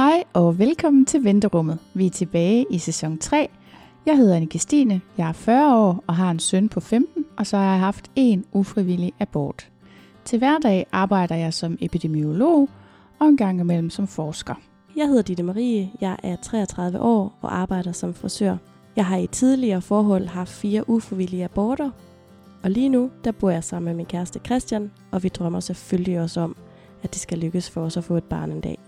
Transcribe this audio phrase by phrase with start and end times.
[0.00, 1.78] Hej og velkommen til Venterummet.
[1.94, 3.48] Vi er tilbage i sæson 3.
[4.06, 7.46] Jeg hedder Anne Stine, jeg er 40 år og har en søn på 15, og
[7.46, 9.68] så har jeg haft en ufrivillig abort.
[10.24, 12.68] Til hverdag arbejder jeg som epidemiolog
[13.18, 14.54] og en gang imellem som forsker.
[14.96, 18.56] Jeg hedder Ditte Marie, jeg er 33 år og arbejder som frisør.
[18.96, 21.90] Jeg har i tidligere forhold haft fire ufrivillige aborter,
[22.62, 26.20] og lige nu der bor jeg sammen med min kæreste Christian, og vi drømmer selvfølgelig
[26.20, 26.56] også om,
[27.02, 28.78] at det skal lykkes for os at få et barn en dag.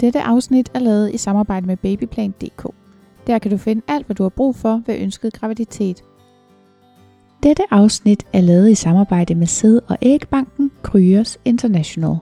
[0.00, 2.66] Dette afsnit er lavet i samarbejde med babyplan.dk.
[3.26, 6.04] Der kan du finde alt, hvad du har brug for ved ønsket graviditet.
[7.42, 12.16] Dette afsnit er lavet i samarbejde med sæd- og ægbanken Kryos International.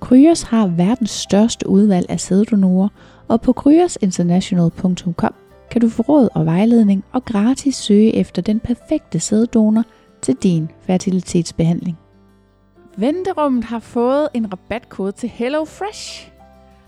[0.00, 2.88] Kryos har verdens største udvalg af sæddonorer,
[3.28, 5.34] og på kryosinternational.com
[5.70, 9.84] kan du få råd og vejledning og gratis søge efter den perfekte sæddonor
[10.22, 11.98] til din fertilitetsbehandling.
[12.96, 16.35] Venterummet har fået en rabatkode til HelloFresh.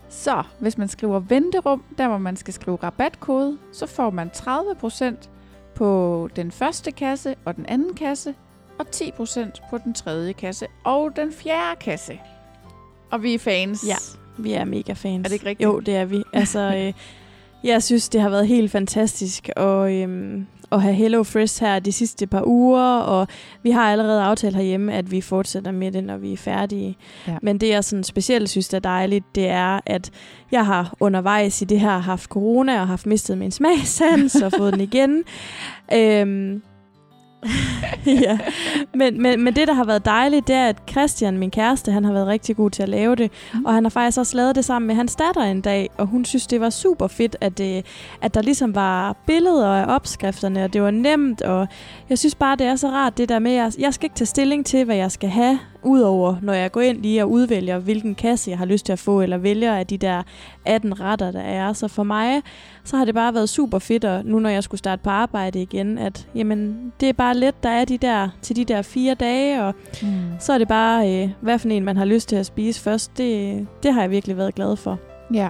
[0.09, 5.27] Så hvis man skriver venterum, der hvor man skal skrive rabatkode, så får man 30%
[5.75, 8.35] på den første kasse og den anden kasse,
[8.79, 12.19] og 10% på den tredje kasse og den fjerde kasse.
[13.11, 13.87] Og vi er fans.
[13.87, 13.95] Ja,
[14.37, 15.19] vi er mega fans.
[15.19, 15.67] Er det ikke rigtigt?
[15.67, 16.23] Jo, det er vi.
[16.33, 16.93] Altså, øh,
[17.63, 21.91] jeg synes, det har været helt fantastisk at, øhm, at have Hello Fresh her de
[21.91, 23.27] sidste par uger, og
[23.63, 26.97] vi har allerede aftalt herhjemme, at vi fortsætter med det, når vi er færdige.
[27.27, 27.37] Ja.
[27.41, 30.11] Men det, jeg sådan specielt synes er dejligt, det er, at
[30.51, 34.73] jeg har undervejs i det her haft corona og haft mistet min smagsans og fået
[34.73, 35.23] den igen.
[35.93, 36.61] Øhm,
[38.25, 38.37] ja,
[38.95, 42.05] men, men, men det, der har været dejligt, det er, at Christian, min kæreste, han
[42.05, 43.31] har været rigtig god til at lave det.
[43.53, 43.65] Mm.
[43.65, 46.25] Og han har faktisk også lavet det sammen med hans datter en dag, og hun
[46.25, 47.85] synes, det var super fedt, at, det,
[48.21, 51.67] at der ligesom var billeder af opskrifterne, og det var nemt, og
[52.09, 54.25] jeg synes bare, det er så rart, det der med, at jeg skal ikke tage
[54.25, 58.15] stilling til, hvad jeg skal have, udover når jeg går ind lige og udvælger, hvilken
[58.15, 60.23] kasse jeg har lyst til at få, eller vælger af de der
[60.65, 61.73] 18 retter, der er.
[61.73, 62.41] Så for mig,
[62.83, 65.61] så har det bare været super fedt, og nu når jeg skulle starte på arbejde
[65.61, 69.13] igen, at jamen, det er bare let, der er de der, til de der fire
[69.13, 70.07] dage, og Mm.
[70.39, 73.17] så er det bare, øh, hvad for en man har lyst til at spise først.
[73.17, 74.99] Det, det har jeg virkelig været glad for.
[75.33, 75.49] Ja.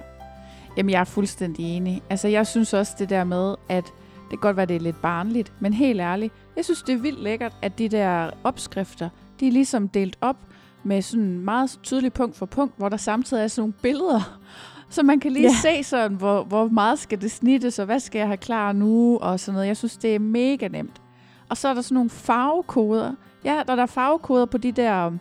[0.76, 2.02] Jamen, jeg er fuldstændig enig.
[2.10, 5.02] Altså, jeg synes også det der med, at det kan godt være, det er lidt
[5.02, 9.08] barnligt, men helt ærligt, jeg synes, det er vildt lækkert, at de der opskrifter,
[9.40, 10.36] de er ligesom delt op
[10.84, 14.38] med sådan meget tydeligt punkt for punkt, hvor der samtidig er sådan nogle billeder,
[14.90, 15.54] så man kan lige Ja.
[15.62, 19.18] se sådan, hvor, hvor meget skal det snittes, og hvad skal jeg have klar nu,
[19.18, 19.66] og sådan noget.
[19.68, 21.00] Jeg synes, det er mega nemt.
[21.48, 23.12] Og så er der sådan nogle farvekoder.
[23.44, 25.20] Ja, der er der farvekoder på de der um,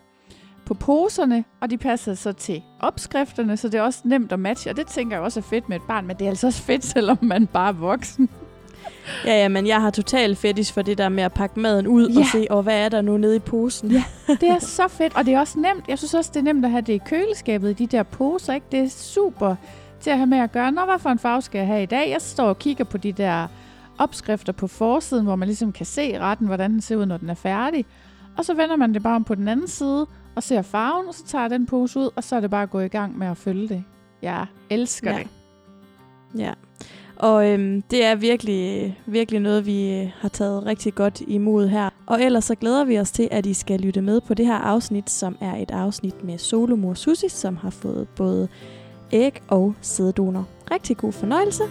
[0.65, 4.71] på poserne, og de passer så til opskrifterne, så det er også nemt at matche,
[4.71, 6.61] og det tænker jeg også er fedt med et barn, men det er altså også
[6.61, 8.29] fedt, selvom man bare er voksen.
[9.25, 12.09] Ja, ja, men jeg har totalt fetish for det der med at pakke maden ud
[12.09, 12.19] Ja.
[12.19, 13.91] og se, og hvad er der nu nede i posen?
[13.91, 14.03] Ja.
[14.27, 15.87] Det er så fedt, og det er også nemt.
[15.87, 18.53] Jeg synes også, det er nemt at have det i køleskabet, i de der poser,
[18.53, 18.65] ikke?
[18.71, 19.55] Det er super
[20.01, 20.71] til at have med at gøre.
[20.71, 22.09] Nå, hvad for en farve skal jeg have i dag?
[22.11, 23.47] Jeg står og kigger på de der
[23.97, 27.29] opskrifter på forsiden, hvor man ligesom kan se retten, hvordan den ser ud, når den
[27.29, 27.85] er færdig.
[28.37, 31.13] Og så vender man det bare om på den anden side, og ser farven, og
[31.13, 33.27] så tager den pose ud, og så er det bare at gå i gang med
[33.27, 33.83] at følge det.
[34.21, 35.17] Jeg elsker Ja.
[35.17, 35.27] det.
[36.39, 36.51] Ja,
[37.19, 41.89] og øhm, det er virkelig, virkelig noget, vi øh, har taget rigtig godt imod her.
[42.05, 44.55] Og ellers så glæder vi os til, at I skal lytte med på det her
[44.55, 48.47] afsnit, som er et afsnit med solomor Susi, som har fået både
[49.11, 50.47] æg og sæddonor.
[50.71, 51.63] Rigtig god fornøjelse.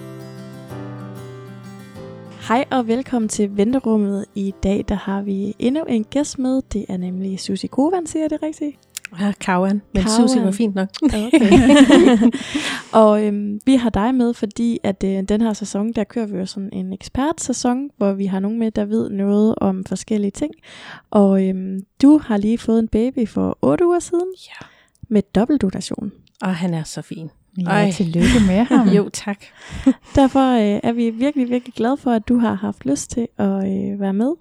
[2.48, 4.24] Hej og velkommen til Venterummet.
[4.34, 6.62] I dag der har vi endnu en gæst med.
[6.72, 8.87] Det er nemlig Susi Kovan, siger det rigtigt?
[9.20, 9.82] Ja, Kavan.
[9.94, 10.08] Men Kavan.
[10.08, 10.88] Susi var fint nok.
[11.02, 11.30] Okay.
[13.02, 16.38] og øhm, vi har dig med, fordi at øh, den her sæson, der kører vi
[16.38, 20.52] jo sådan en ekspertsæson, hvor vi har nogen med, der ved noget om forskellige ting.
[21.10, 24.34] Og øhm, du har lige fået en baby for 8 uger siden.
[24.46, 24.66] Ja.
[25.08, 26.12] Med dobbeltdonation.
[26.42, 27.30] Og han er så fin.
[27.58, 27.90] Ja, Ej.
[27.90, 28.88] tillykke med ham.
[28.96, 29.44] Jo, tak.
[30.14, 33.46] Derfor øh, er vi virkelig, virkelig glade for, at du har haft lyst til at
[33.46, 34.32] øh, være med.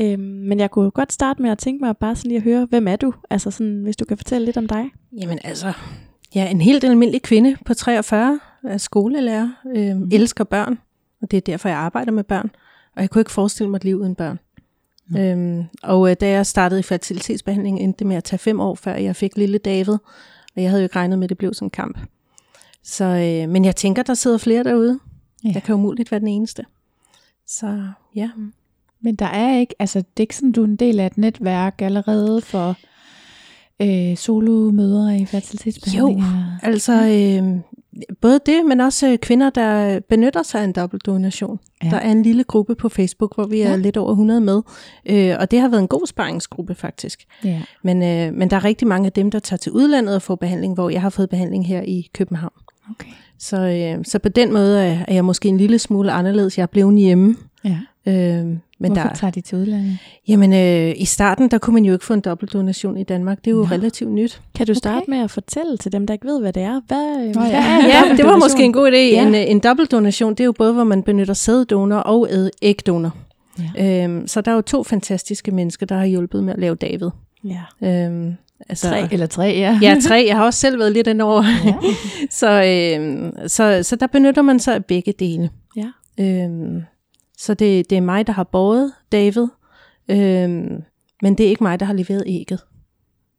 [0.00, 2.66] Øhm, men jeg kunne godt starte med at tænke mig bare sådan lige at høre,
[2.70, 3.14] hvem er du?
[3.30, 4.84] Altså sådan, hvis du kan fortælle lidt om dig.
[5.20, 5.72] Jamen altså,
[6.34, 10.08] jeg er en helt almindelig kvinde på 43, er skolelærer, øh, Mhm.
[10.12, 10.78] elsker børn,
[11.22, 12.50] og det er derfor, jeg arbejder med børn.
[12.96, 14.38] Og jeg kunne ikke forestille mig et liv uden børn.
[15.08, 15.18] Nå.
[15.20, 18.74] Øhm, og øh, da jeg startede i fertilitetsbehandling, endte det med at tage fem år,
[18.74, 19.92] før jeg fik lille David.
[20.56, 21.98] Og jeg havde jo ikke regnet med, at det blev sådan en kamp.
[22.82, 24.98] Så, øh, men jeg tænker, der sidder flere derude.
[25.44, 25.48] Ja.
[25.48, 25.54] Ja.
[25.54, 26.64] Jeg kan umuligt være den eneste.
[27.46, 27.82] Så
[28.14, 28.30] ja.
[29.02, 31.18] Men der er ikke, altså det er ikke sådan, du er en del af et
[31.18, 32.76] netværk allerede for
[33.82, 36.58] øh, solomødre i fertilitetsbehandlinger.
[36.62, 37.60] Altså, øh,
[38.20, 41.58] både det, men også øh, kvinder, der benytter sig af en dobbeltdonation.
[41.84, 41.90] Ja.
[41.90, 43.76] Der er en lille gruppe på Facebook, hvor vi er Ja.
[43.76, 44.62] lidt over 100 med,
[45.06, 47.24] øh, og det har været en god sparringsgruppe faktisk.
[47.44, 47.62] Ja.
[47.84, 50.34] Men, øh, men der er rigtig mange af dem, der tager til udlandet og får
[50.34, 52.52] behandling, hvor jeg har fået behandling her i København.
[52.90, 53.10] Okay.
[53.38, 56.58] Så, øh, så på den måde er, er jeg måske en lille smule anderledes.
[56.58, 57.36] Jeg er blevet hjemme.
[57.64, 57.78] Ja.
[58.06, 59.98] Øh, men Hvorfor der, tager de til udlandet?
[60.28, 63.38] jamen, øh, i starten, der kunne man jo ikke få en dobbeltdonation i Danmark.
[63.38, 63.68] Det er jo Nå.
[63.70, 64.40] relativt nyt.
[64.54, 65.10] Kan du starte Okay.
[65.10, 66.80] med at fortælle til dem, der ikke ved, hvad det er?
[66.86, 67.56] Hvad, Nå, hvad ja.
[67.56, 68.96] er Ja, det var måske en god idé.
[68.96, 69.26] Ja.
[69.26, 72.28] En, øh, en dobbeltdonation, det er jo både, hvor man benytter sæddonor og
[72.62, 73.16] ægdonor.
[73.76, 74.04] Ja.
[74.04, 77.08] Øhm, så der er jo to fantastiske mennesker, der har hjulpet med at lave David.
[77.44, 77.88] Ja.
[77.88, 78.34] Øhm,
[78.68, 79.78] altså, Tre eller tre, ja.
[79.82, 80.24] Ja, tre.
[80.28, 81.44] Jeg har også selv været lidt ind over.
[81.64, 81.74] Ja.
[82.30, 85.50] så, øhm, så, så der benytter man sig af begge dele.
[85.76, 85.86] Ja.
[86.20, 86.82] Øhm,
[87.38, 89.46] så det, det er mig, der har båret David,
[90.08, 90.82] øhm,
[91.22, 92.60] men det er ikke mig, der har leveret ægget.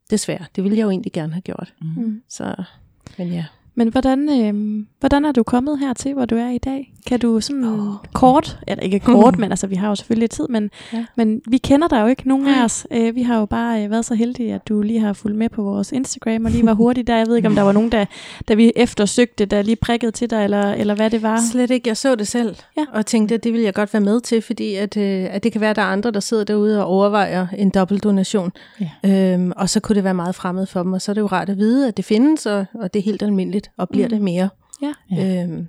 [0.09, 0.45] Desværre.
[0.55, 1.73] Det ville jeg jo egentlig gerne have gjort.
[1.81, 2.21] Mm.
[2.29, 2.63] Så,
[3.17, 3.45] men ja.
[3.75, 6.93] Men hvordan, øh, hvordan er du kommet hertil, hvor du er i dag?
[7.09, 7.93] Kan du sådan oh.
[8.13, 11.05] kort, eller ikke kort, men altså vi har jo selvfølgelig tid, men, Ja.
[11.15, 12.87] men vi kender dig jo ikke, nogen af os.
[12.91, 15.49] Øh, vi har jo bare øh, været så heldige, at du lige har fulgt med
[15.49, 17.15] på vores Instagram og lige var hurtig der.
[17.17, 18.05] Jeg ved ikke, om der var nogen, der,
[18.47, 21.39] da vi eftersøgte, der lige prikkede til dig, eller, eller hvad det var.
[21.51, 21.89] Slet ikke.
[21.89, 22.85] Jeg så det selv, Ja.
[22.93, 25.51] og tænkte, at det vil jeg godt være med til, fordi at, øh, at det
[25.51, 28.51] kan være, at der er andre, der sidder derude og overvejer en dobbeltdonation.
[29.03, 29.33] Ja.
[29.33, 31.27] Øhm, og så kunne det være meget fremmed for dem, og så er det jo
[31.27, 34.11] rart at vide, at det findes, og, og det er helt almindeligt, og bliver mm.
[34.11, 34.49] det mere.
[34.81, 34.93] Ja.
[35.11, 35.43] Ja.
[35.43, 35.67] Øhm,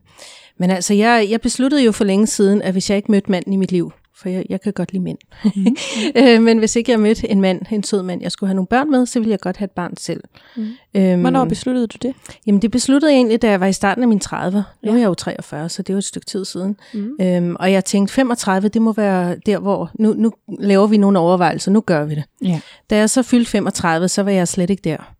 [0.58, 3.52] men altså, jeg, jeg besluttede jo for længe siden, at hvis jeg ikke mødte manden
[3.52, 5.76] i mit liv, for jeg, jeg kan godt lide mænd, Mm.
[6.22, 8.66] øh, men hvis ikke jeg mødte en mand, en sød mand, jeg skulle have nogle
[8.66, 10.20] børn med, så ville jeg godt have et barn selv.
[10.56, 10.66] Mm.
[10.94, 12.14] Øhm, Hvornår besluttede du det?
[12.46, 14.50] Jamen det besluttede jeg egentlig, da jeg var i starten af mine 30'er.
[14.50, 14.90] Nu Ja.
[14.90, 16.76] er jeg jo 43, så det er jo et stykke tid siden.
[16.94, 17.10] Mm.
[17.20, 21.18] Øhm, og jeg tænkte, 35, det må være der, hvor nu, nu laver vi nogle
[21.18, 22.24] overvejelser, nu gør vi det.
[22.44, 22.60] Ja.
[22.90, 25.14] Da jeg så fyldte 35, så var jeg slet ikke der.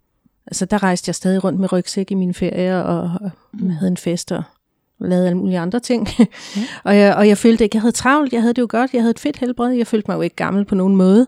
[0.50, 3.70] Altså der rejste jeg stadig rundt med rygsæk i mine ferier, og, og Mm.
[3.70, 4.43] havde en fest og
[5.00, 6.08] lavede alle mulige andre ting.
[6.85, 9.02] og, jeg, og jeg følte ikke, jeg havde travlt, jeg havde det jo godt, jeg
[9.02, 11.26] havde et fedt helbred, jeg følte mig jo ikke gammel på nogen måde.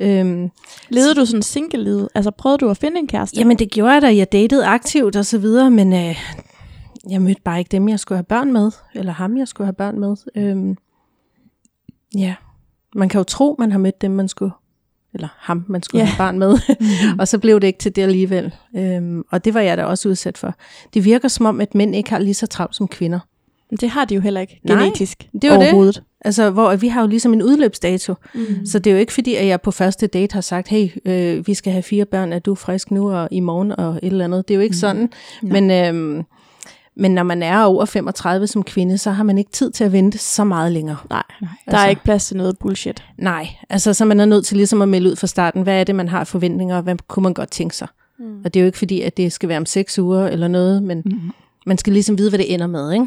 [0.00, 0.50] Øhm,
[0.88, 2.08] Levede du sådan single-livet?
[2.14, 3.38] Altså prøvede du at finde en kæreste?
[3.38, 6.16] Jamen det gjorde jeg da, jeg datede aktivt og så videre, men øh,
[7.10, 9.72] jeg mødte bare ikke dem, jeg skulle have børn med, eller ham, jeg skulle have
[9.74, 10.16] børn med.
[10.36, 10.76] Øhm,
[12.16, 12.34] ja,
[12.94, 14.52] man kan jo tro, man har mødt dem, man skulle,
[15.14, 16.06] eller ham, man skulle Ja.
[16.06, 16.58] have barn med,
[17.20, 18.54] og så blev det ikke til det alligevel.
[18.76, 20.54] Øhm, og det var jeg da også udsat for.
[20.94, 23.18] Det virker som om, at mænd ikke har lige så travlt som kvinder.
[23.70, 26.02] Men Det har de jo heller ikke Nej, genetisk det er jo det.
[26.24, 28.66] Altså, hvor vi har jo ligesom en udløbsdato, Mm.
[28.66, 31.46] så det er jo ikke fordi, at jeg på første date har sagt, hey, øh,
[31.46, 34.24] vi skal have fire børn, er du frisk nu og i morgen og et eller
[34.24, 34.48] andet.
[34.48, 34.78] Det er jo ikke Mhm.
[34.80, 35.10] sådan.
[35.42, 35.60] Nej.
[35.60, 36.24] Men, øhm,
[36.96, 39.92] men når man er over 35 som kvinde, så har man ikke tid til at
[39.92, 40.96] vente så meget længere.
[41.10, 41.50] Nej, Nej.
[41.66, 41.88] der er Altså.
[41.90, 43.04] ikke plads til noget bullshit.
[43.18, 45.84] Nej, altså så man er nødt til ligesom at melde ud fra starten, hvad er
[45.84, 47.88] det, man har forventninger, og hvad kunne man godt tænke sig.
[48.18, 48.40] Mm.
[48.44, 50.82] Og det er jo ikke fordi, at det skal være om seks uger eller noget,
[50.82, 51.20] men Mm.
[51.66, 52.92] man skal ligesom vide, hvad det ender med.
[52.92, 53.06] Ikke?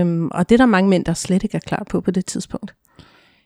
[0.00, 2.26] Øhm, og det er der mange mænd, der slet ikke er klar på på det
[2.26, 2.74] tidspunkt.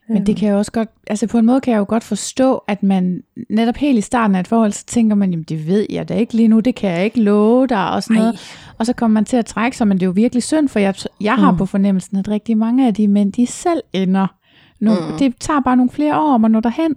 [0.09, 2.55] Men det kan jeg også godt, altså på en måde kan jeg jo godt forstå,
[2.69, 5.87] at man netop helt i starten af et forhold, så tænker man, jamen det ved
[5.91, 8.23] jeg da ikke lige nu, det kan jeg ikke love dig og sådan Ej.
[8.23, 8.41] noget.
[8.79, 10.79] Og så kommer man til at trække sig, men det er jo virkelig synd, for
[10.79, 11.57] jeg, jeg har Mm.
[11.59, 14.27] på fornemmelsen, at rigtig mange af de mænd, de selv ender.
[14.81, 15.19] Nu, Mm.
[15.19, 16.95] Det tager bare nogle flere år om at nå derhen,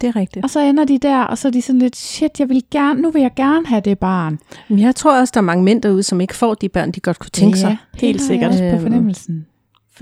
[0.00, 0.44] Det er rigtigt.
[0.44, 3.02] og så ender de der, og så er de sådan lidt, shit, jeg vil gerne,
[3.02, 4.38] nu vil jeg gerne have det barn.
[4.68, 7.00] Men jeg tror også, der er mange mænd derude, som ikke får de børn, de
[7.00, 7.76] godt kunne tænke sig.
[7.92, 8.50] det Helt sikkert.
[8.50, 9.46] Også på Øhm, fornemmelsen.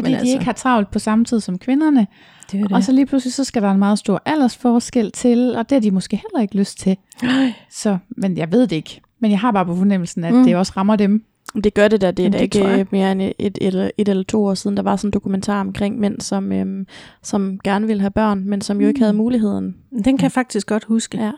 [0.01, 2.07] Fordi men de altså- ikke har travlt på samme tid som kvinderne.
[2.53, 2.73] Det er det.
[2.77, 5.81] Og så lige pludselig, så skal der en meget stor aldersforskel til, og det har
[5.81, 6.97] de måske heller ikke lyst til.
[7.71, 9.01] Så, men jeg ved det ikke.
[9.21, 10.45] Men jeg har bare på fornemmelsen, at mm.
[10.45, 11.25] det også rammer dem.
[11.65, 12.11] Det gør det da.
[12.11, 14.77] Det er da det ikke øh, mere end et, et, et, eller to år siden,
[14.77, 16.87] der var sådan en dokumentar omkring mænd, som, øhm,
[17.23, 19.03] som gerne ville have børn, men som jo ikke Mm.
[19.03, 19.77] havde muligheden.
[20.05, 21.19] Den kan jeg faktisk godt huske.
[21.19, 21.31] Ja.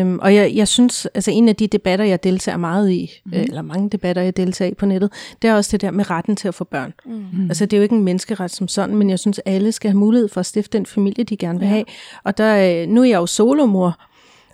[0.00, 3.32] Øhm, og jeg, jeg synes, altså en af de debatter, jeg deltager meget i, mm.
[3.32, 6.36] eller mange debatter, jeg deltager i på nettet, det er også det der med retten
[6.36, 6.92] til at få børn.
[7.06, 7.12] Mm.
[7.12, 7.44] Mm.
[7.48, 9.98] Altså det er jo ikke en menneskeret som sådan, men jeg synes, alle skal have
[9.98, 11.72] mulighed for at stifte den familie, de gerne vil Ja.
[11.72, 11.84] have.
[12.24, 13.98] Og der, øh, nu er jeg jo solomor,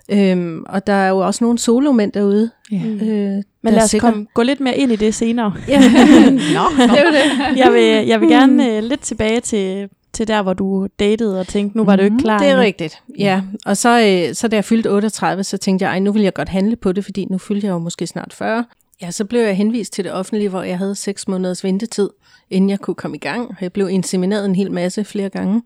[0.09, 2.51] øhm, og der er jo også nogle solomænd derude.
[2.71, 2.77] Ja.
[2.83, 2.93] Mm.
[2.93, 5.53] Øh, Men der lad os sikkert- komme, gå lidt mere ind i det senere.
[5.67, 5.79] Ja.
[6.55, 7.57] Nå, det er jo det.
[7.57, 11.47] jeg, vil, jeg vil gerne øh, lidt tilbage til, til der, hvor du datede og
[11.47, 12.63] tænkte, nu var du ikke Mhm, klar Det er endnu.
[12.63, 13.41] rigtigt, ja.
[13.65, 13.99] Og så,
[14.29, 16.75] øh, så da jeg fyldte 38, så tænkte jeg, ej, nu vil jeg godt handle
[16.75, 18.65] på det, fordi nu fyldte jeg jo måske snart 40.
[19.01, 22.09] Ja, så blev jeg henvist til det offentlige, hvor jeg havde 6 måneders ventetid,
[22.49, 23.55] inden jeg kunne komme i gang.
[23.61, 25.61] Jeg blev insemineret en hel masse flere gange.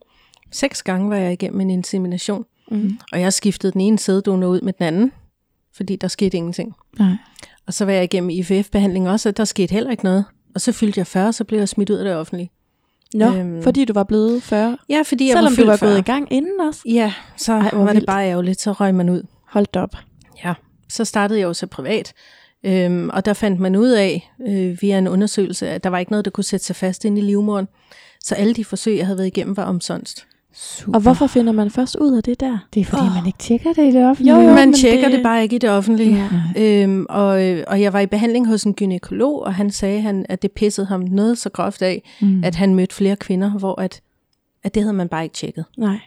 [0.52, 2.98] Seks gange var jeg igennem en insemination, Mm.
[3.12, 5.12] og jeg skiftede den ene sæddonor ud med den anden,
[5.76, 6.74] fordi der skete ingenting.
[7.00, 7.14] Nej.
[7.68, 10.26] Og så var jeg igennem IVF-behandling også, og der skete heller ikke noget.
[10.56, 12.50] Og så fyldte jeg 40, så blev jeg smidt ud af det offentlige.
[13.14, 13.64] Nå, Øhm.
[13.64, 14.78] fordi du var blevet 40.
[14.90, 15.90] Ja, fordi jeg Selvom var du var 40.
[15.90, 16.82] gået i gang inden også.
[16.86, 18.06] Ja, så Ej, var det vildt.
[18.08, 19.24] bare ærgerligt, så røg man ud.
[19.48, 19.96] Holdt op.
[20.46, 20.54] Ja,
[20.90, 22.14] så startede jeg jo så privat,
[22.64, 26.12] øhm, og der fandt man ud af øh, via en undersøgelse, at der var ikke
[26.12, 27.68] noget, der kunne sætte sig fast inde i livmoderen.
[28.24, 30.28] Så alle de forsøg, jeg havde været igennem, var omsonst.
[30.54, 30.96] Super.
[30.96, 32.58] Og hvorfor finder man først ud af det der?
[32.74, 33.14] Det er fordi, oh.
[33.16, 34.36] man ikke tjekker det i det offentlige.
[34.36, 35.14] Jo, jo, Man tjekker det...
[35.16, 36.30] det- bare ikke i det offentlige.
[36.56, 36.84] Ja.
[36.84, 40.26] Øhm, og, øh, og jeg var i behandling hos en gynekolog, og han sagde, han,
[40.30, 42.44] at det pissede ham noget så groft af, Mm.
[42.44, 44.02] at han mødte flere kvinder, hvor at,
[44.64, 45.66] at det havde man bare ikke tjekket.
[45.78, 46.00] Nej.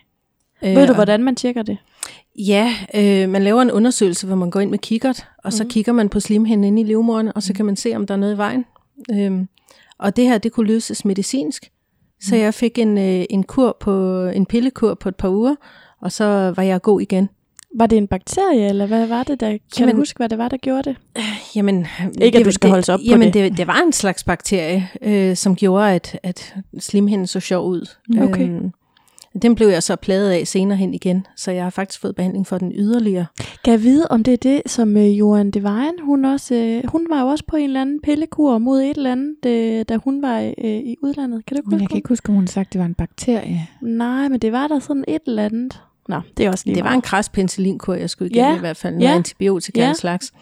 [0.64, 1.76] Øh, Ved du, hvordan man tjekker det?
[2.38, 5.70] Ja, øh, man laver en undersøgelse, hvor man går ind med kikkert, og så Mhm.
[5.70, 8.18] kigger man på slimhinden inde i livmoderen, og så kan man se, om der er
[8.18, 8.64] noget i vejen.
[9.12, 9.48] Øhm,
[9.98, 11.70] og det her, det kunne løses medicinsk.
[12.20, 15.54] Så jeg fik en, øh, en kur på en pillekur på et par uger,
[16.00, 17.28] og så var jeg god igen.
[17.78, 19.48] Var det en bakterie, eller hvad var det der?
[19.50, 20.96] Kan Jamen- du huske, hvad det var, der gjorde det?
[21.56, 21.86] Jamen,
[22.20, 23.34] Ikke, at du skal holdes op på jamen, det.
[23.34, 23.56] det.
[23.58, 23.66] det.
[23.66, 27.90] var en slags bakterie, øh, som gjorde, at, at slimhinden så sjov ud.
[28.20, 28.48] Okay.
[28.48, 28.72] Øhm,
[29.42, 32.46] den blev jeg så pladet af senere hen igen, så jeg har faktisk fået behandling
[32.46, 33.26] for den yderligere.
[33.64, 37.06] Kan jeg vide, om det er det, som øh, Johan Devine, hun også, øh, hun
[37.10, 40.22] var jo også på en eller anden pillekur mod et eller andet, øh, da hun
[40.22, 41.46] var øh, i udlandet.
[41.46, 42.94] Kan du ikke Men jeg huske kan ikke huske, om hun sagde, det var en
[42.94, 43.68] bakterie.
[43.82, 45.80] Nej, men det var der sådan et eller andet.
[46.08, 47.04] Nå, det er også lige Det var en meget.
[47.04, 48.56] kras penicillinkur, jeg skulle igennem Ja.
[48.56, 48.94] i hvert fald.
[48.94, 49.14] Noget Ja.
[49.16, 49.86] antibiotika Ja.
[49.86, 49.92] ja.
[49.94, 50.32] slags.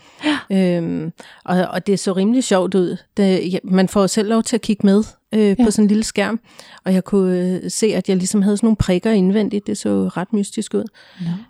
[0.52, 1.12] Øhm,
[1.44, 2.96] og, og det så rimelig sjovt ud.
[3.16, 5.64] Det, ja, man får selv lov til at kigge med øh, ja.
[5.64, 6.40] På sådan en lille skærm.
[6.84, 9.66] Og jeg kunne øh, se, at jeg ligesom havde sådan nogle prikker indvendigt.
[9.66, 10.84] Det så ret mystisk ud.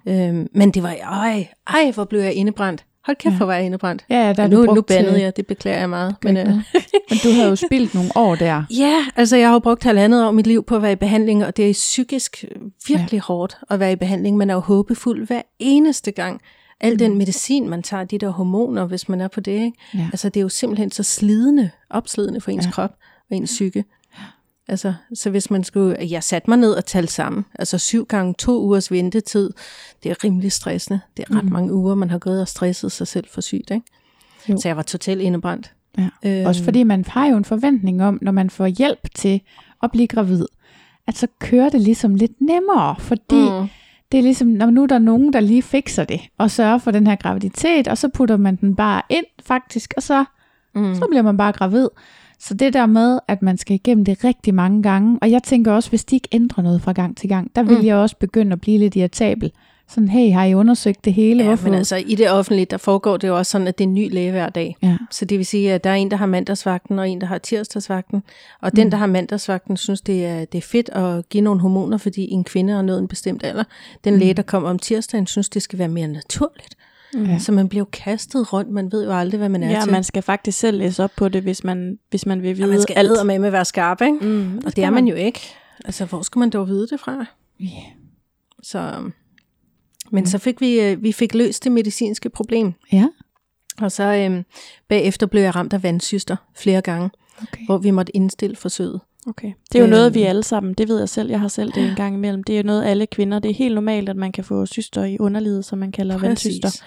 [0.06, 0.12] Nå.
[0.12, 2.84] Øhm, men det var, ej, ej, hvor blev jeg indebrændt.
[3.06, 3.36] Hold kæft, Ja.
[3.36, 4.04] hvor var jeg indebrændt.
[4.10, 6.14] Ja, ja, der er nu, nu bandede til- jeg, det beklager jeg meget.
[6.22, 8.62] Men, øh, men du havde jo spildt nogle år der.
[8.78, 10.96] Ja, altså jeg har jo brugt halvandet år af mit liv på at være i
[10.96, 12.44] behandling, og det er psykisk
[12.88, 13.22] virkelig ja.
[13.22, 14.36] hårdt at være i behandling.
[14.36, 16.40] Man er jo håbefuld hver eneste gang.
[16.80, 19.72] Al den medicin, man tager, de der hormoner, hvis man er på det, ikke?
[19.94, 20.06] Ja.
[20.12, 22.70] Altså det er jo simpelthen så slidende, opslidende for ens ja.
[22.70, 22.90] krop
[23.32, 23.84] og ens psyke.
[24.68, 28.34] Altså, så hvis man skulle, jeg satte mig ned og talte sammen, altså syv gange
[28.38, 29.50] to ugers ventetid,
[30.02, 31.00] det er rimelig stressende.
[31.16, 31.52] Det er ret Mm.
[31.52, 33.82] mange uger, man har gået og stresset sig selv for sygt, ikke?
[34.48, 34.60] Jo.
[34.60, 35.72] Så jeg var totalt indebrændt.
[35.98, 36.08] Ja.
[36.24, 39.40] Øhm, Også fordi man har jo en forventning om, når man får hjælp til
[39.82, 40.46] at blive gravid,
[41.06, 43.68] at så kører det ligesom lidt nemmere, fordi mm.
[44.12, 46.90] Det er ligesom, når nu er der nogen, der lige fikser det, og sørger for
[46.90, 50.24] den her graviditet, og så putter man den bare ind faktisk, og så,
[50.74, 50.94] Mm.
[50.94, 51.88] så bliver man bare gravid.
[52.44, 55.72] Så det der med, at man skal igennem det rigtig mange gange, og jeg tænker
[55.72, 57.84] også, hvis de ikke ændrer noget fra gang til gang, der vil Mm.
[57.86, 59.52] jeg også begynde at blive lidt irritabel.
[59.88, 61.42] Sådan, hey, har I undersøgt det hele?
[61.42, 61.64] Ja, Hvorfor?
[61.68, 63.94] men altså i det offentlige, der foregår det jo også sådan, at det er en
[63.94, 64.76] ny læge hver dag.
[64.82, 64.96] Ja.
[65.10, 67.38] Så det vil sige, at der er en, der har mandagsvagten, og en, der har
[67.38, 68.22] tirsdagsvagten.
[68.60, 68.90] Og den, Mm.
[68.90, 72.44] der har mandagsvagten, synes, det er, det er fedt at give nogle hormoner, fordi en
[72.44, 73.64] kvinde har nået en bestemt alder.
[74.04, 74.18] Den Mm.
[74.20, 76.74] læge, der kommer om tirsdagen, synes, det skal være mere naturligt.
[77.14, 77.24] Mm.
[77.24, 77.38] Ja.
[77.38, 78.70] Så man bliver jo kastet rundt.
[78.70, 79.92] Man ved jo aldrig, hvad man er Ja, til.
[79.92, 82.70] man skal faktisk selv læse op på det, hvis man, hvis man vil vide og
[82.70, 83.10] man skal alt.
[83.18, 84.18] alt med med at være skarp, ikke?
[84.20, 85.40] Mm, Og det er man jo ikke.
[85.84, 87.24] Altså, hvor skulle man dog vide det fra?
[87.60, 87.66] Ja.
[88.62, 88.92] Så,
[90.10, 92.72] men så fik vi, øh, vi fik løst det medicinske problem.
[92.92, 93.06] Ja,
[93.82, 94.44] Og så øhm,
[94.88, 97.10] bagefter blev jeg ramt af vandsyster flere gange,
[97.42, 97.66] okay.
[97.66, 99.00] hvor vi måtte indstille forsøget.
[99.26, 99.52] Okay.
[99.72, 99.90] Det er jo Øhm.
[99.90, 102.44] noget, vi alle sammen, det ved jeg selv, jeg har selv det en gang imellem.
[102.44, 105.04] Det er jo noget, alle kvinder, det er helt normalt, at man kan få syster
[105.04, 106.82] i underlivet, som man kalder vandsyster.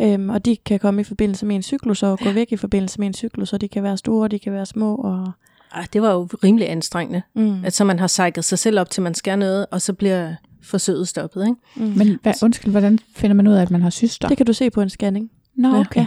[0.00, 2.98] Øhm, og de kan komme i forbindelse med en cyklus og gå væk i forbindelse
[2.98, 4.94] med en cyklus, og de kan være store, de kan være små.
[4.96, 5.30] Og,
[5.74, 7.22] Ej, det var jo rimelig anstrengende.
[7.34, 7.64] mm.
[7.64, 10.34] At så man har sejket sig selv op til, man skal noget, og så bliver
[10.62, 11.42] forsøget stoppet.
[11.46, 11.56] Ikke?
[11.76, 11.92] mm.
[11.96, 14.28] Men hvad, undskyld, hvordan finder man ud af, at man har syster?
[14.28, 15.30] det kan du se på en scanning.
[15.56, 16.00] Nå, okay.
[16.00, 16.06] Ja.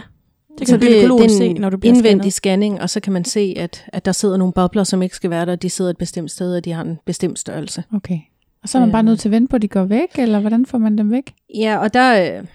[0.58, 2.32] Det Så kan gynekologen det er se, når du bliver indvendig scannet.
[2.32, 5.30] scanning, og så kan man se, at, at der sidder nogle bobler, som ikke skal
[5.30, 5.56] være der.
[5.56, 7.84] De sidder et bestemt sted, og de har en bestemt størrelse.
[7.94, 8.18] Okay.
[8.62, 9.06] Og så er man bare Øhm.
[9.06, 11.34] nødt til at vente på, at de går væk, eller hvordan får man dem væk?
[11.54, 12.46] Ja, og der, øh,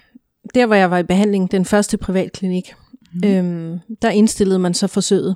[0.56, 2.74] der hvor jeg var i behandling, den første privatklinik,
[3.14, 3.28] mm.
[3.30, 5.36] øhm, der indstillede man så forsøget.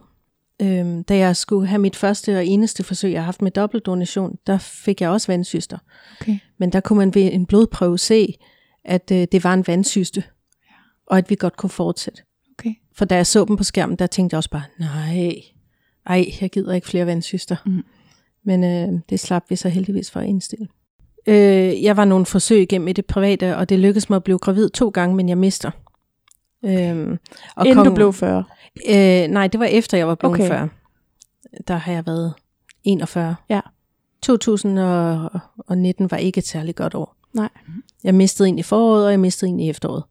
[0.62, 4.36] Øhm, da jeg skulle have mit første og eneste forsøg, jeg har haft med dobbeltdonation,
[4.48, 5.78] der fik jeg også vandsyster.
[6.22, 6.38] Okay.
[6.60, 8.34] Men der kunne man ved en blodprøve se,
[8.86, 10.24] at øh, det var en vandsyste,
[11.08, 12.22] og at vi godt kunne fortsætte.
[12.64, 12.76] Okay.
[12.96, 15.34] For da jeg så dem på skærmen, der tænkte jeg også bare, nej,
[16.06, 17.56] ej, jeg gider ikke flere vandsyster.
[17.66, 17.84] Mm.
[18.44, 20.68] Men øh, det slap vi så heldigvis for at indstille.
[21.28, 24.40] Øh, jeg var nogle forsøg igennem i det private, og det lykkedes mig at blive
[24.40, 25.72] gravid to gange, men jeg mister.
[26.66, 27.18] Øhm,
[27.56, 28.44] og Inden du blev 40.
[28.90, 30.44] Øh, nej, det var efter jeg var blevet Okay.
[30.46, 30.56] okay.
[30.58, 30.70] 40.
[31.68, 32.34] Der har jeg været
[32.84, 33.36] 41.
[33.50, 33.60] Ja.
[34.22, 37.16] 2019 var ikke et særligt godt år.
[37.34, 37.50] Nej.
[38.04, 40.04] Jeg mistede en i foråret, og jeg mistede en i efteråret.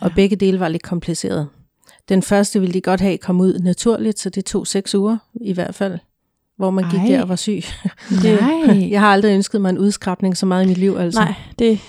[0.00, 0.14] Og Ja.
[0.14, 1.48] begge dele var lidt kompliceret.
[2.08, 5.52] Den første ville de godt have kom ud naturligt, så det tog seks uger i
[5.52, 5.98] hvert fald,
[6.56, 7.06] hvor man gik Ej.
[7.06, 7.62] der og var syg.
[8.24, 8.88] Nej.
[8.94, 10.96] Jeg har aldrig ønsket mig en udskrabning så meget i mit liv.
[10.98, 11.20] Altså.
[11.20, 11.80] Nej, det,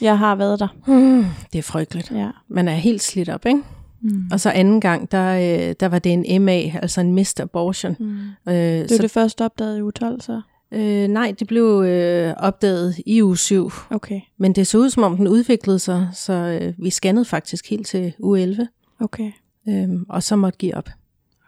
[0.00, 0.68] jeg har været der.
[0.86, 2.10] Hmm, det er frygteligt.
[2.10, 2.28] Ja.
[2.48, 3.62] Man er helt slidt op, ikke?
[4.00, 4.24] Mm.
[4.32, 7.96] Og så anden gang, der, øh, der var det en MA, altså en missed abortion.
[8.00, 8.52] Mm.
[8.52, 10.40] Øh, Det så var det første opdaget i uge 12, så.
[10.72, 15.02] Øh, nej, det blev øh, opdaget i uge 7, Okay, men det så ud som
[15.02, 18.68] om den udviklede sig, så øh, vi scannede faktisk helt til uge 11,
[19.00, 19.30] okay.
[19.68, 20.88] Øh, og så måtte give op.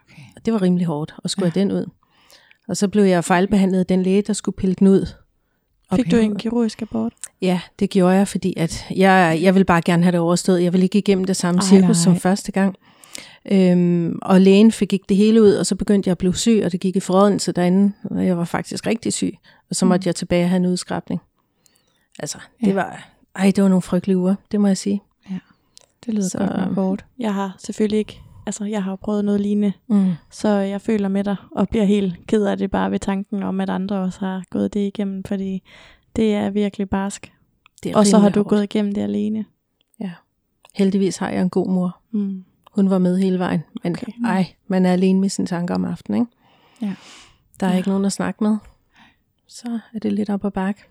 [0.05, 0.21] Okay.
[0.35, 1.51] Og det var rimelig hårdt at skulle Ja.
[1.53, 1.85] have den ud.
[2.67, 5.07] Og så blev jeg fejlbehandlet af den læge, der skulle pille den ud.
[5.95, 7.13] Fik du en kirurgisk abort?
[7.41, 10.63] Ja, det gjorde jeg, fordi at jeg, jeg vil bare gerne have det overstået.
[10.63, 11.93] Jeg vil ikke igennem det samme cirkus nej.
[11.93, 12.75] som første gang.
[13.51, 16.61] Øhm, og lægen fik ikke det hele ud, og så begyndte jeg at blive syg,
[16.65, 19.37] og det gik i forrådelse derinde, og jeg var faktisk rigtig syg.
[19.69, 21.21] Og så måtte jeg tilbage og have en udskrabning.
[22.19, 22.73] Altså, det Ja.
[22.73, 25.01] var, ej, det var nogle frygtelige uger, det må jeg sige.
[26.09, 27.05] Det lyder Så- godt nok hårdt.
[27.19, 30.11] Jeg har selvfølgelig ikke, altså jeg har jo prøvet noget lignende, Mm.
[30.31, 33.61] så jeg føler med dig, og bliver helt ked af det bare ved tanken om,
[33.61, 35.63] at andre også har gået det igennem, fordi
[36.15, 37.33] det er virkelig barsk.
[37.83, 38.49] Det er Og så har du hårdt.
[38.49, 39.45] gået igennem det alene.
[40.75, 41.97] Heldigvis har jeg en god mor.
[42.11, 42.43] Mm.
[42.75, 43.63] Hun var med hele vejen.
[43.83, 44.11] Men Okay.
[44.25, 46.31] ej, man er alene med sine tanker om aftenen, ikke?
[46.81, 46.95] Ja.
[47.59, 47.73] Der er Ja.
[47.73, 47.77] ja.
[47.77, 48.57] ikke nogen at snakke med.
[49.47, 50.81] Så er det lidt op ad bakke.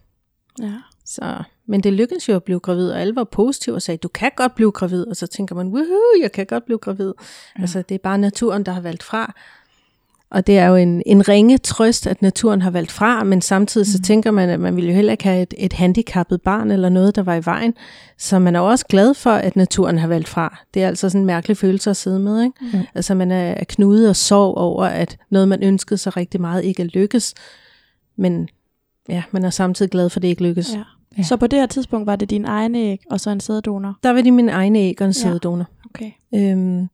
[0.60, 0.74] Ja.
[1.04, 4.08] Så, men det lykkedes jo at blive gravid, og alle var positive og sagde, du
[4.08, 5.06] kan godt blive gravid.
[5.06, 7.12] Og så tænker man, woohoo, jeg kan godt blive gravid.
[7.56, 7.62] Ja.
[7.62, 9.34] Altså, det er bare naturen, der har valgt fra.
[10.30, 13.86] Og det er jo en, en ringe trøst, at naturen har valgt fra, men samtidig
[13.86, 16.88] så tænker man, at man ville jo heller ikke have et, et handicappet barn eller
[16.88, 17.74] noget, der var i vejen.
[18.18, 20.58] Så man er også glad for, at naturen har valgt fra.
[20.74, 22.42] Det er altså sådan en mærkelig følelse at sidde med.
[22.42, 22.56] Ikke?
[22.74, 22.78] Jo.
[22.94, 26.64] Altså man er er knudet og sorg over, at noget, man ønskede sig rigtig meget,
[26.64, 27.34] ikke er lykkes.
[28.16, 28.48] Men
[29.08, 30.74] ja, man er samtidig glad for, at det ikke lykkes.
[30.74, 30.82] Ja.
[31.18, 31.22] Ja.
[31.22, 33.98] Så på det her tidspunkt var det din egen æg, og så en sæddonor?
[34.02, 35.12] Der var de mine egne æg og en Ja.
[35.12, 35.64] sæddonor.
[35.90, 36.10] Okay.
[36.34, 36.88] Øhm,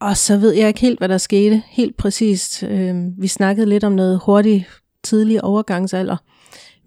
[0.00, 1.62] og så ved jeg ikke helt, hvad der skete.
[1.68, 2.62] Helt præcist.
[2.62, 4.64] Øhm, vi snakkede lidt om noget hurtigt,
[5.02, 6.16] tidlig overgangsalder.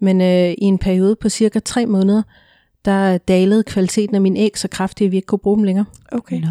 [0.00, 2.22] Men øh, i en periode på cirka tre måneder,
[2.84, 5.84] der dalede kvaliteten af mine æg så kraftigt, at vi ikke kunne bruge dem længere.
[6.12, 6.40] Okay.
[6.40, 6.46] Nå,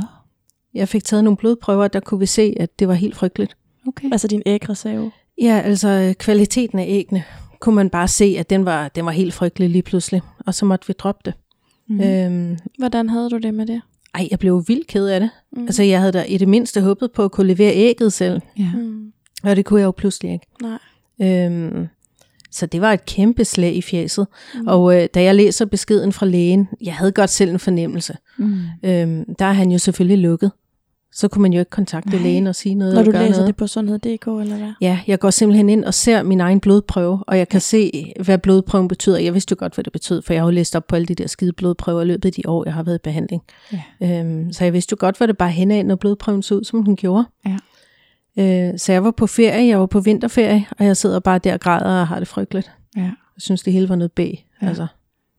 [0.74, 3.58] Jeg fik taget nogle blodprøver, der kunne vi se, at det var helt frygteligt.
[3.88, 4.10] okay.
[4.12, 5.12] Altså din ægreserve?
[5.42, 7.24] Ja, altså øh, kvaliteten af æggene
[7.60, 10.22] kunne man bare se, at den var, den var helt frygtelig lige pludselig.
[10.46, 11.34] Og så måtte vi droppe det.
[11.90, 12.02] Mm.
[12.02, 13.82] Øhm, Hvordan havde du det med det?
[14.18, 15.30] ej, jeg blev vildt ked af det.
[15.52, 15.62] Mm.
[15.64, 18.42] Altså, jeg havde da i det mindste håbet på at kunne levere ægget selv.
[18.60, 18.72] Ja.
[18.76, 19.12] Mm.
[19.44, 20.46] Og det kunne jeg jo pludselig ikke.
[20.62, 20.80] Nej.
[21.22, 21.88] Øhm,
[22.52, 24.28] så det var et kæmpe slag i fjeset.
[24.54, 24.60] Mm.
[24.62, 24.68] Mm.
[24.68, 28.18] Og øh, da jeg læser beskeden fra lægen, jeg havde godt selv en fornemmelse.
[28.38, 28.60] Mm.
[28.84, 30.52] Øhm, der er han jo selvfølgelig lukket.
[31.14, 32.20] Så kunne man jo ikke kontakte Nej.
[32.22, 32.96] lægen og sige noget.
[32.96, 33.48] Når du læser noget.
[33.48, 34.72] det på sundhed.dk, eller hvad?
[34.82, 38.38] Ja, jeg går simpelthen ind og ser min egen blodprøve, og jeg kan se, hvad
[38.38, 39.18] blodprøven betyder.
[39.18, 41.06] Jeg vidste jo godt, hvad det betød, for jeg har jo læst op på alle
[41.06, 43.44] de der skide blodprøver i løbet af de år, jeg har været i behandling.
[43.74, 44.20] Ja.
[44.20, 46.84] Øhm, så jeg vidste jo godt, hvad det bare henad, når blodprøven så ud, som
[46.84, 47.26] den gjorde.
[47.46, 47.58] Ja.
[48.40, 51.54] Øh, så jeg var på ferie, jeg var på vinterferie, og jeg sidder bare der
[51.54, 52.72] og græder og har det frygteligt.
[52.98, 53.02] Ja.
[53.02, 54.20] Jeg synes, det hele var noget B.
[54.20, 54.34] Ja.
[54.62, 54.88] Altså.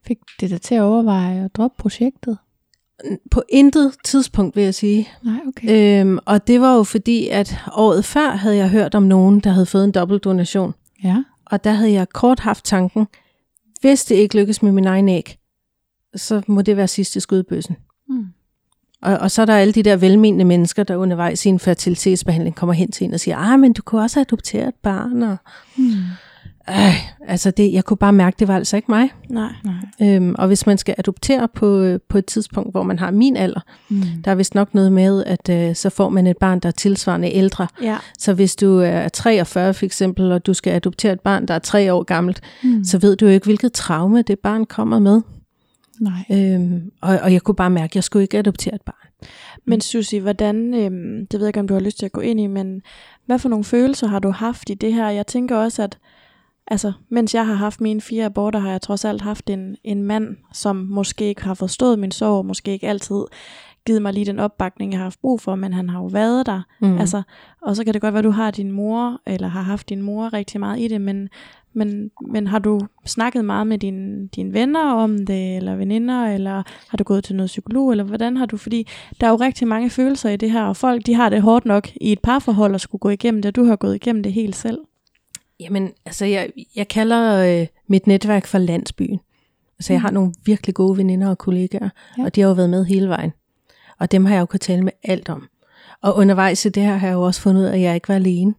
[0.07, 2.37] Fik det dig til at overveje at droppe projektet?
[3.31, 5.09] På intet tidspunkt, vil jeg sige.
[5.23, 6.01] Nej, okay.
[6.01, 9.49] Øhm, og det var jo fordi, at året før havde jeg hørt om nogen, der
[9.49, 10.73] havde fået en dobbeltdonation.
[11.03, 11.23] Ja.
[11.45, 13.07] Og der havde jeg kort haft tanken,
[13.81, 15.37] hvis det ikke lykkes med min egen æg,
[16.15, 17.75] så må det være sidste skud i bøssen.
[18.09, 18.25] Mm.
[19.01, 22.55] Og, og så er der alle de der velmenende mennesker, der undervejs i en fertilitetsbehandling
[22.55, 25.23] kommer hen til en og siger, ah, men du kunne også adoptere et barn.
[25.23, 25.37] Og,
[25.77, 25.93] Mm.
[26.69, 29.09] Øh, altså det, jeg kunne bare mærke, det var altså ikke mig.
[29.29, 29.51] Nej.
[29.63, 30.15] Nej.
[30.15, 33.37] Øhm, og hvis man skal adoptere på, øh, på et tidspunkt, hvor man har min
[33.37, 34.01] alder, Mm.
[34.25, 36.71] der er vist nok noget med, at øh, så får man et barn, der er
[36.73, 37.67] tilsvarende ældre.
[37.81, 37.97] Ja.
[38.19, 41.59] Så hvis du er 43 for eksempel, og du skal adoptere et barn, der er
[41.59, 42.83] tre år gammelt, Mm.
[42.83, 45.21] så ved du jo ikke, hvilket traume det barn kommer med.
[45.99, 46.23] Nej.
[46.55, 48.95] Øhm, og, og jeg kunne bare mærke, at jeg skulle ikke adoptere et barn.
[49.65, 52.21] Men Susie, hvordan, øhm, det ved jeg ikke, om du har lyst til at gå
[52.21, 52.81] ind i, men
[53.25, 55.09] hvad for nogle følelser har du haft i det her?
[55.09, 55.97] Jeg tænker også, at
[56.69, 60.03] altså, mens jeg har haft mine fire aborter, har jeg trods alt haft en, en
[60.03, 63.25] mand, som måske ikke har forstået min sorg, måske ikke altid
[63.85, 66.45] givet mig lige den opbakning, jeg har haft brug for, men han har jo været
[66.45, 66.61] der.
[66.81, 66.97] Mm.
[66.97, 67.21] Altså,
[67.61, 70.01] og så kan det godt være, at du har din mor, eller har haft din
[70.01, 71.29] mor rigtig meget i det, men,
[71.73, 76.63] men, men har du snakket meget med dine, dine venner om det, eller veninder, eller
[76.87, 78.87] har du gået til noget psykolog, eller hvordan har du, fordi
[79.21, 81.65] der er jo rigtig mange følelser i det her, og folk de har det hårdt
[81.65, 84.33] nok i et parforhold at skulle gå igennem det, og du har gået igennem det
[84.33, 84.79] helt selv.
[85.59, 89.19] Jamen, altså jeg, jeg kalder øh, mit netværk for landsbyen.
[89.79, 92.23] Altså jeg har nogle virkelig gode veninder og kollegaer, Ja.
[92.25, 93.31] og de har jo været med hele vejen.
[93.99, 95.47] Og dem har jeg jo kunnet tale med alt om.
[96.01, 98.09] Og undervejs i det her har jeg jo også fundet ud af, at jeg ikke
[98.09, 98.53] var alene.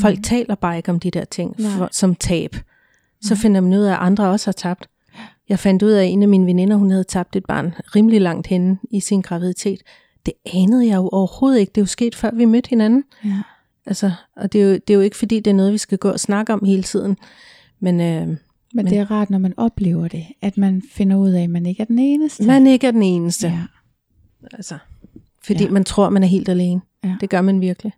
[0.00, 0.22] Folk mm.
[0.22, 1.70] taler bare ikke om de der ting Nej.
[1.70, 2.56] for, som tab.
[3.22, 4.88] Så finder man ud af, at andre også har tabt.
[5.48, 8.20] Jeg fandt ud af, at en af mine veninder, hun havde tabt et barn rimelig
[8.20, 9.82] langt henne i sin graviditet.
[10.26, 11.70] Det anede jeg jo overhovedet ikke.
[11.70, 13.04] Det er jo sket, før vi mødte hinanden.
[13.24, 13.36] Ja.
[13.86, 15.98] Altså, og det er, jo, det er jo ikke, fordi det er noget, vi skal
[15.98, 17.16] gå og snakke om hele tiden.
[17.80, 18.38] Men øh, Men,
[18.74, 21.66] Men- det er rart, når man oplever det, at man finder ud af, at man
[21.66, 22.46] ikke er den eneste.
[22.46, 23.46] man ikke er den eneste.
[23.48, 23.58] ja.
[24.52, 24.78] Altså,
[25.42, 25.70] fordi Ja.
[25.70, 26.80] man tror, man er helt alene.
[27.04, 27.16] Ja.
[27.20, 27.92] Det gør man virkelig.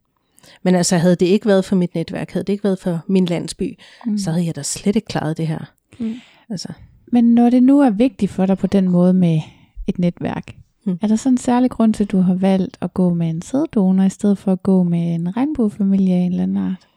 [0.63, 3.25] Men altså, havde det ikke været for mit netværk, havde det ikke været for min
[3.25, 4.19] landsby, mm.
[4.19, 5.73] så havde jeg da slet ikke klaret det her.
[5.99, 6.15] Mm.
[6.51, 6.69] Altså,
[7.13, 9.41] Men når det nu er vigtigt for dig på den måde med
[9.87, 10.99] et netværk, Mm.
[11.03, 13.43] er der så en særlig grund til, at du har valgt at gå med en
[13.43, 16.89] sæddonor, i stedet for at gå med en regnbuefamilie af en eller anden art?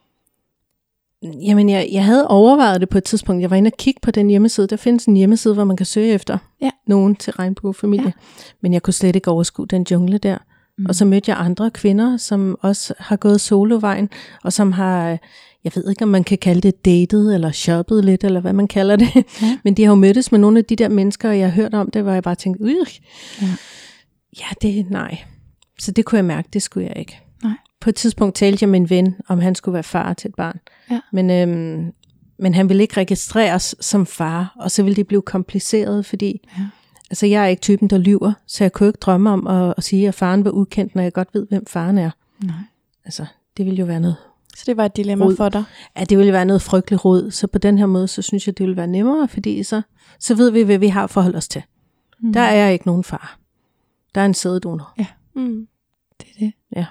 [1.24, 3.42] Jamen, jeg, jeg havde overvejet det på et tidspunkt.
[3.42, 4.68] Jeg var inde og kigge på den hjemmeside.
[4.68, 6.70] Der findes en hjemmeside, hvor man kan søge efter Ja.
[6.88, 8.06] nogen til regnbuefamilie.
[8.06, 8.12] Ja.
[8.62, 10.38] Men jeg kunne slet ikke overskue den jungle der.
[10.78, 10.86] Mm.
[10.86, 14.10] Og så mødte jeg andre kvinder, som også har gået solovejen,
[14.44, 15.18] og som har,
[15.66, 18.68] jeg ved ikke, om man kan kalde det datet, eller shoppet lidt, eller hvad man
[18.68, 19.16] kalder det.
[19.42, 19.58] Ja.
[19.64, 21.74] Men de har jo mødtes med nogle af de der mennesker, og jeg har hørt
[21.74, 22.76] om det, hvor jeg bare tænkte, øh,
[23.42, 23.48] Ja.
[24.40, 25.18] ja, det nej.
[25.80, 27.20] Så det kunne jeg mærke, det skulle jeg ikke.
[27.44, 27.54] Nej.
[27.82, 30.36] På et tidspunkt talte jeg med en ven, om han skulle være far til et
[30.36, 30.60] barn.
[30.92, 31.00] Ja.
[31.14, 31.92] Men, øhm,
[32.40, 36.64] men han ville ikke registreres som far, og så ville det blive kompliceret, fordi Ja.
[37.10, 39.84] altså, jeg er ikke typen, der lyver, så jeg kunne ikke drømme om at, at
[39.84, 42.10] sige, at faren var ukendt, når jeg godt ved, hvem faren er.
[42.44, 42.54] Nej.
[43.06, 43.26] Altså,
[43.58, 44.16] det ville jo være noget,
[44.56, 45.36] Så det var et dilemma Rod.
[45.36, 45.64] for dig.
[45.98, 48.58] ja, det ville være noget frygteligt råd, så på den her måde, så synes jeg,
[48.58, 49.82] det ville være nemmere, fordi så,
[50.20, 51.64] så ved vi, hvad vi har at forholde os til.
[52.20, 52.34] Mm.
[52.34, 53.40] Der er ikke nogen far.
[54.16, 54.94] Der er en sædedonor.
[55.36, 55.68] Mm.
[56.20, 56.54] Det er det.
[56.76, 56.86] Ja.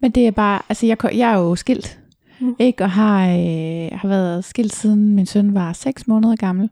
[0.00, 2.00] Men det er bare, altså jeg, jeg er jo skilt,
[2.40, 2.56] mm.
[2.58, 2.84] ikke?
[2.84, 6.70] Og har, øh, har været skilt siden min søn var 6 måneder gammel.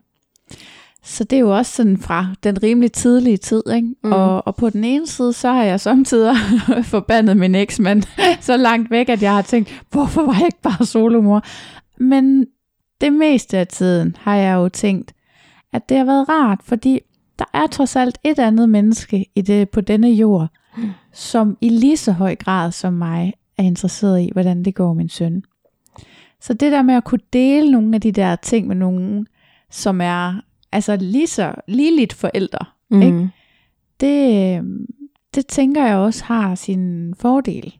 [1.03, 3.95] Så det er jo også sådan fra den rimelig tidlige tid, ikke?
[4.03, 4.11] Mm.
[4.11, 6.35] Og, og på den ene side, så har jeg samtidig
[6.83, 8.03] forbandet min eksmand
[8.41, 11.43] så langt væk, at jeg har tænkt, hvorfor var jeg ikke bare solomor?
[12.03, 12.45] Men
[13.01, 15.13] det meste af tiden har jeg jo tænkt,
[15.73, 16.99] at det har været rart, fordi
[17.39, 20.89] der er trods alt et andet menneske i det, på denne jord, Mm.
[21.13, 25.09] som i lige så høj grad som mig er interesseret i, hvordan det går min
[25.09, 25.43] søn.
[26.41, 29.27] Så det der med at kunne dele nogle af de der ting med nogen,
[29.71, 33.01] som er altså lige så ligeligt forældre, Mm.
[33.01, 33.29] Ikke?
[33.99, 34.63] det, øh,
[35.35, 37.73] det tænker jeg også har sin fordel.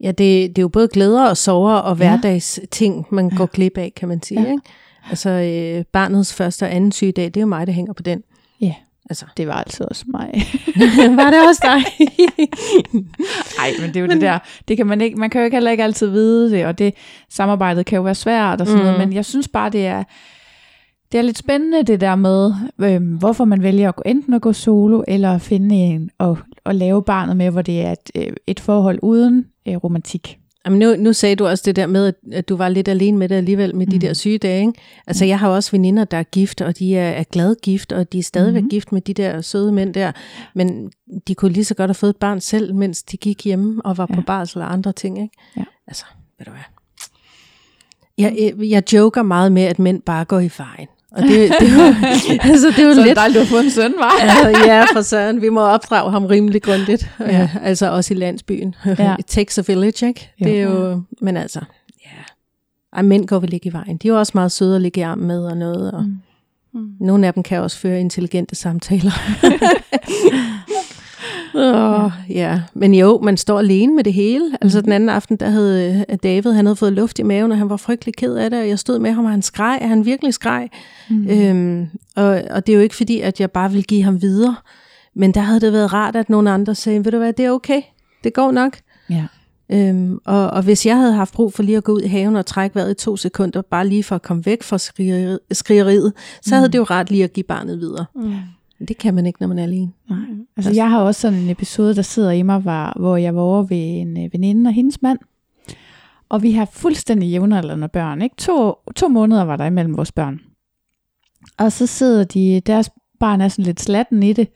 [0.00, 0.18] Ja, det,
[0.56, 4.08] det er jo både glæder og sorger og hverdags ting, man går glip af, kan
[4.08, 4.42] man sige.
[4.42, 4.50] Ja.
[4.50, 4.62] Ikke?
[5.10, 8.22] Altså øh, barnets første og anden sygedag, det er jo mig, der hænger på den.
[8.60, 8.74] Ja.
[9.10, 10.30] Altså, Det var altså også mig.
[11.22, 12.06] var det også dig?
[13.58, 14.38] Nej, men det er jo det der.
[14.68, 16.94] Det kan man ikke, man kan jo ikke heller ikke altid vide det, og det
[17.30, 18.84] samarbejdet kan jo være svært og sådan mm.
[18.86, 20.04] noget, men jeg synes bare, det er,
[21.12, 24.42] det er lidt spændende det der med, øhm, hvorfor man vælger at gå, enten at
[24.42, 28.10] gå solo, eller at finde en og, og lave barnet med, hvor det er et,
[28.14, 30.38] øh, et forhold uden øh, romantik.
[30.66, 33.28] Jamen nu, nu sagde du også det der med, at, du var lidt alene med
[33.28, 33.90] det alligevel med mm.
[33.90, 34.00] de Mm.
[34.00, 34.60] der sygedage.
[34.60, 34.72] Ikke?
[35.06, 38.12] Altså jeg har også veninder, der er gift, og de er, er glad gift, og
[38.12, 38.68] de er stadigvæk mm.
[38.68, 40.12] Gift med de der søde mænd der.
[40.54, 40.90] Men
[41.28, 43.98] de kunne lige så godt have fået et barn selv, mens de gik hjemme og
[43.98, 44.14] var ja.
[44.14, 45.22] på barsel og andre ting.
[45.22, 45.34] Ikke?
[45.56, 45.64] Ja.
[45.86, 46.04] Altså,
[46.38, 46.60] ved du hvad.
[48.18, 50.88] Jeg, jeg, jeg joker meget med, at mænd bare går i vejen.
[51.16, 51.94] Og det, det, er jo,
[52.50, 53.16] altså, det jo Så lidt...
[53.16, 54.12] dejligt, du har fået en søn, var?
[54.20, 55.42] Altså, ja, for søren.
[55.42, 57.10] Vi må opdrage ham rimelig grundigt.
[57.20, 57.26] Ja.
[57.38, 57.50] Ja.
[57.62, 58.74] Altså også i landsbyen.
[58.98, 59.16] Ja.
[59.18, 60.32] It takes a village, ikke?
[60.40, 60.44] Jo.
[60.46, 61.02] Det er jo...
[61.20, 61.60] Men altså,
[62.04, 62.10] ja.
[62.96, 63.96] Ej, mænd går vel ikke i vejen.
[63.96, 65.92] De er jo også meget søde at ligge i arm med og noget.
[65.92, 66.02] Og
[66.74, 66.80] Mm.
[66.82, 66.88] Mm.
[67.00, 69.12] nogle af dem kan også føre intelligente samtaler.
[71.56, 74.44] Oh, ja, men jo, man står alene med det hele.
[74.60, 77.70] Altså den anden aften, der havde David, han havde fået luft i maven, og han
[77.70, 80.34] var frygtelig ked af det, og jeg stod med ham, og han skreg, han virkelig
[80.34, 80.68] skreg.
[81.10, 81.28] Mm.
[81.30, 84.56] Øhm, og, og det er jo ikke fordi, at jeg bare vil give ham videre,
[85.14, 87.50] men der havde det været rart, at nogle andre sagde, ved du hvad, det er
[87.50, 87.82] okay,
[88.24, 88.76] det går nok.
[89.10, 89.24] Ja.
[89.72, 92.36] Øhm, og, og hvis jeg havde haft brug for lige at gå ud i haven
[92.36, 96.12] og trække vejret i to sekunder, bare lige for at komme væk fra skrigeriet, skrigeriet
[96.42, 96.72] så havde Mm.
[96.72, 98.04] det jo ret lige at give barnet videre.
[98.14, 98.34] Mm.
[98.78, 99.92] Det kan man ikke, når man er alene.
[100.10, 100.18] Nej.
[100.56, 103.40] Altså, jeg har også sådan en episode, der sidder i mig, var, hvor jeg var
[103.40, 105.18] over ved en øh, veninde og hendes mand.
[106.28, 108.22] Og vi har fuldstændig jævnaldrende børn.
[108.22, 108.36] Ikke?
[108.36, 110.40] To, to måneder var der imellem vores børn.
[111.58, 114.48] Og så sidder de, deres barn er sådan lidt slatten i det.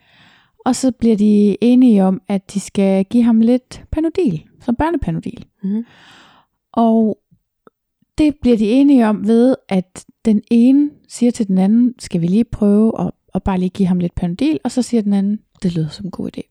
[0.65, 5.47] Og så bliver de enige om, at de skal give ham lidt panodil, som børnepanodil.
[5.63, 5.85] Mhm.
[6.73, 7.19] Og
[8.19, 12.27] det bliver de enige om ved, at den ene siger til den anden, skal vi
[12.27, 15.41] lige prøve at, at bare lige give ham lidt panodil, og så siger den anden,
[15.63, 16.43] det lyder som en god idé.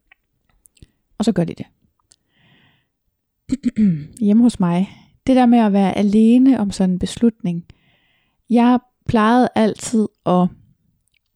[1.17, 1.65] Og så gør de det.
[4.25, 4.89] Hjemme hos mig,
[5.27, 7.65] det der med at være alene om sådan en beslutning,
[8.49, 10.47] jeg plejede altid at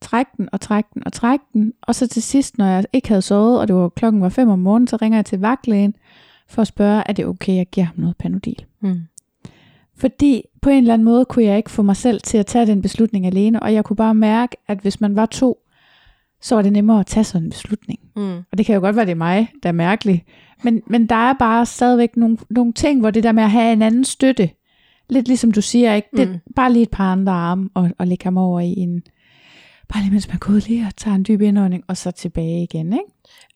[0.00, 3.08] trække den og trække den og trække den, og så til sidst, når jeg ikke
[3.08, 5.94] havde sovet, og det var klokken var 5 om morgenen, så ringer jeg til vagtlægen
[6.48, 8.64] for at spørge, er det okay, jeg giver ham noget panodil?
[8.80, 9.00] Mm.
[9.96, 12.66] Fordi på en eller anden måde kunne jeg ikke få mig selv til at tage
[12.66, 15.58] den beslutning alene, og jeg kunne bare mærke, at hvis man var to,
[16.42, 18.00] så var det nemmere at tage sådan en beslutning.
[18.16, 18.36] Mm.
[18.36, 20.24] Og det kan jo godt være, det er mig, der er mærkelig.
[20.62, 23.72] Men, men der er bare stadigvæk nogle, nogle ting, hvor det der med at have
[23.72, 24.50] en anden støtte,
[25.10, 26.08] lidt ligesom du siger, ikke?
[26.16, 26.38] Det, Mm.
[26.56, 29.02] bare lige et par andre arme, og, og lægge ham over i en,
[29.88, 32.62] bare lige mens man går ud lige og tager en dyb indånding, og så tilbage
[32.62, 33.04] igen, ikke?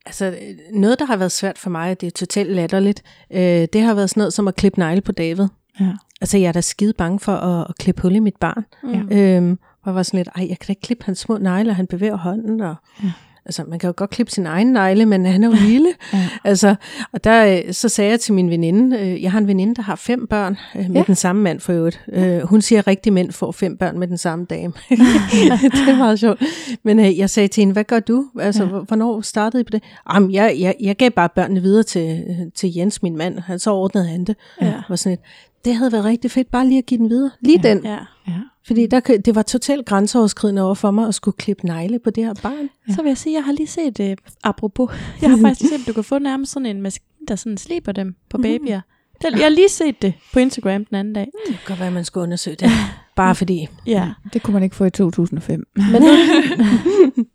[0.06, 0.34] Altså,
[0.72, 4.10] noget, der har været svært for mig, det er totalt latterligt, øh, det har været
[4.10, 5.46] sådan noget som at klippe negle på David.
[5.80, 5.92] Ja.
[6.20, 8.64] Altså, jeg er da skide bange for at, at klippe hul i mit barn.
[8.82, 9.16] Mm.
[9.18, 11.70] Øhm, og jeg var sådan lidt, ej, jeg kan da ikke klippe hans små negle,
[11.70, 12.60] og han bevæger hånden.
[12.60, 13.10] Og, Ja.
[13.46, 15.88] altså man kan jo godt klippe sin egen negle, men han er jo lille.
[16.12, 16.28] Ja.
[16.44, 16.74] Altså,
[17.12, 19.82] og der, øh, så sagde jeg til min veninde, øh, jeg har en veninde, der
[19.82, 21.02] har fem børn øh, med Ja.
[21.06, 22.04] den samme mand for øvrigt.
[22.12, 24.72] Øh, hun siger, at rigtige mænd får fem børn med den samme dame.
[24.90, 26.42] det er meget sjovt.
[26.82, 28.24] Men øh, jeg sagde til hende, hvad gør du?
[28.40, 28.68] Altså, Ja.
[28.70, 29.82] hvornår startede I på det?
[30.14, 33.38] Jamen, jeg, jeg, jeg gav bare børnene videre til, øh, til Jens, min mand.
[33.38, 34.36] Han så ordnede han det.
[34.62, 34.72] Ja.
[34.88, 35.20] Var sådan et,
[35.64, 37.30] det havde været rigtig fedt, bare lige at give den videre.
[37.40, 37.68] Lige Ja.
[37.74, 37.84] den.
[37.84, 37.98] Ja.
[38.28, 38.32] Ja.
[38.66, 42.24] Fordi der, det var totalt grænseoverskridende over for mig at skulle klippe negle på det
[42.24, 42.68] her barn.
[42.88, 42.94] Ja.
[42.94, 44.06] Så vil jeg sige, jeg har lige set, uh,
[44.44, 44.90] apropos,
[45.22, 47.92] jeg har faktisk set, at du kan få nærmest sådan en maskine, der sådan sliber
[47.92, 48.80] dem på babyer.
[49.22, 51.28] Det, jeg har lige set det på Instagram den anden dag.
[51.48, 52.70] Det kan godt være, at man skal undersøge det.
[53.16, 53.68] Bare fordi.
[53.86, 55.64] Ja, Det kunne man ikke få i 2005.
[55.76, 56.08] men nu,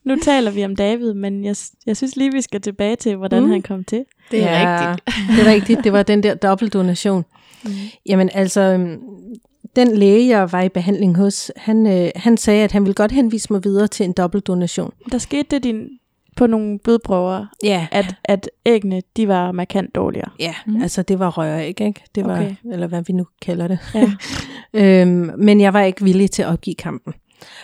[0.16, 1.56] nu taler vi om David, men jeg,
[1.86, 3.50] jeg synes lige, vi skal tilbage til, hvordan Mm.
[3.50, 4.06] han kom til.
[4.32, 5.30] Det er Ja, rigtigt.
[5.38, 5.84] Det er rigtigt.
[5.84, 7.26] Det var den der dobbeltdonation.
[7.66, 7.72] Mm.
[8.06, 9.00] Jamen altså, øhm,
[9.76, 13.12] den læge, jeg var i behandling hos, han, øh, han sagde, at han ville godt
[13.12, 14.92] henvise mig videre til en dobbeltdonation.
[15.12, 15.88] Der skete det din,
[16.38, 20.30] på nogle blodprøver, Ja, at, at æggene, de var markant dårligere.
[20.40, 20.82] ja Mm.
[20.82, 22.04] altså det var røræg, ikke?
[22.16, 22.56] Det var, Okay.
[22.72, 23.80] eller hvad vi nu kalder det.
[23.96, 24.12] Ja.
[25.02, 27.14] øhm, men jeg var ikke villig til at opgive kampen.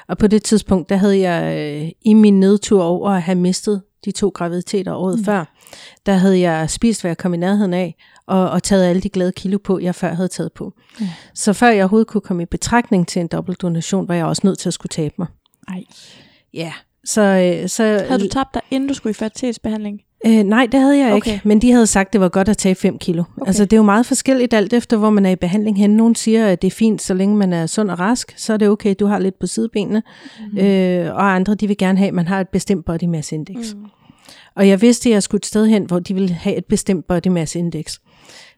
[0.07, 3.81] Og på det tidspunkt, der havde jeg øh, i min nedtur over at have mistet
[4.05, 5.25] de to graviditeter året mm.
[5.25, 5.45] før,
[6.05, 7.95] der havde jeg spist, hvad jeg kom i nærheden af,
[8.30, 10.74] og, og taget alle de glade kilo på, jeg før havde taget på.
[11.02, 11.10] Ja.
[11.34, 14.60] Så før jeg overhovedet kunne komme i betragtning til en dobbeltdonation, var jeg også nødt
[14.60, 15.28] til at skulle tabe mig.
[15.68, 15.84] Ej.
[16.54, 16.74] Ja,
[17.06, 17.22] så...
[17.22, 20.02] Øh, så Havde du tabt dig, inden du skulle i fertilitetsbehandling?
[20.26, 21.32] Øh, nej, det havde jeg Okay.
[21.34, 23.24] ikke, men de havde sagt, det var godt at tage 5 kilo.
[23.38, 23.48] Okay.
[23.48, 25.89] Altså, det er jo meget forskelligt alt efter, hvor man er i behandling hen.
[25.89, 28.58] Nogle siger, at det er fint, så længe man er sund og rask, så er
[28.58, 30.04] det okay, du har lidt på sidebenene.
[30.52, 30.58] Mm.
[30.58, 33.74] Øh, og andre, de vil gerne have, at man har et bestemt body mass index.
[33.74, 33.86] Mm.
[34.56, 37.08] Og jeg vidste, at jeg skulle et sted hen, hvor de ville have et bestemt
[37.08, 37.98] body mass index.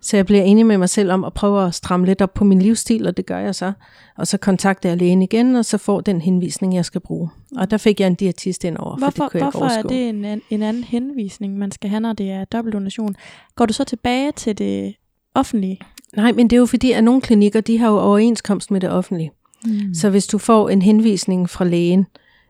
[0.02, 2.44] Så jeg bliver enig med mig selv om at prøve at stramme lidt op på
[2.44, 3.72] min livsstil, og det gør jeg så.
[4.18, 7.30] Og så kontakter jeg lægen igen, og så får den henvisning, jeg skal bruge.
[7.58, 9.84] Og der fik jeg en diætist ind over, for Hvorfor, det kunne jeg hvorfor er
[9.84, 9.98] overskue.
[9.98, 13.16] det en, en anden henvisning, man skal have, når det er dobbeltdonation?
[13.56, 14.96] Går du så tilbage til det
[15.36, 15.80] offentlige?
[16.16, 18.90] Nej, men det er jo fordi, at nogle klinikker, de har jo overenskomst med det
[18.90, 19.32] offentlige.
[19.66, 19.94] Mm.
[19.94, 22.06] Så hvis du får en henvisning fra lægen,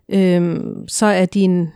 [0.10, 1.70] øhm, så er din,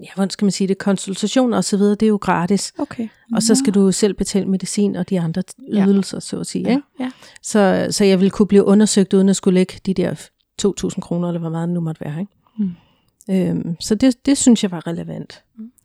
[0.00, 2.72] ja, hvordan skal man sige det, konsultationer osv., det er jo gratis.
[2.78, 3.08] Okay.
[3.34, 5.42] Og så skal du selv betale medicin og de andre
[5.74, 5.86] Ja.
[5.86, 6.64] ydelser, så at sige.
[6.64, 6.70] Ja.
[6.70, 6.82] Ikke?
[7.00, 7.10] Ja.
[7.42, 10.14] Så, så jeg vil kunne blive undersøgt, uden at skulle lægge de der
[10.62, 12.20] 2.000 kroner, eller hvor meget det nu måtte være.
[12.20, 12.32] Ikke?
[12.58, 12.70] Mm.
[13.30, 15.42] Øhm, så det, det synes jeg var relevant.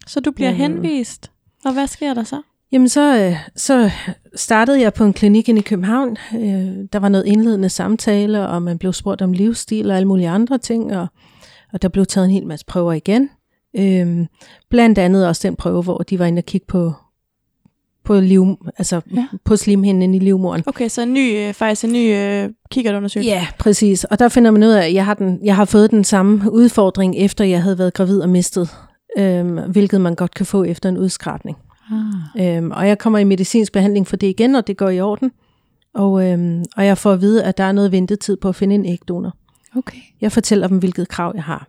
[0.07, 0.57] Så du bliver Mm.
[0.57, 1.31] henvist,
[1.65, 2.41] og hvad sker der så?
[2.71, 3.91] Jamen så, øh, så
[4.35, 6.17] startede jeg på en klinik inde i København.
[6.35, 10.29] Øh, Der var noget indledende samtale, og man blev spurgt om livsstil og alle mulige
[10.29, 11.07] andre ting, og,
[11.73, 13.29] og der blev taget en hel masse prøver igen.
[13.77, 14.27] Øhm,
[14.69, 16.93] Blandt andet også den prøve, hvor de var inde og kigge på,
[18.03, 19.27] på, liv, altså Ja.
[19.45, 20.63] på slimhinden inde i livmoderen.
[20.65, 23.29] Okay, så en ny, øh, faktisk en ny øh, kikkertundersøgelse.
[23.31, 24.03] Ja, præcis.
[24.03, 26.51] Og der finder man ud af, at jeg har, den, jeg har fået den samme
[26.51, 28.69] udfordring, efter jeg havde været gravid og mistet,
[29.17, 31.57] øhm, hvilket man godt kan få efter en udskrabning.
[32.37, 32.57] Ah.
[32.57, 35.31] Øhm, og jeg kommer i medicinsk behandling for det igen, og det går i orden.
[35.93, 38.75] Og, øhm, og jeg får at vide, at der er noget ventetid på at finde
[38.75, 39.35] en ægdonor.
[39.77, 39.97] Okay.
[40.21, 41.67] Jeg fortæller dem, hvilket krav jeg har.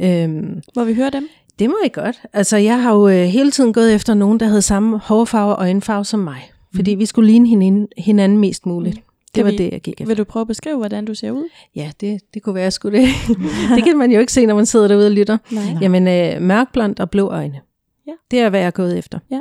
[0.00, 1.28] Øhm, Må vi høre dem?
[1.58, 2.16] det må I godt.
[2.32, 5.60] Altså, jeg har jo øh, hele tiden gået efter nogen, der havde samme hårfarve og
[5.62, 6.50] øjenfarve som mig.
[6.74, 8.94] Fordi vi skulle ligne hinanden, hinanden mest muligt.
[8.96, 9.04] Det
[9.34, 10.06] Kan var vi- det, jeg gik efter.
[10.06, 11.48] Vil du prøve at beskrive, hvordan du ser ud?
[11.76, 13.08] Ja, det, det kunne være, skulle det.
[13.76, 15.38] det kan man jo ikke se, når man sidder derude og lytter.
[15.50, 15.62] Nej.
[15.80, 17.60] Jamen, øh, mørkblond og blå øjne.
[18.06, 18.12] Ja.
[18.30, 19.18] Det er, hvad jeg er gået efter.
[19.30, 19.40] Ja.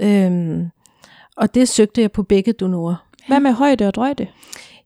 [0.00, 0.66] Øhm,
[1.36, 3.06] og det søgte jeg på begge donorer.
[3.28, 4.26] Hvad med højde og drøjde?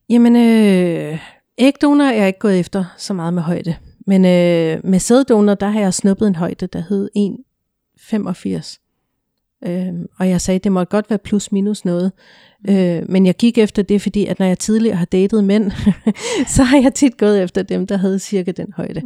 [0.08, 1.18] Jamen, øh,
[1.58, 3.74] ægdonor er jeg ikke gået efter så meget med højde.
[4.08, 7.08] Men øh, med sæddonor, der har jeg snuppet en højde, der hed
[7.96, 8.84] 1,85.
[9.66, 12.12] Øhm, og jeg sagde, det måtte godt være plus minus noget.
[12.68, 15.70] Øh, men jeg gik efter det, fordi at når jeg tidligere har datet mænd,
[16.56, 19.02] så har jeg tit gået efter dem, der havde cirka den højde.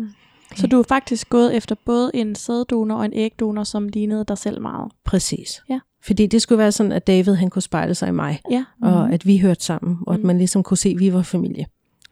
[0.56, 4.38] Så du er faktisk gået efter både en sæddonor og en ægdonor, som lignede dig
[4.38, 4.92] selv meget.
[5.04, 5.62] Præcis.
[5.70, 5.78] Ja.
[6.04, 8.64] Fordi det skulle være sådan, at David han kunne spejle sig i mig, Ja.
[8.82, 10.26] og at vi hørte sammen, og at Mhm.
[10.26, 11.66] man ligesom kunne se, at vi var familie.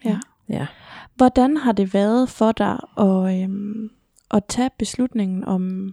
[0.04, 0.16] Ja.
[0.48, 0.66] Ja.
[1.20, 3.90] Hvordan har det været for dig at, øhm,
[4.30, 5.92] at tage beslutningen om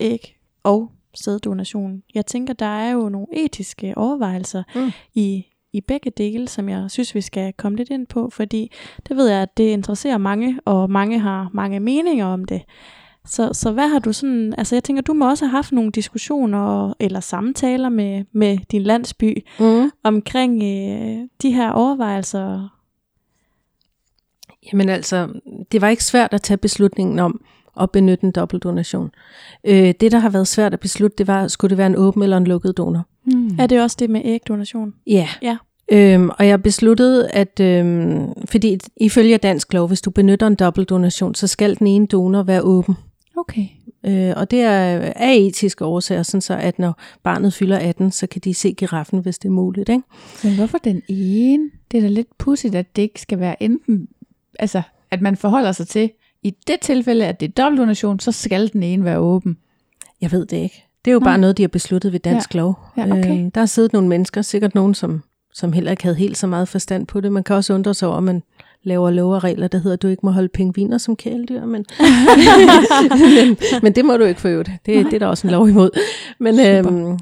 [0.00, 2.02] æg og sæddonation?
[2.14, 4.90] Jeg tænker, der er jo nogle etiske overvejelser Mm.
[5.14, 8.72] i, i begge dele, som jeg synes, vi skal komme lidt ind på, fordi
[9.08, 12.62] det ved jeg, at det interesserer mange, og mange har mange meninger om det.
[13.24, 15.92] Så, så hvad har du sådan, altså jeg tænker, du må også have haft nogle
[15.92, 19.90] diskussioner eller samtaler med, med din landsby Mm.
[20.04, 22.75] omkring øh, de her overvejelser.
[24.72, 25.28] Jamen altså,
[25.72, 27.40] det var ikke svært at tage beslutningen om
[27.80, 29.10] at benytte en dobbeltdonation.
[29.64, 32.22] Øh, det, der har været svært at beslutte, det var, skulle det være en åben
[32.22, 33.06] eller en lukket donor?
[33.24, 33.56] Mm.
[33.58, 34.94] Er det også det med ægdonation?
[35.06, 35.28] Ja.
[35.42, 35.56] Ja.
[35.92, 41.34] Øhm, og jeg besluttede, at øhm, fordi ifølge dansk lov, hvis du benytter en dobbeltdonation,
[41.34, 42.94] så skal den ene donor være åben.
[43.36, 43.66] Okay.
[44.06, 48.26] Øh, og det er af etiske årsager, sådan så at når barnet fylder 18, så
[48.26, 49.88] kan de se giraffen, hvis det er muligt.
[49.88, 50.02] Ikke?
[50.44, 51.70] Men hvorfor den ene?
[51.90, 54.08] Det er da lidt pudsigt, at det ikke skal være enten,
[54.58, 56.10] altså at man forholder sig til,
[56.42, 59.56] i det tilfælde, at det er dobbeltdonation, så skal den ene være åben.
[60.20, 60.84] Jeg ved det ikke.
[61.04, 61.28] Det er jo Nej.
[61.30, 62.58] bare noget, de har besluttet ved dansk Ja.
[62.60, 62.78] lov.
[62.96, 63.44] Ja, okay.
[63.44, 66.46] Øh, der har siddet nogle mennesker, sikkert nogen, som, som heller ikke havde helt så
[66.46, 67.32] meget forstand på det.
[67.32, 68.42] Man kan også undre sig over, man
[68.86, 71.64] laver lov og regler, der hedder, at du ikke må holde pingviner som kæledyr.
[71.64, 74.70] Men, men, men det må du ikke få øvrigt.
[74.86, 75.90] Det, det er der også en lov imod.
[76.38, 77.18] Men, øhm,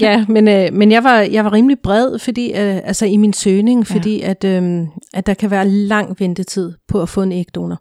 [0.00, 3.32] ja, men, øh, men jeg, var, jeg var rimelig bred fordi, øh, altså i min
[3.32, 7.80] søgning, fordi at, øhm, at der kan være lang ventetid på at få en ægdonor.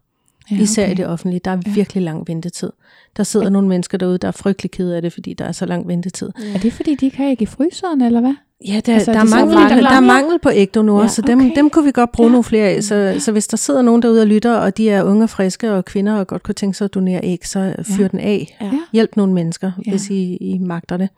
[0.51, 0.63] Ja, okay.
[0.63, 1.41] Især i det offentlige.
[1.45, 1.71] Der er Ja.
[1.75, 2.69] virkelig lang ventetid.
[3.17, 5.65] Der sidder nogle mennesker derude, der er frygtelig kede af det, fordi der er så
[5.65, 6.29] lang ventetid.
[6.55, 8.33] Er det fordi, de ikke har æg i fryseren, eller hvad?
[8.67, 11.07] Ja, der, Altså, der, er mangel, fordi, der der, er mangel på ægdonorer, Ja, ja,
[11.07, 11.51] så dem, okay.
[11.55, 12.31] dem kunne vi godt bruge Ja.
[12.31, 12.83] nogle flere af.
[12.83, 15.73] Så, så hvis der sidder nogen derude og lytter, og de er unge og friske
[15.73, 18.07] og kvinder, og godt kunne tænke sig at donere æg, så fyr Ja.
[18.07, 18.57] den af.
[18.61, 18.71] Ja.
[18.93, 19.91] Hjælp nogle mennesker, Ja.
[19.91, 21.09] hvis I, I magter det,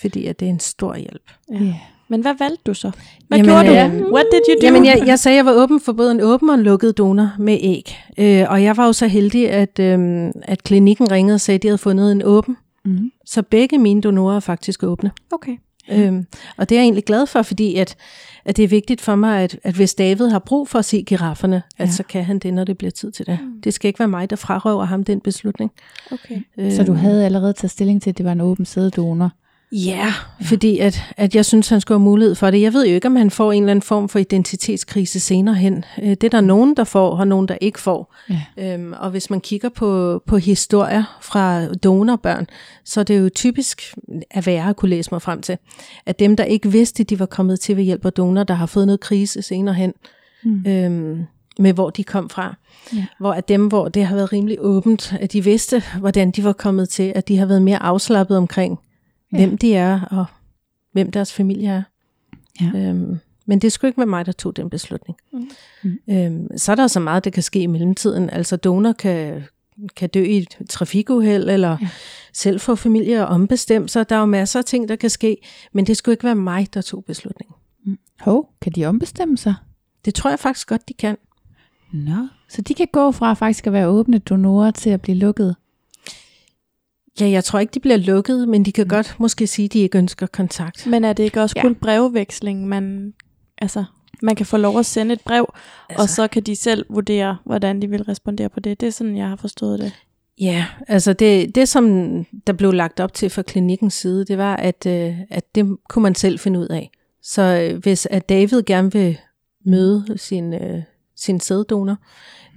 [0.00, 1.22] fordi at det er en stor hjælp.
[1.52, 1.64] Ja.
[1.64, 1.74] Ja.
[2.08, 2.90] Men hvad valgte du så?
[3.28, 3.72] Hvad Jamen, gjorde du?
[3.72, 4.66] øh, What did you do?
[4.66, 6.98] Jamen, jeg, jeg sagde, at jeg var åben for både en åben og en lukket
[6.98, 7.96] donor med æg.
[8.18, 9.98] Øh, og jeg var jo så heldig, at, øh,
[10.42, 12.56] at klinikken ringede og sagde, at de havde fundet en åben.
[12.84, 13.10] Mm.
[13.26, 15.10] Så begge mine donorer er faktisk åbne.
[15.32, 15.52] Okay.
[15.88, 17.96] Øhm, og det er jeg egentlig glad for, fordi at,
[18.44, 21.02] at det er vigtigt for mig, at, at hvis David har brug for at se
[21.02, 21.84] girafferne, ja.
[21.84, 23.38] At så kan han det, når det bliver tid til det.
[23.42, 23.60] Mm.
[23.64, 25.70] Det skal ikke være mig, der frarøver ham den beslutning.
[26.12, 26.40] Okay.
[26.70, 29.30] Så du Øhm, havde allerede taget stilling til, at det var en åben sæddonor?
[29.72, 32.60] Ja, fordi at, at jeg synes, han skulle have mulighed for det.
[32.60, 35.84] Jeg ved jo ikke, om han får en eller anden form for identitetskrise senere hen.
[36.02, 38.14] Øh, Det er der nogen, der får, og nogen, der ikke får.
[38.30, 38.74] Ja.
[38.74, 42.46] Øhm, og hvis man kigger på, på historier fra donorbørn,
[42.84, 43.94] så er det jo typisk
[44.30, 45.58] at være at kunne læse mig frem til,
[46.06, 48.66] at dem, der ikke vidste, de var kommet til ved hjælp af donor, der har
[48.66, 49.92] fået noget krise senere hen,
[50.44, 50.64] Mm.
[50.66, 51.22] øhm,
[51.58, 52.56] med hvor de kom fra.
[52.96, 53.04] Ja.
[53.18, 56.52] Hvor at dem, hvor det har været rimelig åbent, at de vidste, hvordan de var
[56.52, 58.78] kommet til, at de har været mere afslappet omkring,
[59.32, 59.36] Ja.
[59.38, 60.24] hvem de er, og
[60.92, 61.82] hvem deres familie er.
[62.60, 62.70] Ja.
[62.78, 65.18] Øhm, men det skulle ikke være mig, der tog den beslutning.
[65.32, 65.48] Mm.
[65.82, 65.98] Mm.
[66.10, 68.30] Øhm, så er der så meget, der kan ske i mellemtiden.
[68.30, 69.42] Altså donor kan,
[69.96, 71.88] kan dø i et trafikuheld, eller Ja.
[72.32, 74.08] selv få familie og ombestemme sig.
[74.08, 75.36] Der er jo masser af ting, der kan ske,
[75.72, 77.54] men det skulle ikke være mig, der tog beslutningen.
[78.20, 79.54] Hov, kan de ombestemme sig?
[80.04, 81.16] Det tror jeg faktisk godt, de kan.
[81.92, 82.26] Nå.
[82.48, 85.56] Så de kan gå fra faktisk at være åbne donorer til at blive lukket?
[87.20, 88.88] Ja, jeg tror ikke, de bliver lukket, men de kan mm.
[88.88, 90.86] godt måske sige, at de ikke ønsker kontakt.
[90.86, 91.62] Men er det ikke også Ja.
[91.62, 93.12] kun brevveksling, man,
[93.58, 93.84] altså,
[94.22, 95.54] man kan få lov at sende et brev,
[95.88, 96.02] altså.
[96.02, 98.80] og så kan de selv vurdere, hvordan de vil respondere på det.
[98.80, 99.92] Det er sådan, jeg har forstået det.
[100.40, 101.84] Ja, altså det, det, som
[102.46, 106.02] der blev lagt op til fra klinikkens side, det var, at, øh, at det kunne
[106.02, 106.90] man selv finde ud af.
[107.22, 109.18] Så øh, hvis at David gerne vil
[109.64, 110.82] møde sin, øh,
[111.16, 111.98] sin sæddonor, mm.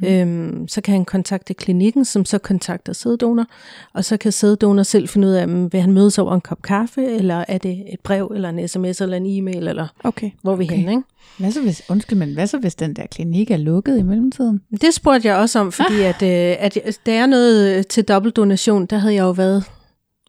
[0.08, 3.46] Øhm, så kan han kontakte klinikken, som så kontakter sæddonor,
[3.94, 6.62] og så kan sæddonor selv finde ud af, om vil han mødes over en kop
[6.62, 10.32] kaffe, eller er det et brev, eller en sms, eller en e-mail, eller Okay.
[10.42, 10.76] hvor vi Okay.
[10.76, 11.04] henne, ikke?
[11.40, 14.62] Hvad så hvis, undskyld, men hvad så hvis den der klinik er lukket i mellemtiden?
[14.82, 18.04] Det spurgte jeg også om, fordi at, øh, at jeg- der er noget øh, til
[18.04, 19.64] dobbeltdonation, der havde jeg jo været,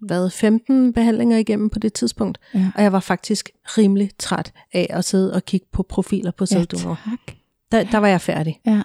[0.09, 2.67] været 15 behandlinger igennem på det tidspunkt, Ja.
[2.77, 6.97] og jeg var faktisk rimelig træt af at sidde og kigge på profiler på sæddonorer.
[7.27, 7.35] tak.
[7.73, 8.61] Der, der var jeg færdig.
[8.67, 8.83] Ja,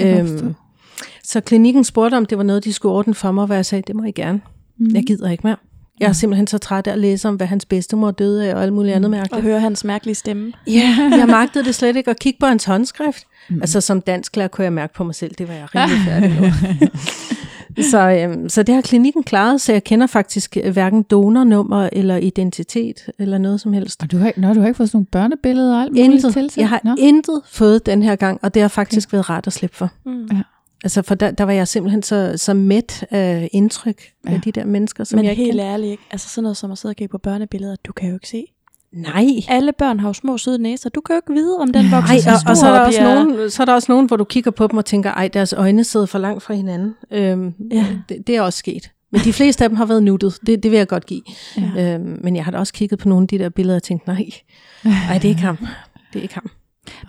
[0.00, 0.54] Øhm,
[1.24, 3.82] så klinikken spurgte, om det var noget, de skulle ordne for mig, hvor jeg sagde,
[3.86, 4.40] det må I gerne.
[4.78, 4.94] Mhm.
[4.94, 5.56] Jeg gider ikke mere.
[6.00, 8.62] Jeg er simpelthen så træt af at læse om, hvad hans bedstemor døde af, og
[8.62, 9.42] alt muligt andet Og mærkeligt.
[9.44, 10.52] høre hans mærkelige stemme.
[10.66, 13.24] Ja, jeg magtede det slet ikke at kigge på hans håndskrift.
[13.50, 13.60] Mm.
[13.60, 16.50] Altså som dansklærer kunne jeg mærke på mig selv, det var jeg rimelig færdig med.
[17.90, 22.16] så, øhm, så det har klinikken klaret, så jeg kender faktisk øh, hverken donornummer eller
[22.16, 24.02] identitet eller noget som helst.
[24.02, 26.24] Og du har, ikke- nå, du har ikke fået sådan nogle børnebilleder og alt muligt
[26.24, 26.34] Intet.
[26.34, 26.50] til?
[26.56, 26.94] Jeg har nå.
[26.98, 29.14] intet fået den her gang, og det har faktisk okay.
[29.14, 29.90] været rart at slippe for.
[30.06, 30.26] Mm.
[30.32, 30.42] Ja.
[30.84, 34.32] Altså for der, der var jeg simpelthen så, så mæt af indtryk ja.
[34.34, 36.02] Af de der mennesker, som Men jeg ikke helt ærligt, ikke?
[36.10, 38.44] altså sådan noget som at sidde og kigge på børnebilleder, du kan jo ikke se.
[38.92, 39.26] Nej.
[39.48, 40.90] Alle børn har jo små søde næser.
[40.90, 42.86] Du kan jo ikke vide, om den vokser Nej, og, og så, er der og
[42.86, 45.10] også bliver- nogen, så er der også nogen, hvor du kigger på dem og tænker,
[45.10, 46.94] ej, deres øjne sidder for langt fra hinanden.
[47.10, 47.76] Øhm, Ja.
[47.76, 47.86] ja.
[48.08, 48.90] det, det er også sket.
[49.10, 51.22] Men de fleste af dem har været nuttet, det, det vil jeg godt give.
[51.76, 51.94] Ja.
[51.94, 54.06] Øhm, men jeg har da også kigget på nogle af de der billeder og tænkt,
[54.06, 54.26] nej,
[54.84, 55.56] ej, det er ikke ham.
[56.12, 56.50] Det er ikke ham.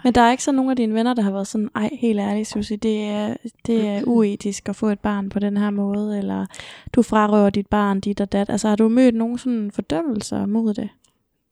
[0.03, 2.19] Men der er ikke så nogen af dine venner, der har været sådan, ej, helt
[2.19, 3.33] ærligt, Susie, det er,
[3.65, 6.45] det er uetisk at få et barn på den her måde, eller
[6.93, 8.49] du frarøver dit barn, dit og dat.
[8.49, 10.89] Altså har du mødt nogen sådan fordømmelser mod det?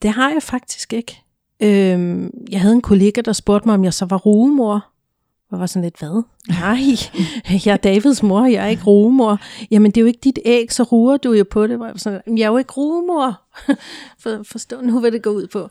[0.01, 1.21] Det har jeg faktisk ikke.
[1.59, 4.85] Øhm, jeg havde en kollega, der spurgte mig, om jeg så var rugemor.
[5.51, 6.23] Og var sådan lidt, hvad?
[6.49, 6.79] Nej,
[7.65, 9.39] jeg er Davids mor, jeg er ikke rugemor.
[9.71, 11.77] Jamen, det er jo ikke dit æg, så ruer du jo på det.
[11.77, 13.41] Hvor jeg, var sådan, "Men jeg er jo ikke rugemor.
[14.23, 15.69] For, forstå nu, hvad det går ud på.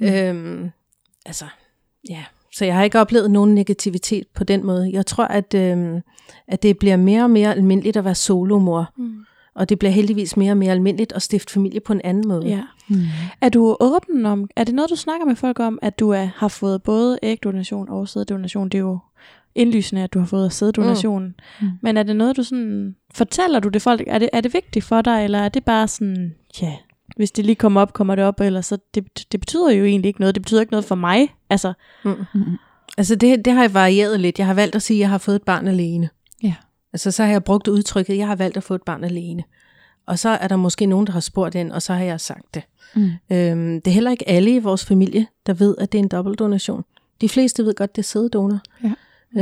[0.00, 0.06] Mm.
[0.06, 0.70] Øhm,
[1.26, 1.44] altså,
[2.08, 2.24] ja.
[2.52, 4.90] Så jeg har ikke oplevet nogen negativitet på den måde.
[4.92, 6.00] Jeg tror, at, øhm,
[6.48, 8.92] at det bliver mere og mere almindeligt at være solomor.
[8.96, 9.24] Mm.
[9.60, 12.46] Og det bliver heldigvis mere og mere almindeligt at stifte familie på en anden måde.
[12.46, 12.62] Ja.
[12.88, 12.96] Mm.
[13.40, 16.28] Er du åben om, er det noget, du snakker med folk om, at du er,
[16.36, 18.68] har fået både ægdonation og sæddonation?
[18.68, 18.98] Det er jo
[19.54, 21.24] indlysende, at du har fået sæddonation.
[21.24, 21.66] Mm.
[21.66, 21.70] Mm.
[21.82, 24.02] Men er det noget, du sådan, fortæller du det folk?
[24.06, 26.72] Er det, er det vigtigt for dig, eller er det bare sådan, ja,
[27.16, 30.08] hvis det lige kommer op, kommer det op, eller så, det, det betyder jo egentlig
[30.08, 30.34] ikke noget.
[30.34, 31.34] Det betyder ikke noget for mig.
[31.50, 31.72] Altså,
[32.04, 32.14] Mm.
[32.34, 32.42] Mm.
[32.98, 34.38] Altså det, det har jeg varieret lidt.
[34.38, 36.08] Jeg har valgt at sige, at jeg har fået et barn alene.
[36.92, 36.94] Ja.
[36.94, 39.42] Altså så har jeg brugt udtrykket, jeg har valgt at få et barn alene.
[40.06, 42.54] Og så er der måske nogen, der har spurgt ind, og så har jeg sagt
[42.54, 42.62] det.
[42.94, 43.10] Mm.
[43.30, 46.08] Øhm, det er heller ikke alle i vores familie, der ved, at det er en
[46.08, 46.84] dobbeltdonation.
[47.20, 48.58] De fleste ved godt, det er sæddonor.
[48.84, 48.92] Ja.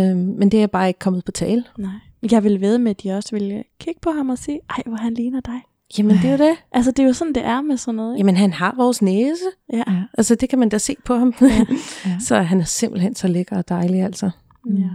[0.01, 1.64] Øhm, men det er bare ikke kommet på tale.
[1.78, 1.90] nej.
[2.30, 4.96] Jeg vil ved med, at de også vil kigge på ham og sige, ej, hvor
[4.96, 5.61] han ligner dig.
[5.99, 6.57] Jamen det er jo det.
[6.72, 8.14] Altså, det er jo sådan, det er med sådan noget.
[8.14, 8.18] Ikke?
[8.20, 9.44] Jamen han har vores næse.
[9.72, 9.76] Ja.
[9.88, 10.03] Ja.
[10.18, 11.34] Altså det kan man da se på ham.
[11.42, 11.64] Ja.
[12.20, 14.30] så han er simpelthen så lækker og dejlig altså.
[14.66, 14.88] ja.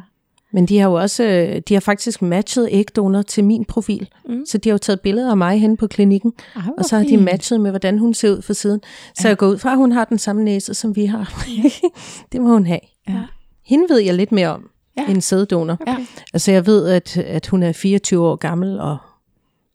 [0.54, 4.10] Men de har jo også, øh, de har faktisk matchet ægdonor til min profil.
[4.30, 4.46] Mm.
[4.46, 6.96] Så de har jo taget billeder af mig henne på klinikken, Ej, hvor og så
[6.96, 7.24] har de fint.
[7.24, 8.82] matchet med, hvordan hun ser ud for siden.
[9.16, 9.28] Så Ja.
[9.30, 11.44] jeg går ud fra, at hun har den samme næse, som vi har.
[12.32, 12.80] det må hun have.
[13.10, 13.22] Ja.
[13.66, 15.06] Hende ved jeg lidt mere om, Ja.
[15.12, 15.78] end sæddonor.
[15.88, 15.98] Ja.
[16.34, 18.98] Altså jeg ved, at, at hun er 24 år gammel, og,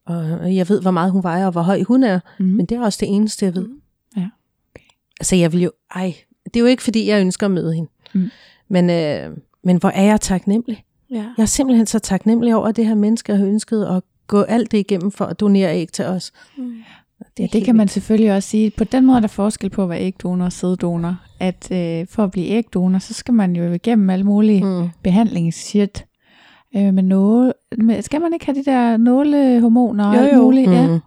[0.06, 2.20] og jeg ved, hvor meget hun vejer, og hvor høj hun er.
[2.38, 2.46] Mm.
[2.46, 3.66] Men det er også det eneste, jeg ved.
[3.66, 3.80] Mm.
[4.16, 4.28] Ja,
[4.74, 4.84] okay.
[5.20, 6.14] Altså jeg vil jo, ej,
[6.44, 7.90] det er jo ikke, fordi jeg ønsker at møde hende.
[8.14, 8.30] Mm.
[8.68, 10.84] Men, øh, men hvor er jeg taknemmelig.
[11.10, 11.24] Ja.
[11.36, 14.72] Jeg er simpelthen så taknemmelig over, at det her menneske har ønsket at gå alt
[14.72, 16.32] det igennem for at donere æg til os.
[16.56, 16.72] Mm.
[17.20, 18.70] Det, Ja, det kan man selvfølgelig også sige.
[18.70, 21.16] På den måde er der forskel på at være ægdonor og sæddonor.
[21.40, 24.88] At øh, for at blive ægdonor, så skal man jo igennem alle mulige mm.
[25.02, 26.04] Behandlingsshit.
[26.76, 30.42] Øh, med nåle, med, skal man ikke have de der nålehormoner og Jo, alt jo.
[30.42, 30.70] muligt?
[30.70, 30.86] Ja.
[30.86, 31.00] Mm.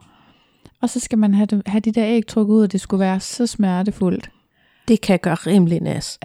[0.82, 2.99] Og så skal man have, det, have de der æg trukket ud, og det skulle
[2.99, 4.30] være så smertefuldt.
[4.88, 6.20] Det kan gøre rimelig nas.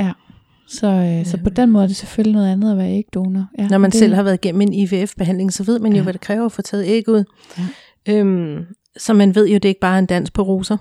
[0.69, 3.47] Så, øh, så på den måde er det selvfølgelig noget andet at være ægdonor.
[3.59, 6.03] Ja, Når man det, selv har været igennem en IVF-behandling, så ved man jo, Ja.
[6.03, 7.25] hvad det kræver at få taget æg ud.
[7.59, 7.65] Ja.
[8.15, 8.65] Øhm,
[8.97, 10.77] så man ved jo, det er ikke bare er en dans på roser.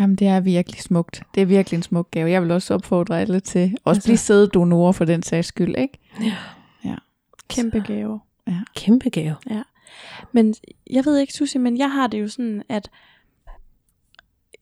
[0.00, 1.22] Jamen, det er virkelig smukt.
[1.34, 2.30] Det er virkelig en smuk gave.
[2.30, 5.98] Jeg vil også opfordre alle til også Altså- blive sæddonorer for den sags skyld, ikke?
[7.48, 8.20] Kæmpe gave.
[8.76, 9.34] Kæmpe gave.
[10.32, 10.54] Men
[10.90, 12.90] jeg ved ikke, Susie, men jeg har det jo sådan, at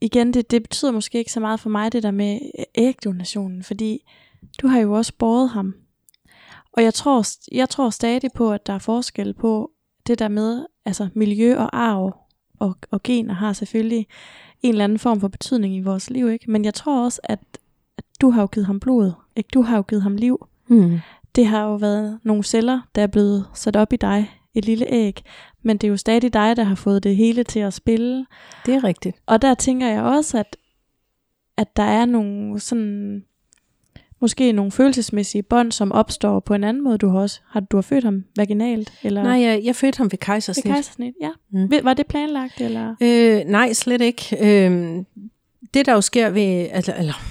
[0.00, 2.38] igen, det, det betyder måske ikke så meget for mig, det der med
[2.74, 3.98] ægdonationen, fordi
[4.62, 5.74] du har jo også båret ham.
[6.72, 7.24] Og jeg tror,
[7.54, 9.70] jeg tror stadig på, at der er forskel på
[10.06, 12.16] det der med, altså miljø og arv
[12.58, 14.06] og, og gener har selvfølgelig
[14.62, 16.50] en eller anden form for betydning i vores liv, ikke?
[16.50, 17.38] Men jeg tror også, at,
[17.98, 19.48] at du har jo givet ham blod, ikke?
[19.54, 20.46] Du har jo givet ham liv.
[20.66, 20.98] Mm.
[21.34, 24.86] Det har jo været nogle celler, der er blevet sat op i dig, et lille
[24.88, 25.22] æg,
[25.62, 28.26] men det er jo stadig dig, der har fået det hele til at spille.
[28.66, 29.16] Det er rigtigt.
[29.26, 30.56] Og der tænker jeg også, at,
[31.56, 33.24] at der er nogle sådan,
[34.22, 36.98] måske nogle følelsesmæssige bånd, som opstår på en anden måde.
[36.98, 38.92] Du har også, har du har født ham vaginalt?
[39.02, 40.64] Eller Nej, jeg, jeg fødte ham ved ved kejsersnit.
[40.64, 41.14] kejsersnit?
[41.20, 41.30] Ja.
[41.52, 41.60] Mm.
[41.60, 41.70] Mm.
[41.82, 42.60] Var det planlagt?
[42.60, 42.94] Eller?
[43.00, 44.36] Øh, nej, slet ikke.
[44.40, 44.96] Øh,
[45.74, 47.22] det der jo sker ved, altså, eller,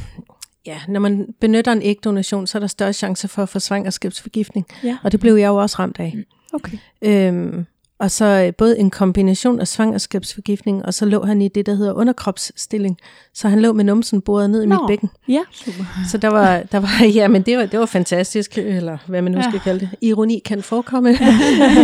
[0.66, 4.66] ja, når man benytter en ægdonation, så er der større chance for at få svangerskabsforgiftning.
[4.84, 4.98] Ja.
[5.04, 6.18] Og det blev jeg jo også ramt af.
[6.54, 6.78] Okay.
[7.02, 7.66] Øhm,
[8.02, 11.74] og så øh, både en kombination af svangerskabsforgiftning, og så lå han i det, der
[11.76, 12.97] hedder underkropsstilling.
[13.34, 14.76] Så han lå med numsen boret ned i Nå.
[14.76, 15.10] mit bækken.
[15.28, 15.41] Ja.
[15.52, 15.84] Super.
[16.10, 19.32] Så der var, der var ja, men det var, det var fantastisk, eller hvad man
[19.32, 19.89] nu skal kalde det.
[20.02, 21.10] Ironi kan forekomme.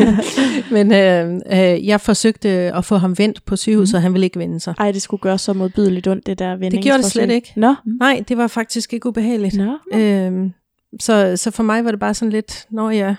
[0.75, 4.39] men øh, øh, jeg forsøgte at få ham vendt på sygehuset, og han ville ikke
[4.39, 4.73] vende sig.
[4.79, 7.53] Ej, det skulle gøre så modbydeligt ondt, det der Det gjorde det slet ikke.
[7.55, 7.75] Nå.
[7.99, 9.55] Nej, det var faktisk ikke ubehageligt.
[9.57, 9.77] Nå.
[9.93, 10.53] Øhm,
[10.99, 13.15] så, så for mig var det bare sådan lidt, når jeg, ja,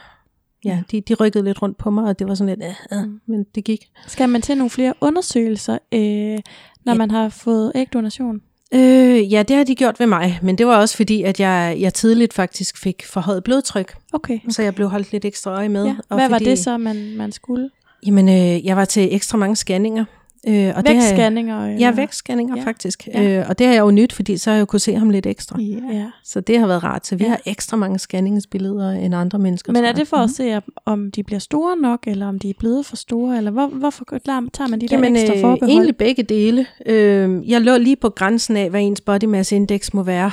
[0.64, 3.44] de, de rykkede lidt rundt på mig, og det var sådan lidt, øh, øh, men
[3.54, 3.88] det gik.
[4.06, 6.38] Skal man til nogle flere undersøgelser, øh,
[6.84, 6.98] når Ja.
[6.98, 8.40] man har fået ægdonation?
[8.74, 11.76] Øh, ja, det har de gjort ved mig, men det var også fordi, at jeg,
[11.80, 14.34] jeg tidligt faktisk fik forhøjet blodtryk, Okay.
[14.38, 14.48] okay.
[14.50, 15.84] så jeg blev holdt lidt ekstra øje med.
[15.84, 15.94] Ja.
[16.08, 17.70] og Hvad var fordi, det så, man, man skulle?
[18.06, 20.04] Jamen, øh, jeg var til ekstra mange scanninger.
[20.46, 21.76] Øh, og det har jeg-?
[21.80, 22.64] Ja, vækstscanninger Ja.
[22.64, 23.08] faktisk.
[23.14, 23.38] Ja.
[23.40, 25.10] Øh, og det har jeg jo nyt, fordi så har jeg jo kunne se ham
[25.10, 25.58] lidt ekstra.
[25.60, 26.06] Ja.
[26.24, 27.06] Så det har været rart.
[27.06, 27.30] Så vi Ja.
[27.30, 29.72] har ekstra mange scanningsbilleder end andre mennesker.
[29.72, 32.54] Men er det for at se, om- de bliver store nok, eller om de er
[32.58, 35.70] blevet for store, eller hvor, hvorfor tager man de der Jamen, ekstra øh, forbehold?
[35.70, 36.66] egentlig begge dele.
[36.86, 40.30] Øh, jeg lå lige på grænsen af, hvad ens body mass index må være,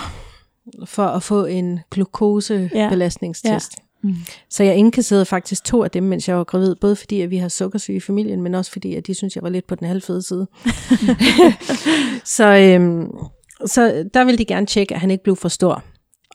[0.86, 3.74] for at få en glukosebelastningstest.
[3.80, 3.85] Ja.
[4.06, 4.16] Mm.
[4.50, 7.38] Så jeg indkasserede faktisk to af dem, mens jeg var gravid, både fordi, at vi
[7.38, 9.88] har sukkersyge i familien, men også fordi, at de synes, jeg var lidt på den
[9.88, 10.48] halvfede side.
[12.38, 13.08] så, øhm,
[13.66, 15.84] så der ville de gerne tjekke, at han ikke blev for stor.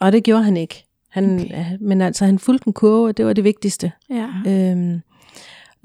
[0.01, 0.85] Og det gjorde han ikke.
[1.09, 1.77] Han, Okay.
[1.81, 3.91] Men altså, han fulgte en kurve, og det var det vigtigste.
[4.09, 4.27] Ja.
[4.47, 5.01] Øhm,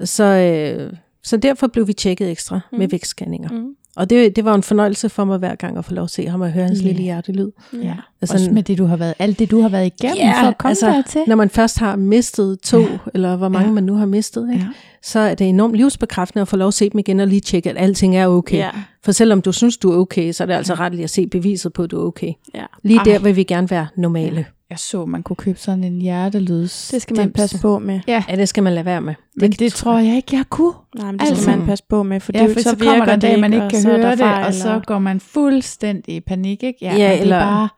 [0.03, 2.77] så, øh, så derfor blev vi tjekket ekstra mm.
[2.77, 3.49] med vækstscanninger.
[3.49, 3.75] Mm.
[3.97, 6.27] Og det, det var en fornøjelse for mig hver gang at få lov at se
[6.27, 6.87] ham og høre hans Ja.
[6.87, 7.51] lille hjertelyd.
[7.73, 7.93] Ja.
[8.21, 10.47] Altså, Også med det, du har været, alt det, du har været igennem Ja, for
[10.47, 11.21] at komme altså, dertil.
[11.27, 12.85] Når man først har mistet to, Ja.
[12.91, 12.97] ja.
[13.13, 13.69] eller hvor mange Ja.
[13.69, 13.73] ja.
[13.73, 14.65] man nu har mistet, ikke?
[14.65, 14.69] Ja.
[15.03, 17.69] så er det enormt livsbekræftende at få lov at se dem igen og lige tjekke,
[17.69, 18.57] at alting er okay.
[18.57, 18.69] Ja.
[19.03, 21.27] For selvom du synes, du er okay, så er det altså ret lige at se
[21.27, 22.33] beviset på, at du er okay.
[22.55, 22.63] ja.
[22.83, 23.03] Lige Ej.
[23.03, 24.45] der vil vi gerne være normale.
[24.69, 26.89] Jeg så, man kunne købe sådan en hjertelyds.
[26.93, 27.99] Det skal man passe på med.
[28.07, 29.13] Ja, Ja, det skal man lade være med.
[29.35, 30.73] men det tror jeg ikke, jeg kunne.
[30.95, 31.49] Nej, men det skal Altså.
[31.49, 33.39] man passe på med, for, Ja, det, for så, så, så kommer der en dag,
[33.39, 36.79] man det ikke kan høre det, og så går man fuldstændig i panik, ikke?
[36.81, 37.69] Ja, det er eller- bare,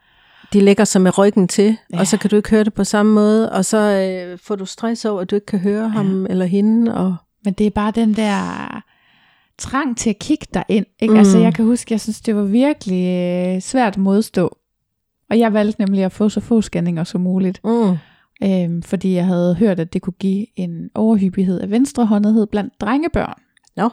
[0.54, 2.00] De lægger sig med ryggen til, Ja.
[2.00, 4.66] og så kan du ikke høre det på samme måde, og så øh, får du
[4.66, 5.88] stress over, at du ikke kan høre ja.
[5.90, 6.96] ham eller hende.
[6.96, 7.16] Og,
[7.46, 8.82] men det er bare den der
[9.58, 10.86] trang til at kigge dig ind.
[11.00, 11.14] Ikke?
[11.14, 11.20] Mm.
[11.20, 14.56] Altså, jeg kan huske, jeg synes, det var virkelig øh, svært at modstå.
[15.30, 17.60] Og jeg valgte nemlig at få så få scanninger som muligt.
[17.64, 17.98] mm,
[18.44, 23.40] Øhm, fordi jeg havde hørt, at det kunne give en overhyppighed af venstrehåndethed blandt drengebørn.
[23.76, 23.90] Nå.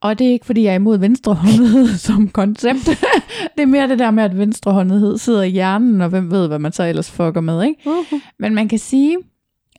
[0.00, 2.84] Og det er ikke, fordi jeg er imod venstrehåndethed som koncept.
[3.56, 6.58] det er mere det der med, at venstrehåndethed sidder i hjernen, og hvem ved, hvad
[6.58, 7.62] man så ellers fucker med.
[7.62, 7.80] Ikke?
[7.86, 9.16] mm, Men man kan sige,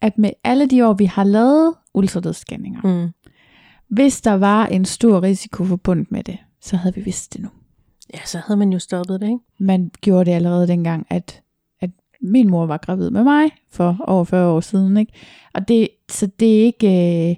[0.02, 3.10] at med alle de år, vi har lavet ultralydsscanninger, mm.
[3.90, 7.50] hvis der var en stor risiko forbundet med det, så havde vi vidst det nu.
[8.14, 9.40] Ja, så havde man jo stoppet det, ikke?
[9.60, 11.42] Man gjorde det allerede dengang, at,
[11.82, 11.90] at
[12.22, 14.98] min mor var gravid med mig for over 40 år siden.
[14.98, 15.14] Ikke?
[15.54, 16.88] Og det, så det er ikke...
[17.30, 17.36] Øh,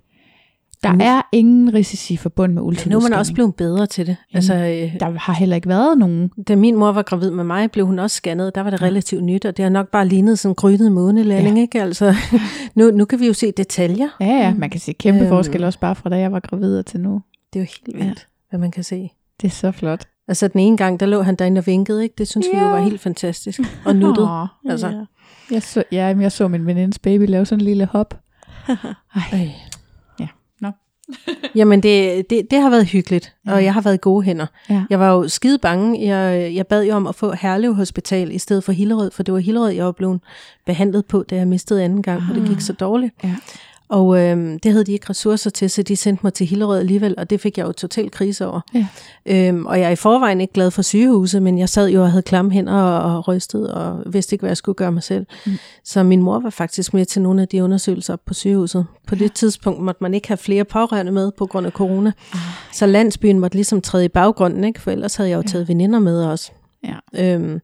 [0.83, 3.01] der er ingen risici forbundet med ultralydsscanning.
[3.01, 4.17] nu er man også blevet bedre til det.
[4.33, 6.29] Altså, øh, Der har heller ikke været nogen.
[6.47, 8.55] da min mor var gravid med mig, blev hun også scannet.
[8.55, 11.55] Der var det relativt nyt, og det har nok bare lignet sådan en grynet månelanding,
[11.57, 11.61] ja.
[11.61, 11.81] ikke?
[11.81, 12.13] Altså,
[12.75, 14.07] nu, nu kan vi jo se detaljer.
[14.19, 15.29] Ja, ja, man kan se kæmpe Øhm.
[15.29, 17.21] forskel også bare fra da jeg var gravid og til nu.
[17.53, 18.23] Det er jo helt vildt, ja.
[18.49, 19.09] hvad man kan se.
[19.41, 20.07] Det er så flot.
[20.29, 22.15] Altså den ene gang, der lå han derinde og vinkede, ikke?
[22.17, 22.57] Det synes ja.
[22.57, 23.59] vi jo var helt fantastisk.
[23.85, 24.23] Og nuttet.
[24.23, 24.87] Åh, Altså.
[24.87, 25.03] Ja.
[25.55, 28.19] jeg, så, ja, men jeg så min venindes baby lave sådan en lille hop.
[29.15, 29.51] Ej.
[30.19, 30.27] Ja,
[30.61, 30.71] nå.
[31.55, 33.53] Jamen, det, det, det har været hyggeligt, Ja.
[33.53, 34.45] og jeg har været i gode hænder.
[34.69, 34.83] Ja.
[34.89, 36.07] Jeg var jo skide bange.
[36.15, 39.33] Jeg, jeg bad jo om at få Herlev Hospital i stedet for Hillerød, for det
[39.33, 40.19] var Hillerød, jeg var blevet
[40.65, 43.13] behandlet på, da jeg mistede anden gang, og det gik så dårligt.
[43.23, 43.35] Ja.
[43.89, 47.15] Og øhm, det havde de ikke ressourcer til, så de sendte mig til Hillerød alligevel,
[47.17, 48.61] og det fik jeg jo total krise over.
[48.73, 48.87] Ja.
[49.25, 52.11] Øhm, og jeg er i forvejen ikke glad for sygehuset, men jeg sad jo og
[52.11, 55.25] havde klamme hænder og, og rystet, og vidste ikke, hvad jeg skulle gøre mig selv.
[55.45, 55.51] Mm.
[55.83, 58.85] Så min mor var faktisk med til nogle af de undersøgelser op på sygehuset.
[59.07, 62.11] På det tidspunkt måtte man ikke have flere pårørende med på grund af corona.
[62.33, 62.39] Ah.
[62.73, 64.81] Så landsbyen måtte ligesom træde i baggrunden, ikke?
[64.81, 66.51] for ellers havde jeg jo taget veninder med også.
[66.83, 66.95] Ja.
[67.33, 67.59] Øhm,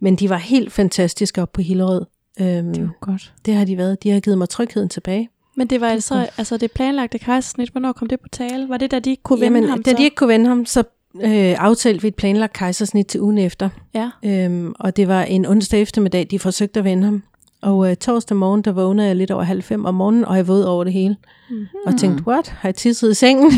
[0.00, 2.04] men de var helt fantastiske op på Hillerød.
[2.40, 3.32] Øhm, Det var godt.
[3.46, 4.02] det har de været.
[4.02, 5.28] De har givet mig trygheden tilbage.
[5.56, 7.68] Men det var altså, altså det planlagte kejsersnit.
[7.68, 8.68] Hvornår kom det på tale?
[8.68, 9.96] Var det, da de ikke kunne vende Jamen, ham da så?
[9.96, 10.84] de ikke kunne vende ham, så
[11.20, 13.68] øh, aftalte vi et planlagt kejsersnit til ugen efter.
[13.94, 14.10] Ja.
[14.24, 17.22] Øhm, og det var en onsdag eftermiddag, de forsøgte at vende ham.
[17.62, 20.48] Og øh, torsdag morgen, der vågnede jeg lidt over halv fem om morgenen, og jeg
[20.48, 21.16] våd over det hele.
[21.50, 21.66] Mm-hmm.
[21.86, 22.48] Og tænkte, what?
[22.48, 23.52] Har jeg tisset i sengen?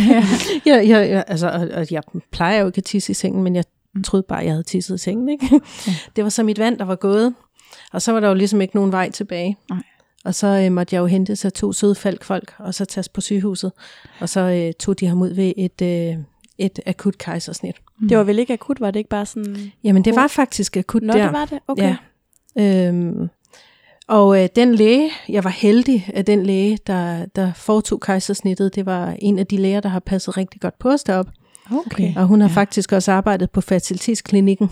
[0.66, 3.56] jeg, jeg, jeg, altså, og, og jeg plejer jo ikke at tisse i sengen, men
[3.56, 3.64] jeg
[4.04, 5.28] troede bare, jeg havde tisset i sengen.
[5.28, 5.60] Ikke?
[6.16, 7.34] det var så mit vand, der var gået.
[7.92, 9.56] Og så var der jo ligesom ikke nogen vej tilbage.
[9.70, 9.82] Nej.
[10.24, 13.20] Og så øh, måtte jeg jo hente sig to søde falkfolk, og så tages på
[13.20, 13.72] sygehuset.
[14.20, 16.16] Og så øh, tog de ham ud ved et, øh,
[16.58, 17.76] et akut kejsersnit.
[18.08, 19.72] Det var vel ikke akut, var det ikke bare sådan...
[19.84, 21.24] Jamen, det var faktisk akut Nå, der.
[21.24, 21.58] det var det?
[21.68, 21.94] Okay.
[22.56, 22.88] Ja.
[22.88, 23.28] Øhm,
[24.08, 28.86] og øh, den læge, jeg var heldig, at den læge, der, der foretog kejsersnittet, det
[28.86, 31.32] var en af de læger, der har passet rigtig godt på os deroppe.
[31.72, 32.12] Okay.
[32.16, 32.54] Og hun har Ja.
[32.54, 34.70] faktisk også arbejdet på fertilitetsklinikken.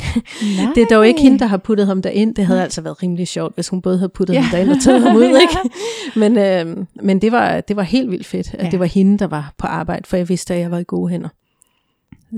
[0.56, 0.66] Nej.
[0.74, 2.34] Det er dog ikke hende, der har puttet ham derind.
[2.34, 4.40] Det havde altså været rimelig sjovt, hvis hun både havde puttet Ja.
[4.40, 5.24] ham derind og taget ham ud.
[5.42, 5.58] Ikke?
[6.16, 8.64] Men, øh, men det, var, det var helt vildt fedt, at Ja.
[8.64, 8.70] ja.
[8.70, 11.08] det var hende, der var på arbejde, for jeg vidste, at jeg var i gode
[11.10, 11.28] hænder.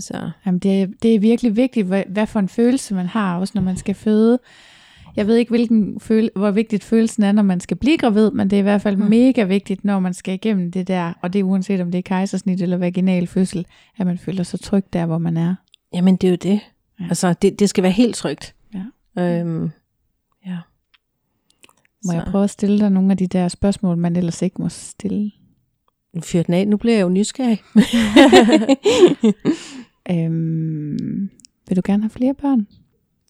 [0.00, 0.30] Så.
[0.46, 3.52] Jamen, det, er, det er virkelig vigtigt, hvad, hvad for en følelse man har, også
[3.54, 4.38] når man skal føde.
[5.16, 8.50] Jeg ved ikke, hvilken føle, hvor vigtigt følelsen er, når man skal blive gravid, men
[8.50, 9.04] det er i hvert fald mm.
[9.04, 12.02] Mega vigtigt, når man skal igennem det der, og det er uanset om det er
[12.02, 15.54] kejsersnit eller vaginal fødsel, at man føler sig tryg der, hvor man er.
[15.94, 16.60] Jamen, det er jo det.
[17.00, 17.04] Ja.
[17.04, 18.54] Altså, det, det skal være helt trygt.
[18.74, 18.84] Ja.
[19.22, 19.70] Øhm,
[20.46, 20.58] ja.
[22.06, 24.68] Må jeg prøve at stille dig nogle af de der spørgsmål, man ellers ikke må
[24.68, 25.30] stille?
[26.22, 26.68] Fyr den af.
[26.68, 27.62] Nu bliver jeg jo nysgerrig.
[30.10, 31.30] Øhm,
[31.68, 32.66] vil du gerne have flere børn?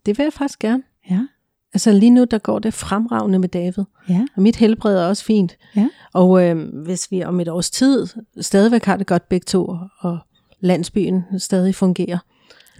[0.06, 0.82] det vil jeg faktisk gerne.
[1.10, 1.26] Ja.
[1.74, 3.84] Altså lige nu, der går det fremragende med David.
[4.08, 4.26] Ja.
[4.36, 5.56] Og mit helbred er også fint.
[5.76, 5.88] Ja.
[6.12, 8.06] Og øh, hvis vi om et års tid
[8.40, 10.18] stadigvæk har det godt begge to, og
[10.60, 12.18] landsbyen stadig fungerer,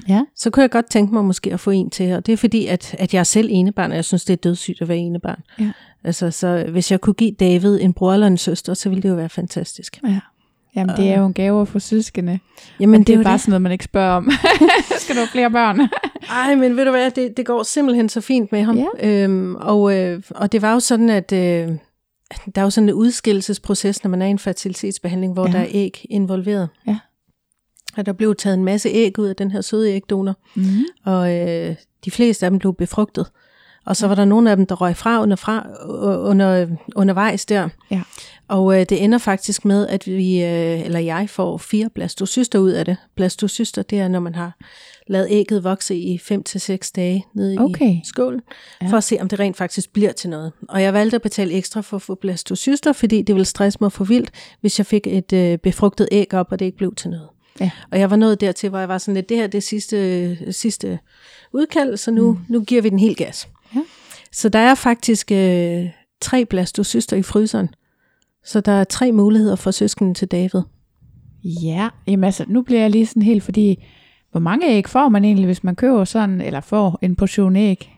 [0.09, 0.23] Ja.
[0.37, 2.13] så kunne jeg godt tænke mig måske at få en til.
[2.13, 4.37] Og det er fordi, at, at jeg er selv enebarn, og jeg synes, det er
[4.37, 5.43] dødssygt at være enebarn.
[5.61, 5.73] Ja.
[6.05, 9.09] Altså, så hvis jeg kunne give David en bror eller en søster, så ville det
[9.09, 10.01] jo være fantastisk.
[10.07, 10.21] ja.
[10.77, 12.39] Jamen, det er jo en gave at få søskende.
[12.81, 14.31] Jamen, Men det er jo bare sådan noget, man ikke spørger om.
[15.01, 15.81] skal du have flere børn?
[16.31, 18.79] Ej, men ved du hvad, det, det går simpelthen så fint med ham.
[19.03, 19.25] Ja.
[19.25, 21.39] Øhm, og, øh, og det var jo sådan, at øh,
[22.55, 25.53] der er jo sådan en udskillelsesproces, når man er i en fertilitetsbehandling, hvor Ja.
[25.53, 26.68] der er æg involveret.
[26.87, 26.99] Ja.
[27.97, 30.64] at der blev taget en masse æg ud af den her søde ægdonor, Mm.
[31.05, 33.27] og øh, de fleste af dem blev befrugtet.
[33.87, 35.66] Og så var der nogle af dem, der røg fra, under, fra
[36.30, 36.66] under,
[36.97, 37.68] undervejs der.
[37.91, 38.01] Ja.
[38.49, 42.70] Og øh, det ender faktisk med, at vi, øh, eller jeg får fire blastocyster ud
[42.70, 42.97] af det.
[43.16, 44.57] Blastocyster, det er, når man har
[45.07, 47.91] lavet ægget vokse i 5-6 dage nede Okay.
[47.91, 48.41] i skålen,
[48.80, 48.87] Ja.
[48.87, 48.93] ja.
[48.93, 50.53] for at se, om det rent faktisk bliver til noget.
[50.68, 53.93] Og jeg valgte at betale ekstra for at få blastocyster, fordi det ville stresse mig
[53.93, 54.30] for vildt,
[54.61, 57.28] hvis jeg fik et øh, befrugtet æg op, og det ikke blev til noget.
[57.61, 57.70] Ja.
[57.93, 60.53] Og jeg var nået dertil, hvor jeg var sådan lidt, det her det er sidste,
[60.53, 60.99] sidste
[61.53, 62.39] udkald, så nu, mm.
[62.49, 63.49] nu giver vi den helt gas.
[64.35, 65.87] Så der er faktisk øh,
[66.20, 67.68] tre blastocyster i fryseren.
[68.45, 70.62] Så der er tre muligheder for søskende til David.
[71.45, 73.85] Ja, jamen altså, nu bliver jeg lige sådan helt, fordi
[74.30, 77.91] hvor mange æg får man egentlig, hvis man køber sådan, eller får en portion æg?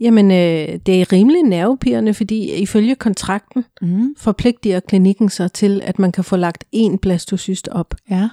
[0.00, 4.14] Jamen, øh, det er rimelig nervepirrende, fordi ifølge kontrakten Mm.
[4.18, 7.94] forpligter klinikken sig til, at man kan få lagt én blastocyst op.
[8.10, 8.28] Ja,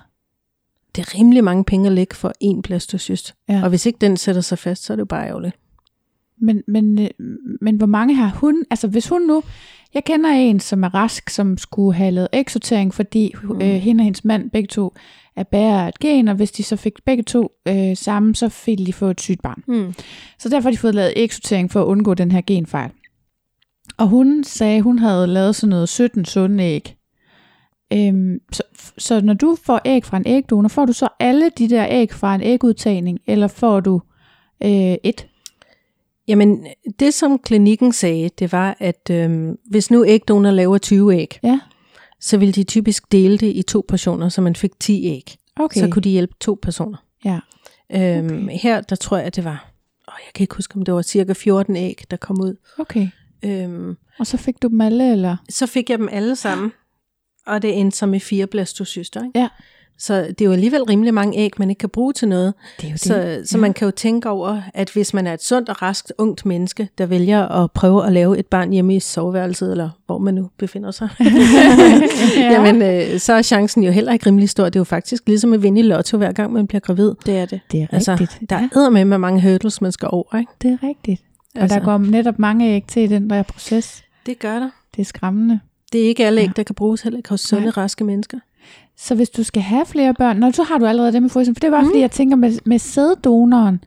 [0.95, 3.35] Det er rimelig mange penge at lægge for én blastocyst.
[3.49, 3.63] Ja.
[3.63, 5.55] Og hvis ikke den sætter sig fast, så er det jo bare ærgerligt.
[6.41, 7.09] Men, men, øh,
[7.61, 9.43] men hvor mange har hun, altså hvis hun nu,
[9.93, 13.61] jeg kender en, som er rask, som skulle have lavet eksortering, fordi mm.
[13.61, 14.93] øh, hende og hendes mand begge to
[15.35, 18.49] er bærer af et gen, og hvis de så fik begge to øh, sammen, så
[18.49, 19.63] fik de fået et sygt barn.
[19.67, 19.93] Hmm.
[20.39, 22.91] Så derfor har de fået lavet eksortering for at undgå den her genfejl.
[23.97, 26.95] Og hun sagde, hun havde lavet sådan noget 17 sunde æg.
[27.93, 28.63] Øhm, så,
[28.97, 32.13] så når du får æg fra en ægdonor, får du så alle de der æg
[32.13, 34.01] fra en ægudtagning, eller får du
[34.63, 35.27] øh, et?
[36.27, 36.65] Jamen,
[36.99, 41.59] det som klinikken sagde, det var, at øhm, hvis nu ægdonor laver 20 æg, Ja,
[42.19, 45.35] så ville de typisk dele det i to portioner, så man fik 10 æg.
[45.59, 45.79] okay.
[45.81, 46.97] Så kunne de hjælpe to personer.
[47.25, 47.39] Ja.
[47.93, 48.57] Øhm, Okay.
[48.57, 49.71] Her, der tror jeg, at det var,
[50.07, 52.55] åh, jeg kan ikke huske, om det var cirka 14 æg, der kom ud.
[52.79, 53.07] Okay.
[53.45, 55.37] Øhm, Og så fik du dem alle, eller?
[55.49, 56.71] så fik jeg dem alle sammen,
[57.47, 59.25] og det endte så med fire blastocyster.
[59.25, 59.39] Ikke?
[59.39, 59.47] Ja.
[60.03, 62.53] Så det er jo alligevel rimelig mange æg, man ikke kan bruge til noget.
[62.81, 63.61] Det er jo Så, så Ja.
[63.61, 66.89] man kan jo tænke over, at hvis man er et sundt og raskt ungt menneske,
[66.97, 70.49] der vælger at prøve at lave et barn hjemme i soveværelset, eller hvor man nu
[70.57, 71.09] befinder sig,
[72.37, 72.51] ja.
[72.51, 74.63] jamen øh, så er chancen jo heller ikke rimelig stor.
[74.65, 77.11] Det er jo faktisk ligesom at vinde i lotto, hver gang man bliver gravid.
[77.25, 77.59] Det er det.
[77.71, 78.49] det er Altså, rigtigt.
[78.49, 80.37] der er med med mange hurdles, man skal over.
[80.39, 80.51] Ikke?
[80.61, 81.21] det er rigtigt.
[81.55, 84.03] Og Altså, der går netop mange æg til i den der proces.
[84.25, 84.69] Det gør der.
[84.95, 85.59] Det er skræmmende.
[85.91, 87.71] Det er ikke alle æg, der kan bruges heller ikke hos sunde, Nej.
[87.71, 88.37] raske mennesker.
[88.97, 91.55] Så hvis du skal have flere børn, når så har du allerede dem i fryseren,
[91.55, 91.87] for det var Mm.
[91.87, 93.83] fordi, jeg tænker med, med sæddonoren,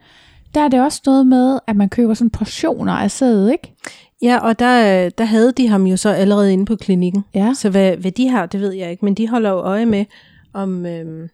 [0.54, 3.74] der er det også noget med, at man køber sådan portioner af sæd, ikke?
[4.22, 7.24] Ja, og der, der havde de ham jo så allerede inde på klinikken.
[7.34, 7.52] Ja.
[7.56, 10.04] Så hvad, hvad de har, det ved jeg ikke, men de holder jo øje med,
[10.52, 11.28] om øhm,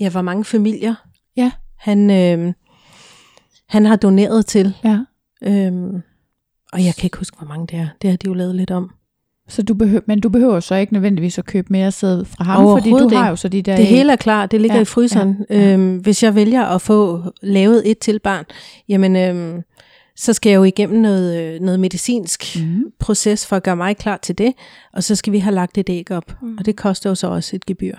[0.00, 0.94] ja, hvor mange familier
[1.36, 1.50] Ja.
[1.78, 2.52] han, øhm,
[3.68, 4.74] han har doneret til.
[4.84, 4.98] Ja.
[5.42, 6.02] Øhm,
[6.72, 7.88] og jeg kan ikke huske, hvor mange det er.
[8.02, 8.90] Det har de jo lavet lidt om.
[9.48, 12.64] Så du behøver, men du behøver så ikke nødvendigvis at købe mere sæd fra ham,
[12.78, 14.82] fordi du har jo så de der Det hele er klar, det ligger Ja, ja,
[14.82, 15.36] i fryseren.
[15.50, 15.68] ja, Ja, ja.
[15.68, 15.74] ja.
[15.74, 18.44] Øhm, hvis jeg vælger at få lavet et til barn,
[18.88, 19.62] jamen, øhm,
[20.16, 22.84] så skal jeg jo igennem noget, øh, noget medicinsk Mhm.
[22.98, 24.52] proces for at gøre mig klar til det,
[24.92, 26.56] og så skal vi have lagt et æg op, Mm.
[26.58, 27.96] og det koster jo så også et gebyr.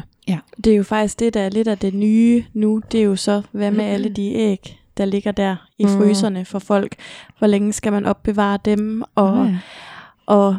[0.63, 2.81] Det er jo faktisk det, der er lidt af det nye nu.
[2.91, 5.89] Det er jo så, hvad med alle de æg, der ligger der i Mm.
[5.97, 6.95] fryserne for folk.
[7.37, 9.03] Hvor længe skal man opbevare dem?
[9.15, 9.57] Og, ja.
[10.25, 10.57] og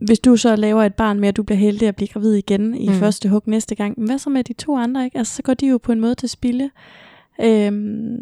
[0.00, 2.74] hvis du så laver et barn med, at du bliver heldig at blive gravid igen
[2.74, 2.94] i mm.
[2.94, 5.04] Første hug næste gang, men hvad så med de to andre?
[5.04, 5.18] Ikke?
[5.18, 6.70] Altså, så går de jo på en måde til spilde.
[7.40, 8.16] Øhm,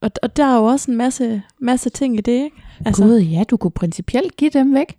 [0.00, 2.56] og, og der er jo også en masse, masse ting i det, ikke?
[2.84, 4.98] Altså, Gud, ja, du kunne principielt give dem væk.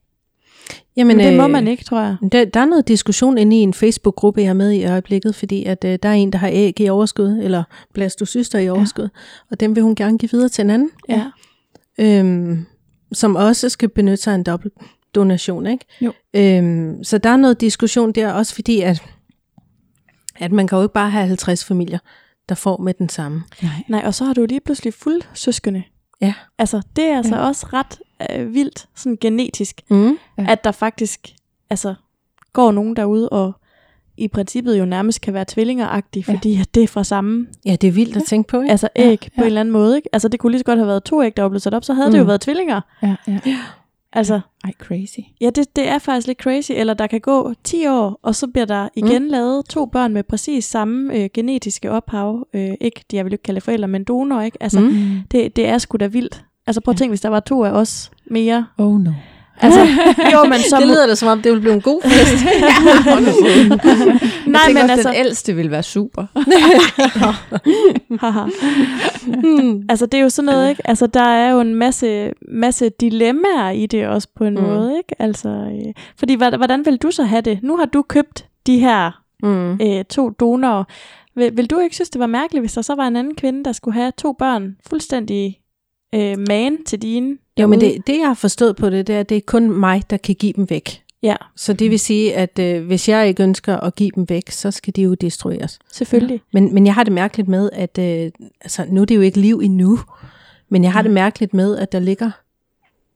[0.98, 2.18] Jamen, men det må øh, man ikke, tror jeg.
[2.32, 5.36] Der, der er noget diskussion inde i en Facebook-gruppe, jeg er med i i øjeblikket,
[5.36, 7.64] fordi at, øh, der er en, der har æg i overskud, eller
[7.94, 9.10] blastocyster i overskud, ja.
[9.52, 11.26] og dem vil hun gerne give videre til en anden, Ja.
[12.00, 12.66] øhm,
[13.12, 14.74] som også skal benytte sig af en dobbelt
[15.16, 15.68] donation.
[15.68, 15.86] Ikke?
[16.01, 16.14] Jo.
[16.34, 19.03] Øhm, så der er noget diskussion der, også fordi, at,
[20.39, 21.99] at man kan jo ikke bare have 50 familier,
[22.49, 23.43] der får med den samme.
[23.62, 23.72] Nej.
[23.88, 25.84] Nej, og så har du lige pludselig fuld søskende.
[26.22, 26.34] Ja.
[26.57, 27.47] Altså, det er altså Ja.
[27.47, 27.99] også ret
[28.36, 30.18] øh, vildt, sådan genetisk, Mm.
[30.38, 30.45] Ja.
[30.49, 31.28] at der faktisk
[31.70, 31.95] altså,
[32.53, 33.53] går nogen derude og
[34.18, 36.34] i princippet jo nærmest kan være tvillingeragtige, Ja.
[36.34, 38.72] fordi at det er fra samme Ja, det er vildt at tænke på, ikke?
[38.72, 39.41] altså æg ja, på ja.
[39.41, 39.95] en eller anden måde.
[39.95, 40.10] Ikke?
[40.14, 41.84] Altså, det kunne lige så godt have været to æg, der var blevet sat op,
[41.84, 42.12] så havde mm.
[42.12, 42.82] det jo været tvillinger.
[43.03, 43.39] Ja, ja.
[44.14, 45.20] Altså, Ej, crazy.
[45.41, 46.72] ja, det, det er faktisk lidt crazy.
[46.76, 49.30] Eller der kan gå 10 år, og så bliver der igen mm.
[49.30, 52.47] lavet to børn med præcis samme øh, genetiske ophav.
[52.53, 54.57] Øh, ikke, jeg vil ikke kalde forældre, men donor, ikke?
[54.64, 54.80] Altså.
[54.80, 54.91] Mm.
[55.32, 56.43] det, det er sgu da vildt.
[56.68, 56.97] Altså prøv at Ja.
[56.97, 58.66] tænke, hvis der var to af os mere.
[58.78, 59.12] Oh no.
[59.62, 59.80] Altså,
[60.34, 60.80] jo, men som...
[60.82, 62.43] det lyder da som om, det ville blive en god fest.
[64.47, 65.10] Nej, jeg men også, altså...
[65.10, 66.26] den ældste ville være super.
[68.20, 68.43] Haha.
[69.26, 69.84] Hmm.
[69.89, 70.82] altså, det er jo sådan noget, ikke?
[70.86, 74.62] Altså, der er jo en masse, masse dilemmaer i det også på en mm.
[74.62, 75.22] Måde, ikke?
[75.22, 77.60] Altså, øh, fordi, hvad- hvordan vil du så have det?
[77.64, 79.12] Nu har du købt de her
[79.43, 79.72] Mm.
[79.74, 80.84] øh, to donorer.
[81.36, 83.64] Vil, vil du ikke synes, det var mærkeligt, hvis der så var en anden kvinde,
[83.64, 85.57] der skulle have to børn, fuldstændig
[86.16, 87.38] øh, man til dine?
[87.60, 89.72] Jo, men det, det jeg har forstået på det, det er, at det er kun
[89.72, 91.03] mig, der kan give dem væk.
[91.24, 94.49] Ja, Så det vil sige, at øh, hvis jeg ikke ønsker at give dem væk,
[94.49, 95.80] så skal de jo destrueres.
[95.91, 96.41] selvfølgelig.
[96.53, 98.32] Men, men jeg har det mærkeligt med, at øh,
[98.62, 99.99] altså, nu er det jo ikke liv endnu,
[100.70, 102.32] men jeg har det mærkeligt med, at der ligger,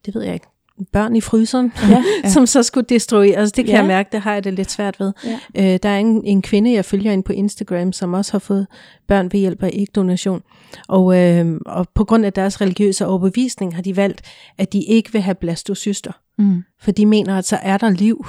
[0.06, 0.46] det ved jeg ikke,
[0.92, 2.28] børn i fryseren, Ja, ja.
[2.34, 3.52] som så skulle destrueres.
[3.52, 3.78] Det kan Ja.
[3.78, 5.12] jeg mærke, det har jeg det lidt svært ved.
[5.24, 5.38] Ja.
[5.74, 8.66] Øh, der er en, en kvinde, jeg følger ind på Instagram, som også har fået
[9.08, 10.42] børn ved hjælp af ægdonation.
[10.88, 14.22] Og, øh, og på grund af deres religiøse overbevisning har de valgt,
[14.58, 16.12] at de ikke vil have blastocyster.
[16.38, 16.62] Mm.
[16.80, 18.26] For de mener, at så er der liv.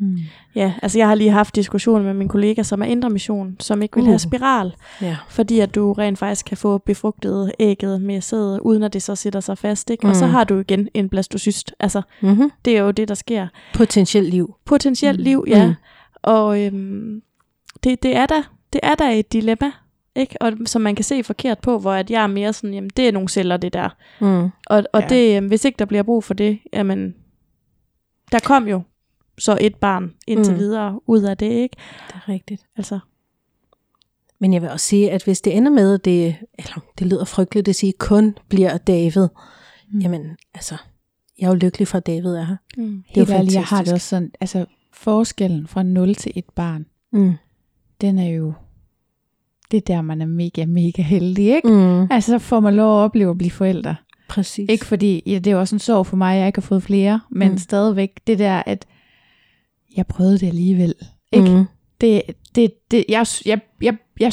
[0.00, 0.16] Mm.
[0.54, 3.82] Ja, altså jeg har lige haft diskussioner med min kollega, som er indre mission, som
[3.82, 4.08] ikke vil Uh.
[4.08, 5.16] have spiral, Ja.
[5.28, 9.14] fordi at du rent faktisk kan få befrugtet ægget med sæd, uden at det så
[9.14, 10.06] sætter sig fast, ikke?
[10.08, 10.32] Og så Mm.
[10.32, 11.74] har du igen en blastocyst.
[11.80, 12.50] Altså, Mm-hmm.
[12.64, 13.46] det er jo det, der sker.
[13.74, 14.54] Potentielt liv.
[14.64, 15.24] Potentielt Mm.
[15.24, 15.66] liv, ja.
[15.66, 15.74] Mm.
[16.22, 17.22] Og øhm,
[17.84, 18.42] det, det, er da,
[18.72, 19.70] det er da et dilemma,
[20.16, 20.42] ikke?
[20.42, 23.08] Og som man kan se forkert på, hvor at jeg er mere sådan, jamen det
[23.08, 23.88] er nogle celler, det der.
[24.20, 24.42] Mm.
[24.66, 25.06] Og, og Ja.
[25.08, 27.14] det, øhm, hvis ikke der bliver brug for det, jamen,
[28.32, 28.82] der kom jo
[29.38, 30.58] så et barn indtil Mm.
[30.58, 31.76] videre ud af det, ikke?
[32.08, 32.66] Det er rigtigt.
[32.76, 32.98] Altså,
[34.40, 37.24] Men jeg vil også sige, at hvis det ender med, at det, eller det lyder
[37.24, 39.28] frygteligt at sige, kun bliver David,
[39.92, 39.98] Mm.
[40.00, 40.74] jamen altså,
[41.38, 42.56] jeg er jo lykkelig for, at David er her.
[42.76, 43.02] mm.
[43.08, 46.32] Det er jo Helt ærligt, jeg har det også sådan, altså forskellen fra 0 til
[46.34, 47.32] et barn, Mm.
[48.00, 48.52] den er jo,
[49.70, 51.68] det er der, man er mega, mega heldig, ikke?
[51.68, 52.06] Mm.
[52.10, 53.96] Altså, så får man lov at opleve at blive forældre.
[54.28, 54.66] Præcis.
[54.70, 56.66] Ikke fordi, ja, det er jo også en sorg for mig, at jeg ikke har
[56.66, 57.58] fået flere, men mm.
[57.58, 58.86] stadigvæk det der, at
[59.98, 60.94] jeg prøvede det alligevel.
[61.32, 61.50] Ikke?
[61.50, 61.64] Mm.
[62.00, 62.22] Det,
[62.54, 64.32] det, det, jeg, jeg, jeg, jeg,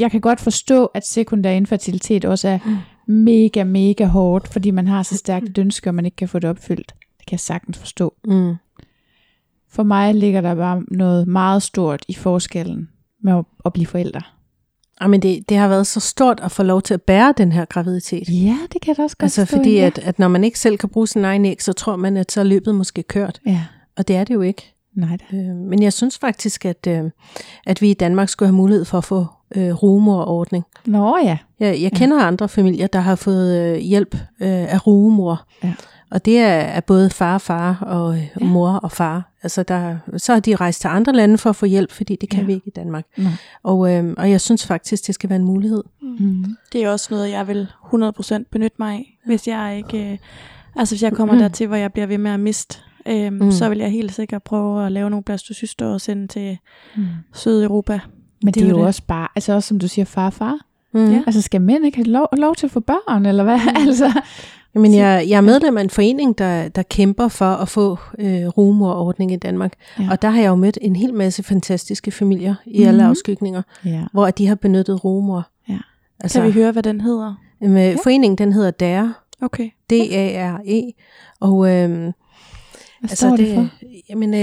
[0.00, 3.14] jeg kan godt forstå, at sekundær infertilitet også er Mm.
[3.14, 6.38] mega, mega hårdt, fordi man har så stærkt et ønske, og man ikke kan få
[6.38, 6.94] det opfyldt.
[7.18, 8.14] Det kan jeg sagtens forstå.
[8.24, 8.54] Mm.
[9.70, 12.88] For mig ligger der bare noget meget stort i forskellen
[13.22, 14.20] med at, at blive forældre.
[15.02, 17.64] Jamen det, det har været så stort at få lov til at bære den her
[17.64, 18.28] graviditet.
[18.28, 19.86] Ja, det kan jeg da også godt Altså forstå, fordi, ja.
[19.86, 22.32] at, at når man ikke selv kan bruge sin egen æg, så tror man, at
[22.32, 23.40] så er løbet måske kørt.
[23.46, 23.64] Ja,
[23.96, 24.74] Og det er det jo ikke.
[24.98, 25.36] Nej da.
[25.36, 27.04] Øh, men jeg synes faktisk, at, øh,
[27.66, 29.26] at vi i Danmark skulle have mulighed for at få
[29.56, 30.64] øh, rumorordning.
[30.86, 31.38] Nå ja.
[31.60, 35.46] Jeg, jeg kender andre familier, der har fået øh, hjælp øh, af rugemor.
[35.64, 35.74] Ja.
[36.10, 38.44] Og det er, er både far og far og øh, Ja.
[38.46, 39.32] mor og far.
[39.42, 42.28] Altså der, så har de rejst til andre lande for at få hjælp, fordi det
[42.30, 42.46] kan Ja.
[42.46, 43.04] vi ikke i Danmark.
[43.16, 43.32] Nej.
[43.62, 45.82] Og, øh, og jeg synes faktisk, det skal være en mulighed.
[46.02, 46.44] Mm.
[46.72, 50.12] Det er også noget, jeg vil 100% benytte mig af, hvis jeg ikke...
[50.12, 50.18] Øh,
[50.76, 51.40] altså hvis jeg kommer Mm.
[51.40, 52.78] dertil, hvor jeg bliver ved med at miste,
[53.08, 53.38] øh, Mm.
[53.44, 53.50] mm.
[53.52, 56.58] så vil jeg helt sikkert prøve at lave nogle blastocyster og sende til
[56.96, 57.02] Mm.
[57.34, 58.00] Sydeuropa.
[58.42, 58.84] Men det, er jo det.
[58.86, 60.58] også bare, altså også som du siger, far far.
[60.94, 61.10] Mm.
[61.12, 61.22] Ja.
[61.26, 63.58] Altså skal mænd ikke have lov, lov til at få børn, eller hvad?
[63.58, 63.76] Mm.
[63.88, 64.20] altså,
[64.74, 68.46] Men jeg, jeg er medlem af en forening, der, der kæmper for at få øh,
[68.46, 69.72] rumorordning i Danmark.
[70.00, 70.08] Ja.
[70.10, 73.10] Og der har jeg jo mødt en hel masse fantastiske familier i alle Mhm.
[73.10, 74.04] afskygninger, ja.
[74.12, 75.48] hvor de har benyttet rumor.
[75.68, 75.78] Ja.
[76.20, 77.34] Altså, Kan vi høre, hvad den hedder?
[77.60, 77.96] Med, ja.
[78.04, 79.70] Foreningen, den hedder DARE, Okay.
[79.90, 80.92] D-A-R-E,
[81.40, 82.12] og øhm,
[83.00, 83.68] Hvad står det for?
[84.10, 84.40] Jamen, øh,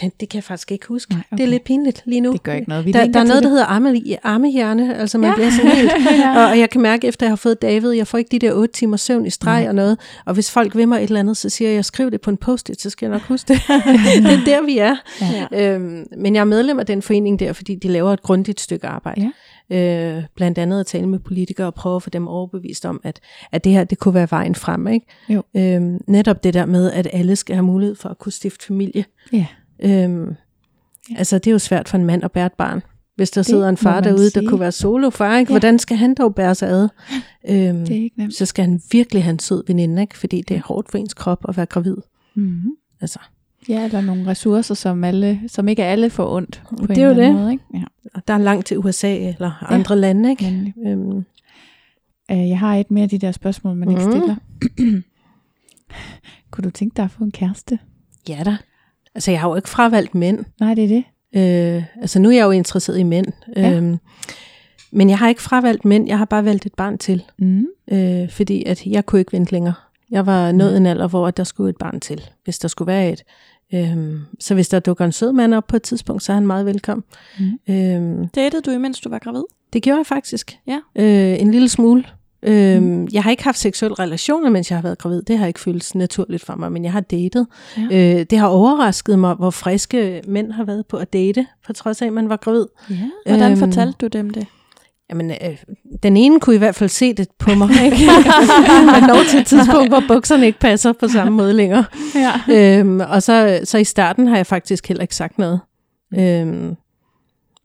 [0.00, 1.12] det, det kan jeg faktisk ikke huske.
[1.12, 1.36] Nej, okay.
[1.38, 2.32] Det er lidt pinligt lige nu.
[2.32, 2.84] Det gør ikke noget.
[2.86, 3.50] Vi der, der er noget, der det.
[3.50, 5.34] hedder arme, armehjerne, altså man Ja.
[5.34, 6.38] bliver sådan helt, Ja.
[6.44, 8.52] og, og jeg kan mærke, efter jeg har fået David, jeg får ikke de der
[8.52, 9.68] otte timer søvn i streg Nej.
[9.68, 12.10] og noget, og hvis folk vil mig et eller andet, så siger jeg, jeg skriv
[12.10, 13.62] det på en post-it, så skal jeg nok huske det.
[14.26, 14.96] det er der, vi er.
[15.52, 15.74] Ja.
[15.74, 18.86] Øhm, men jeg er medlem af den forening der, fordi de laver et grundigt stykke
[18.86, 19.20] arbejde.
[19.20, 19.30] Ja.
[19.70, 23.20] Øh, blandt andet at tale med politikere og prøve at få dem overbevist om, at,
[23.52, 24.86] at det her, det kunne være vejen frem.
[24.86, 25.06] Ikke?
[25.28, 25.42] Jo.
[25.56, 29.04] Øhm, netop det der med, at alle skal have mulighed for at kunne stifte familie.
[29.32, 29.46] Ja.
[29.82, 30.34] Øhm,
[31.16, 32.82] Altså, det er jo svært for en mand at bære et barn.
[33.16, 34.42] Hvis der Det sidder en far derude, sige.
[34.42, 35.52] der kunne være solofar, ikke?
[35.52, 35.58] Ja.
[35.58, 36.88] hvordan skal han dog bære sig ad?
[37.48, 38.34] Øhm, Det er ikke nemt.
[38.34, 40.18] så skal han virkelig have en sød veninde, ikke?
[40.18, 41.96] fordi det er hårdt for ens krop at være gravid.
[42.36, 42.70] Mm-hmm.
[43.00, 43.18] Altså,
[43.68, 47.02] Ja, der er nogle ressourcer, som, alle, som ikke alle får ondt på Det en
[47.02, 47.42] er jo eller anden det.
[47.42, 47.52] måde.
[47.52, 47.64] Ikke?
[47.74, 47.82] Ja,
[48.14, 50.30] og der er langt til USA eller andre lande.
[50.30, 50.44] Ikke?
[50.50, 50.74] nemlig.
[50.86, 51.24] Øhm,
[52.32, 54.10] Uh, jeg har et mere af de der spørgsmål, man ikke Mhm.
[54.12, 54.36] stiller.
[56.50, 57.78] Kunne du tænke dig at få en kæreste?
[58.28, 58.56] ja da.
[59.14, 60.44] Altså, jeg har jo ikke fravalgt mænd.
[60.60, 61.04] Nej, det er det.
[61.76, 63.26] Øh, altså, nu er jeg jo interesseret i mænd.
[63.56, 63.72] Ja.
[63.76, 63.96] Øhm,
[64.92, 67.22] men jeg har ikke fravalgt mænd, jeg har bare valgt et barn til.
[67.38, 67.66] Mm.
[67.92, 69.74] øh, fordi at jeg kunne ikke vente længere.
[70.10, 73.10] Jeg var nået en alder, hvor der skulle et barn til, hvis der skulle være
[73.12, 73.22] et.
[73.74, 76.46] Øhm, så hvis der dukker en sød mand op på et tidspunkt, så er han
[76.46, 77.04] meget velkommen.
[77.38, 77.74] Mm.
[77.74, 79.42] Øhm, Datede du, imens du var gravid?
[79.72, 80.58] det gjorde jeg faktisk.
[80.66, 80.78] Ja.
[80.96, 82.04] Øh, en lille smule.
[82.42, 83.08] Øhm, mm.
[83.12, 85.22] Jeg har ikke haft seksuelle relationer, mens jeg har været gravid.
[85.22, 87.46] Det har ikke føltes naturligt for mig, men jeg har datet.
[87.90, 88.18] Ja.
[88.20, 92.02] Øh, det har overrasket mig, hvor friske mænd har været på at date, på trods
[92.02, 92.66] af, at man var gravid.
[92.90, 92.94] Ja.
[93.26, 94.46] Hvordan Øhm, fortalte du dem det?
[95.10, 95.58] Jamen, øh,
[96.02, 97.96] den ene kunne i hvert fald se det på mig, ikke?
[98.92, 101.84] Men dog til et tidspunkt, hvor bukserne ikke passer på samme måde længere.
[102.14, 102.78] ja.
[102.78, 105.60] Øhm, og så, så i starten har jeg faktisk heller ikke sagt noget.
[106.18, 106.76] Øhm,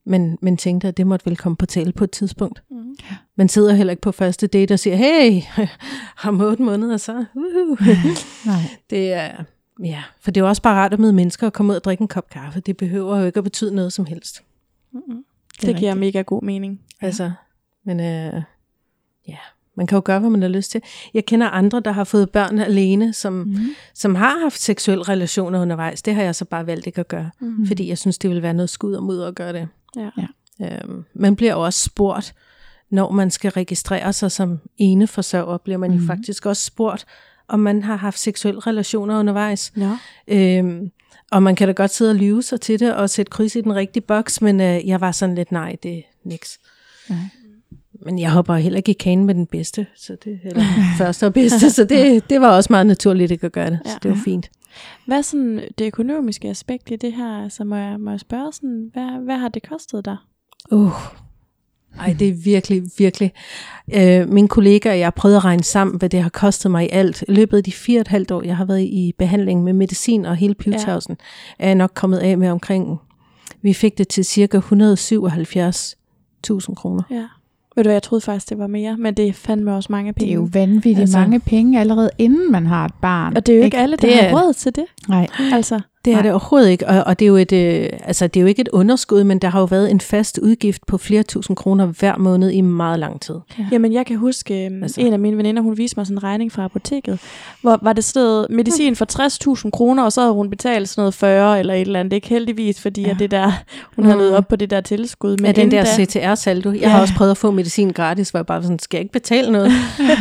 [0.06, 2.64] men, men tænkte, at det måtte vel komme på tale på et tidspunkt.
[2.72, 2.96] Mm.
[3.38, 5.42] Man sidder heller ikke på første date og siger, hey,
[6.28, 7.26] om otte måneder så.
[7.36, 7.88] Uh.
[8.46, 8.62] Nej.
[8.90, 9.32] Det er,
[9.84, 11.84] ja, for det er jo også bare rart at møde mennesker og komme ud og
[11.84, 12.60] drikke en kop kaffe.
[12.60, 14.44] Det behøver jo ikke at betyde noget som helst.
[14.94, 15.24] Mm-hmm.
[15.52, 16.80] Det Det, er giver mega god mening.
[17.02, 17.32] Altså,
[17.86, 18.42] men øh,
[19.28, 19.38] ja,
[19.76, 20.82] man kan jo gøre, hvad man har lyst til.
[21.14, 23.56] Jeg kender andre, der har fået børn alene, som, mm.
[23.94, 26.02] Som har haft seksuelle relationer undervejs.
[26.02, 27.68] Det har jeg så bare valgt ikke at gøre, Mm.
[27.68, 29.68] fordi jeg synes, det vil være noget skud og mudder at gøre det.
[29.96, 30.10] Ja.
[30.18, 30.78] Ja.
[30.84, 32.34] Øhm, man bliver jo også spurgt,
[32.90, 35.96] når man skal registrere sig som ene forsørger, bliver man mm.
[35.96, 36.08] jo Mhm.
[36.08, 37.06] faktisk også spurgt,
[37.48, 39.72] om man har haft seksuelle relationer undervejs.
[39.76, 39.90] Nå.
[40.28, 40.92] Øhm,
[41.32, 43.62] og man kan da godt sidde og lyve sig til det og sætte kryds i
[43.62, 46.60] den rigtige boks, men øh, jeg var sådan lidt, nej, det er niks.
[47.12, 47.20] Nej.
[48.06, 50.64] Men jeg hopper heller ikke i kanen med den bedste, så det, eller
[50.98, 53.90] første og bedste, så det, det var også meget naturligt at gøre det, ja.
[53.90, 54.52] så det var fint.
[55.06, 57.44] Hvad er sådan det økonomiske aspekt i det her?
[57.44, 60.18] Altså må jeg, må jeg spørge sådan, hvad, hvad har det kostet dig?
[60.72, 60.92] Uh.
[62.00, 63.32] Ej, det er virkelig, virkelig.
[63.94, 66.90] Øh, min kollega og jeg prøvede at regne sammen, hvad det har kostet mig i
[66.92, 67.24] alt.
[67.28, 69.74] I løbet af de fire og et halvt år, jeg har været i behandling med
[69.74, 71.18] medicin og hele Pivtausen,
[71.60, 71.64] ja.
[71.64, 73.00] er jeg nok kommet af med omkring,
[73.62, 74.60] vi fik det til cirka
[76.48, 77.04] 177.000 kroner.
[77.12, 77.26] Ja.
[77.76, 80.14] Ved du hvad, jeg troede faktisk, det var mere, men det er fandme også mange
[80.14, 80.26] penge.
[80.26, 83.38] Det er jo vanvittigt Altså- mange penge allerede inden man har et barn.
[83.38, 84.86] og det er jo ikke alle, der Det har er- råd til det.
[85.08, 85.28] Nej.
[85.54, 86.22] Altså, Det er Nej.
[86.24, 88.62] det overhovedet ikke, og, og det, er jo et, øh, altså, det er jo ikke
[88.62, 92.18] et underskud, men der har jo været en fast udgift på flere tusind kroner hver
[92.18, 93.36] måned i meget lang tid.
[93.60, 93.66] Ja.
[93.72, 94.80] Jamen, jeg kan huske, altså.
[94.84, 95.02] Altså.
[95.02, 97.20] en af mine veninder, hun viste mig sådan en regning fra apoteket,
[97.62, 99.06] hvor var det noget medicin for
[99.66, 102.14] 60.000 kroner, og så havde hun betalt sådan noget 40 eller et eller andet.
[102.14, 103.08] Ikke heldigvis, fordi Ja.
[103.08, 103.14] ja.
[103.14, 103.52] at det der,
[103.96, 104.22] hun havde Mm.
[104.24, 105.30] nået op på det der tilskud.
[105.32, 106.72] Men Med den der CTR-saldo.
[106.72, 106.88] Jeg Ja.
[106.90, 109.52] har også prøvet at få medicin gratis, hvor jeg bare sådan, skal jeg ikke betale
[109.52, 109.72] noget?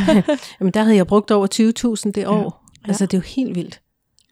[0.60, 2.64] Jamen der havde jeg brugt over 20.000 det år.
[2.84, 2.88] Ja.
[2.88, 3.80] Altså det er jo helt vildt.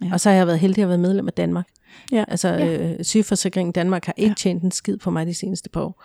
[0.04, 0.08] Ja.
[0.12, 1.66] Og så har jeg været heldig at være medlem af Danmark.
[2.12, 2.24] Ja.
[2.28, 2.76] Altså Ja.
[2.90, 4.34] øh, sygeforsikringen Danmark har ikke Ja.
[4.34, 6.04] tjent en skid på mig de seneste par år.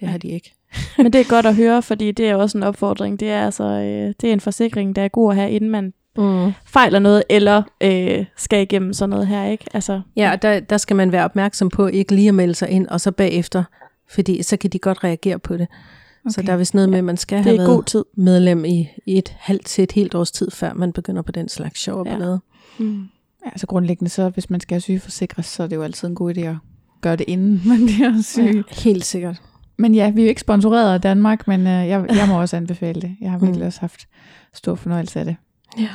[0.00, 0.54] Det har de ikke.
[0.98, 3.20] Men det er godt at høre, fordi det er også en opfordring.
[3.20, 5.92] Det er altså øh, det er en forsikring, der er god at have, inden man
[6.18, 6.52] Mm.
[6.66, 9.64] fejler noget, eller øh, skal igennem sådan noget her, ikke?
[9.74, 12.68] Altså, Ja, og der, der skal man være opmærksom på ikke lige at melde sig
[12.68, 13.64] ind, og så bagefter,
[14.10, 15.66] fordi så kan de godt reagere på det.
[16.24, 16.30] Okay.
[16.32, 18.04] Så der er vist noget med, at man skal det have er god været tid.
[18.16, 21.80] medlem i, et halvt til et helt års tid, før man begynder på den slags
[21.80, 22.10] sjov og Ja.
[22.12, 22.40] ballade.
[22.78, 23.02] Mm.
[23.44, 26.36] Ja, altså grundlæggende, så hvis man skal sygeforsikres, så er det jo altid en god
[26.36, 26.56] idé at
[27.00, 28.40] gøre det inden man bliver syg.
[28.42, 28.62] Ja.
[28.84, 29.42] Helt sikkert.
[29.76, 32.56] Men ja, vi er jo ikke sponsoreret af Danmark, men øh, jeg, jeg må også
[32.56, 33.16] anbefale det.
[33.20, 33.66] Jeg har virkelig Mm.
[33.66, 34.08] også haft
[34.52, 35.36] stor fornøjelse af det.
[35.78, 35.88] Ja.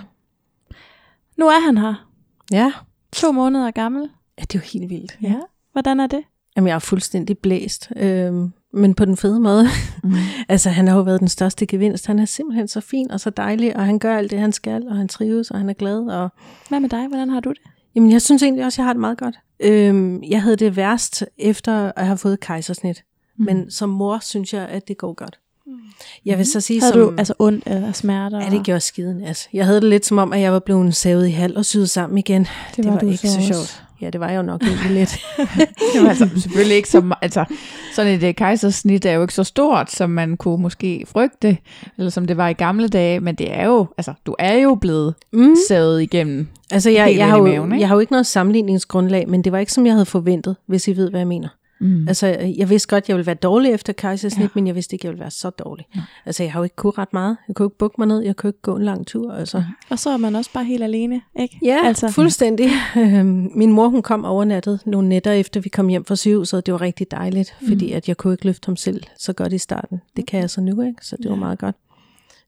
[1.38, 2.08] Nu er han her.
[2.52, 2.74] Ja.
[3.14, 4.10] To måneder gammel.
[4.40, 5.18] ja, det er jo helt vildt.
[5.22, 5.36] Ja.
[5.72, 6.22] Hvordan er det?
[6.56, 9.68] Jamen, jeg er fuldstændig blæst, øhm, men på den fede måde.
[10.04, 10.14] Mm.
[10.50, 12.08] altså, han har jo været den største gevinst.
[12.08, 14.88] Han er simpelthen så fin og så dejlig, og han gør alt det, han skal,
[14.88, 16.00] og han trives, og han er glad.
[16.00, 16.30] Og...
[16.70, 17.08] Hvad med dig?
[17.08, 17.62] Hvordan har du det?
[17.96, 19.36] Jamen, jeg synes egentlig også, jeg har det meget godt.
[19.60, 23.04] Øhm, jeg havde det værst efter at have fået kejsersnit,
[23.38, 23.46] mm.
[23.46, 25.40] men som mor synes jeg, at det går godt.
[26.26, 27.02] Jeg vil så sige, Havde som...
[27.02, 28.44] du altså ondt eller smerter?
[28.44, 29.50] Ja, det gjorde skiden, altså.
[29.54, 31.90] Jeg havde det lidt som om, at jeg var blevet savet i halv og syet
[31.90, 32.48] sammen igen.
[32.76, 33.84] Det, var var, du ikke så så, sjovt.
[34.02, 35.10] Ja, det var jo nok egentlig lidt.
[35.94, 37.16] Det var altså selvfølgelig ikke så.
[37.22, 37.46] Altså,
[37.96, 41.58] sådan et øh, kejsersnit er jo ikke så stort, som man kunne måske frygte,
[41.98, 44.76] eller som det var i gamle dage, men det er jo, altså, du er jo
[44.76, 45.56] blevet Mm.
[45.68, 46.48] savet igennem.
[46.72, 47.82] Altså, jeg, jeg, har jo, maven, ikke?
[47.82, 50.88] jeg har jo ikke noget sammenligningsgrundlag, men det var ikke, som jeg havde forventet, hvis
[50.88, 51.48] I ved, hvad jeg mener.
[51.82, 52.08] Mm.
[52.08, 52.28] Altså,
[52.58, 54.44] jeg vidste godt, jeg ville være dårlig efter kejsersnit, Ja.
[54.44, 54.50] ja.
[54.56, 55.86] men jeg vidste ikke, jeg ville være så dårlig.
[55.96, 56.02] Ja.
[56.26, 57.38] Altså, jeg har jo ikke kunnet ret meget.
[57.48, 59.34] Jeg kunne ikke bukke mig ned, jeg kunne ikke gå en lang tur.
[59.34, 59.64] Altså.
[59.90, 61.60] Og så er man også bare helt alene, ikke?
[61.66, 62.08] Ja, altså.
[62.12, 62.70] fuldstændig.
[62.98, 66.66] Øhm, Min mor, hun kom overnattet nogle nætter efter, vi kom hjem fra sygehuset.
[66.66, 67.68] Det var rigtig dejligt, Mm.
[67.68, 70.02] fordi at jeg kunne ikke løfte ham selv så godt i starten.
[70.18, 71.06] Det kan jeg så nu, ikke?
[71.06, 71.40] Så det var Ja.
[71.40, 71.76] meget godt.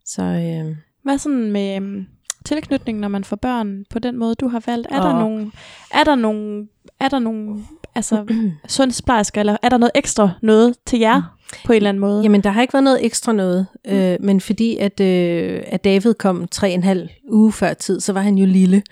[0.05, 2.05] Så øh, Hvad sådan med øhm,
[2.45, 4.87] tilknytning, når man får børn på den måde, du har valgt?
[4.91, 5.19] Er der Åh.
[5.19, 5.51] nogle,
[5.93, 6.67] er der nogle,
[7.01, 7.63] er der nogle
[7.95, 8.25] altså,
[8.67, 12.21] sundhedsplejersker, eller er der noget ekstra noget til jer på en eller anden måde?
[12.21, 16.13] Jamen, der har ikke været noget ekstra noget, øh, men fordi at, øh, at David
[16.13, 18.83] kom tre og en halv uge før tid, så var han jo lille,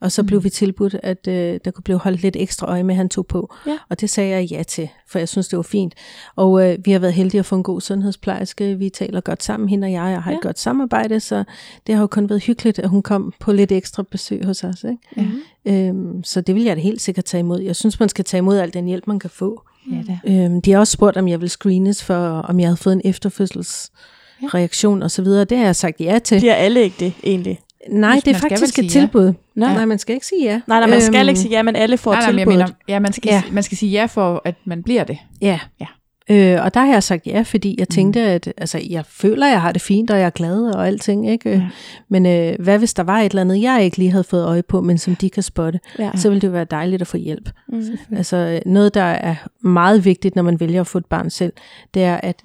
[0.00, 0.26] og så Mm.
[0.26, 3.26] blev vi tilbudt, at øh, der kunne blive holdt lidt ekstra øje med, han tog
[3.26, 3.54] på.
[3.66, 3.78] Ja.
[3.88, 5.94] Og det sagde jeg ja til, for jeg synes, det var fint.
[6.36, 8.78] Og øh, vi har været heldige at få en god sundhedsplejerske.
[8.78, 10.36] Vi taler godt sammen, hende og jeg, og har ja.
[10.36, 11.44] Et godt samarbejde, så
[11.86, 14.84] det har jo kun været hyggeligt, at hun kom på lidt ekstra besøg hos os.
[14.84, 14.98] Ikke?
[15.16, 15.22] Ja.
[15.22, 15.40] Mhm.
[15.66, 17.60] Øhm, så det vil jeg da helt sikkert tage imod.
[17.60, 19.62] Jeg synes, man skal tage imod al den hjælp, man kan få.
[19.92, 20.18] Ja, da.
[20.32, 23.00] Øhm, de har også spurgt, om jeg vil screenes for, om jeg havde fået en
[23.04, 25.04] efterfødselsreaktion ja.
[25.04, 25.24] osv.
[25.24, 26.38] Det har jeg sagt ja til.
[26.38, 27.60] Bliver alle ikke det, egentlig?
[27.90, 28.88] Nej, Hvis det er faktisk et ja.
[28.88, 29.32] tilbud.
[29.56, 29.66] Nå.
[29.66, 30.60] Nej, man skal ikke sige ja.
[30.66, 32.58] Nej, nej, man skal Øhm, ikke sige ja, men alle får Nej, nej, jeg tilbuddet.
[32.58, 33.42] mener, ja, man skal, Ja.
[33.46, 33.52] ja.
[33.52, 35.18] man skal sige ja for, at man bliver det.
[35.40, 35.60] Ja.
[35.80, 35.86] Ja.
[36.30, 39.52] Øh, og der har jeg sagt ja, fordi jeg tænkte, at altså, jeg føler, at
[39.52, 41.30] jeg har det fint, og jeg er glad og alting.
[41.30, 41.50] Ikke?
[41.50, 41.62] Ja.
[42.08, 44.62] Men øh, hvad hvis der var et eller andet, jeg ikke lige havde fået øje
[44.62, 46.10] på, men som de kan spotte, Ja.
[46.14, 47.50] så ville det være dejligt at få hjælp.
[47.68, 47.82] Mm.
[48.16, 51.52] Altså noget, der er meget vigtigt, når man vælger at få et barn selv,
[51.94, 52.42] det er, at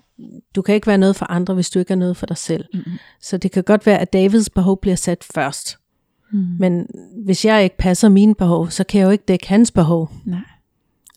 [0.55, 2.65] du kan ikke være noget for andre, hvis du ikke er noget for dig selv.
[2.73, 2.91] Mm-hmm.
[3.21, 5.77] Så det kan godt være, at Davids behov bliver sat først.
[6.31, 6.45] Mm.
[6.59, 6.87] Men
[7.25, 10.11] hvis jeg ikke passer mine behov, så kan jeg jo ikke dække hans behov.
[10.25, 10.39] Nej.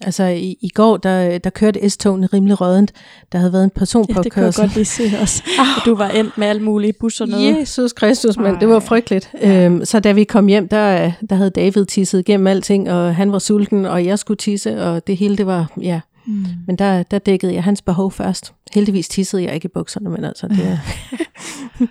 [0.00, 2.92] Altså i, i går, der, der kørte S-togene rimelig rådent.
[3.32, 3.70] Der havde været en
[4.16, 5.42] Ja, det kunne jeg godt lige se også.
[5.76, 7.56] At du var endt med alle mulige busser og noget.
[7.60, 9.30] Jesus Kristus, mand, det var frygteligt.
[9.42, 13.32] Øhm, så da vi kom hjem, der, der havde David tisset igennem alting, og han
[13.32, 16.00] var sulten, og jeg skulle tisse, og det hele, det var, ja.
[16.28, 16.44] Mm.
[16.66, 18.54] Men der, der dækkede jeg hans behov først.
[18.72, 20.58] Heldigvis tissede jeg ikke i bukserne, men altså, det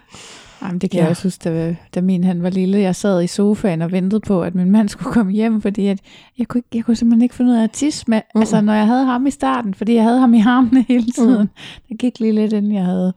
[0.61, 1.01] Jamen, det kan Ja.
[1.01, 1.03] ja.
[1.03, 2.79] jeg også huske, da, da min han var lille.
[2.79, 5.99] Jeg sad i sofaen og ventede på, at min mand skulle komme hjem, fordi at
[6.37, 8.39] jeg, kunne, ikke- jeg kunne simpelthen ikke finde ud af at tisse med, Mm.
[8.41, 11.41] altså, når jeg havde ham i starten, fordi jeg havde ham i armene hele tiden.
[11.41, 11.49] Mm.
[11.89, 13.13] Det gik lige lidt, inden jeg havde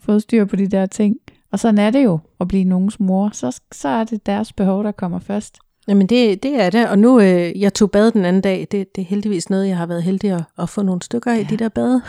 [0.00, 1.16] fået styr på de der ting.
[1.52, 3.30] Og sådan er det jo at blive nogens mor.
[3.32, 5.58] Så, så er det deres behov, der kommer først.
[5.88, 8.96] Jamen det, det er det, og nu, øh, jeg tog bad den anden dag, det,
[8.96, 11.46] det er heldigvis noget, jeg har været heldig at, at få nogle stykker af, ja.
[11.50, 12.02] de der bade.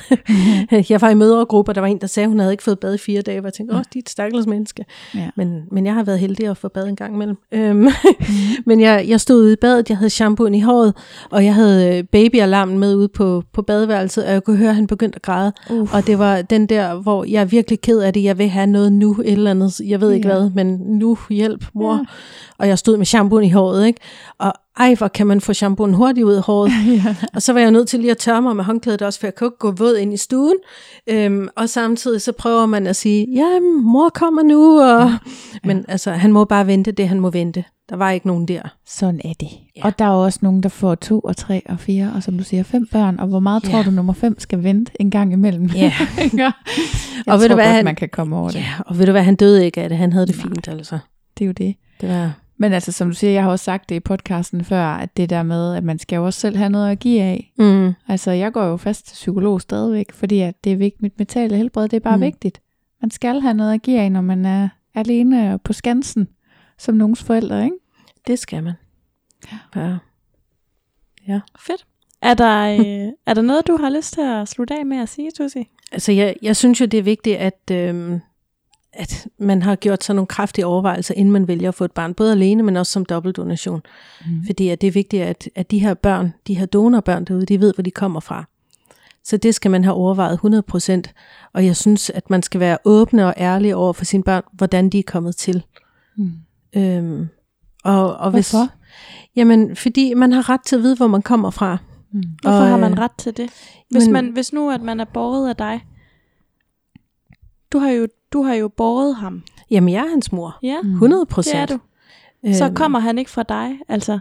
[0.90, 2.94] jeg var i mødregruppe, og der var en, der sagde, hun havde ikke fået bad
[2.94, 4.86] i fire dage, og jeg tænkte, åh, de er et stakkels menneske.
[5.16, 5.30] Ja.
[5.36, 7.38] Men, men jeg har været heldig at få bad en gang imellem.
[7.52, 7.88] Øhm,
[8.66, 10.94] men jeg, jeg stod ude i badet, jeg havde shampooen i håret,
[11.30, 14.76] og jeg havde øh, babyalarmen med ude på, på badeværelset, og jeg kunne høre, at
[14.76, 15.54] han begyndte at græde.
[15.70, 15.94] Uh.
[15.94, 18.68] Og det var den der, hvor jeg er virkelig ked af det, jeg vil have
[18.68, 20.34] noget nu, et eller andet, jeg ved ikke Ja.
[20.36, 21.94] hvad, men nu hjælp, mor.
[21.94, 22.00] Ja.
[22.58, 24.00] Og jeg stod med shampooen i håret, ikke?
[24.40, 26.72] Og ej, hvor kan man få shampooen hurtigt ud af håret.
[27.06, 27.16] ja.
[27.34, 29.36] Og så var jeg nødt til lige at tørre mig med håndklædet også, for jeg
[29.36, 30.56] kunne ikke gå våd ind i stuen.
[31.08, 34.82] Øhm, og samtidig så prøver man at sige, ja, mor kommer nu.
[34.82, 35.02] Og...
[35.10, 35.18] Ja.
[35.68, 37.64] Men altså, han må bare vente det, han må vente.
[37.90, 38.62] Der var ikke nogen der.
[38.88, 39.48] Sådan er det.
[39.78, 39.86] Ja.
[39.86, 42.44] Og der er også nogen, der får to og tre og fire, og som du
[42.44, 43.20] siger, fem børn.
[43.20, 43.70] Og hvor meget Ja.
[43.72, 45.66] tror du, nummer fem skal vente en gang imellem?
[45.76, 45.94] Ja.
[46.38, 46.54] Jeg
[47.28, 48.56] Og ved tror du hvad, godt, han- man kan komme over det.
[48.56, 49.98] ja, og ved du hvad, han døde ikke af det.
[49.98, 50.44] Han havde det Nej.
[50.48, 50.98] fint, altså.
[51.38, 51.76] Det er jo det.
[52.02, 52.32] Det var...
[52.62, 55.30] Men altså, som du siger, jeg har også sagt det i podcasten før, at det
[55.30, 57.52] der med, at man skal jo også selv have noget at give af.
[57.58, 57.94] Mm.
[58.08, 61.02] Altså, jeg går jo fast til psykolog stadigvæk, fordi at det er vigtigt.
[61.02, 62.24] Mit mentale helbred, det er bare Mm.
[62.24, 62.62] vigtigt.
[63.02, 66.28] Man skal have noget at give af, når man er alene og på skansen,
[66.78, 67.76] som nogens forældre, ikke?
[68.28, 68.74] Det skal man.
[69.76, 69.98] Ja.
[71.28, 71.40] ja.
[71.60, 71.86] Fedt.
[72.22, 75.10] Er der, øh, er der noget, du har lyst til at slutte af med at
[75.10, 75.68] sige, Tussi?
[75.92, 78.20] Altså, jeg, jeg synes jo, det er vigtigt, at, øhm,
[78.94, 82.14] at man har gjort sig nogle kraftige overvejelser, inden man vælger at få et barn,
[82.14, 83.82] både alene, men også som dobbeltdonation.
[84.26, 84.46] Mm.
[84.46, 87.60] Fordi at det er vigtigt, at, at de her børn, de her donorbørn derude, de
[87.60, 88.46] ved, hvor de kommer fra.
[89.24, 90.40] Så det skal man have overvejet
[91.08, 91.14] 100%.
[91.54, 94.90] Og jeg synes, at man skal være åbne og ærlige over for sine børn, hvordan
[94.90, 95.64] de er kommet til.
[96.18, 96.32] Mm.
[96.76, 97.28] Øhm,
[97.84, 98.70] og, og hvis, Hvorfor?
[99.36, 101.78] Jamen, fordi man har ret til at vide, hvor man kommer fra.
[102.12, 102.24] Mm.
[102.42, 103.50] Hvorfor Og, har øh, man ret til det?
[103.92, 105.86] Hvis, men- man, hvis nu, at man er båret af dig.
[107.74, 109.44] Du har jo, du har jo båret ham.
[109.72, 110.58] Jamen, jeg er hans mor.
[110.64, 110.92] Ja, Mm.
[110.94, 111.70] 100 det er procent.
[111.72, 111.80] du.
[112.54, 114.20] Så kommer han ikke fra dig, altså.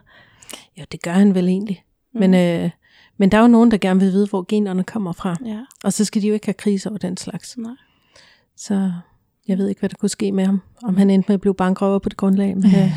[0.76, 1.84] Ja, det gør han vel egentlig.
[2.14, 2.20] Mm.
[2.20, 2.70] Men, øh,
[3.18, 5.36] men der er jo nogen, der gerne vil vide, hvor generne kommer fra.
[5.44, 7.56] Ja, Og så skal de jo ikke have kriser over den slags.
[7.58, 7.72] nej.
[8.56, 8.92] Så
[9.50, 10.60] jeg ved ikke, hvad der kunne ske med ham.
[10.82, 12.56] Om han endte med at blive bankrøver på det grundlag.
[12.56, 12.92] Men, øh,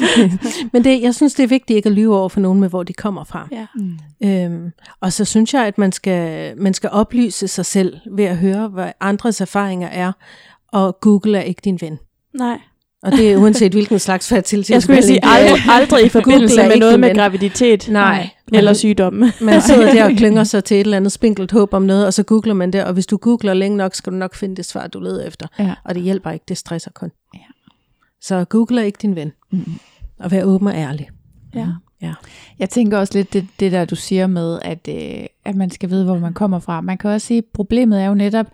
[0.72, 2.82] men det, jeg synes, det er vigtigt ikke at lyve over for nogen med, hvor
[2.82, 3.48] de kommer fra.
[3.52, 3.66] Ja.
[3.74, 3.98] Mm.
[4.24, 8.36] Øhm, og så synes jeg, at man skal, man skal oplyse sig selv ved at
[8.36, 10.12] høre, hvad andres erfaringer er.
[10.72, 11.98] Og Google er ikke din ven.
[12.34, 12.58] Nej.
[13.02, 14.74] Og det er uanset hvilken slags fertilitet.
[14.74, 17.88] Jeg skulle sige, aldrig, aldrig i forbindelse med noget med graviditet.
[17.88, 18.30] Nej.
[18.52, 19.32] Eller sygdomme.
[19.40, 22.14] Man sidder der og klynger sig til et eller andet spinkelt håb om noget, og
[22.14, 24.64] så googler man det, og hvis du googler længe nok, skal du nok finde det
[24.64, 25.46] svar, du leder efter.
[25.58, 25.74] Ja.
[25.84, 27.10] Og det hjælper ikke, det stresser kun.
[27.34, 27.40] Ja.
[28.22, 29.32] Så Google er ikke din ven.
[29.52, 29.72] Mm.
[30.18, 31.08] Og vær åben og ærlig.
[31.54, 31.66] Ja.
[32.02, 32.12] Ja.
[32.58, 35.90] Jeg tænker også lidt det, det der, du siger med, at, øh, at man skal
[35.90, 36.80] vide, hvor man kommer fra.
[36.80, 38.46] Man kan også sige, at problemet er jo netop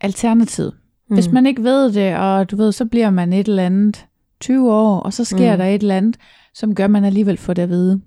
[0.00, 0.74] alternativet.
[1.12, 1.16] Mm.
[1.16, 4.06] Hvis man ikke ved det, og du ved, så bliver man et eller andet
[4.40, 5.58] 20 år, og så sker Mm.
[5.58, 6.16] der et eller andet,
[6.54, 8.00] som gør, at man alligevel får det at vide.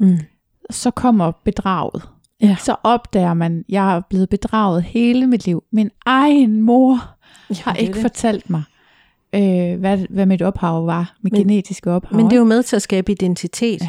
[0.00, 0.18] Mm.
[0.70, 2.02] Så kommer bedraget.
[2.42, 2.56] Ja.
[2.60, 5.62] Så opdager man, at jeg er blevet bedraget hele mit liv.
[5.72, 7.04] Min egen mor har
[7.48, 8.02] det er ikke det.
[8.02, 8.62] fortalt mig,
[9.34, 12.16] øh, hvad, hvad mit ophav var, mit Men- genetiske ophav.
[12.16, 13.80] Men det er jo med til at skabe identitet.
[13.82, 13.88] Ja.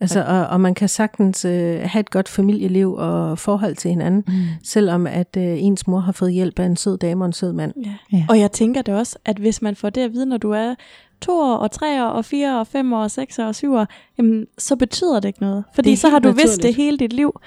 [0.00, 4.24] Altså, og, og man kan sagtens øh, have et godt familieliv og forhold til hinanden,
[4.28, 4.34] Mm.
[4.64, 7.52] selvom at øh, ens mor har fået hjælp af en sød dame og en sød
[7.52, 7.72] mand.
[7.84, 8.16] Ja.
[8.18, 8.26] Ja.
[8.28, 10.74] Og jeg tænker det også, at hvis man får det at vide, når du er
[11.20, 13.74] to år, og tre år, og fire, og fem år, og seks år, og syv
[13.74, 13.86] år,
[14.18, 15.64] jamen, så betyder det ikke noget.
[15.74, 16.62] Fordi så har du vidst naturligt.
[16.62, 17.40] det hele dit liv.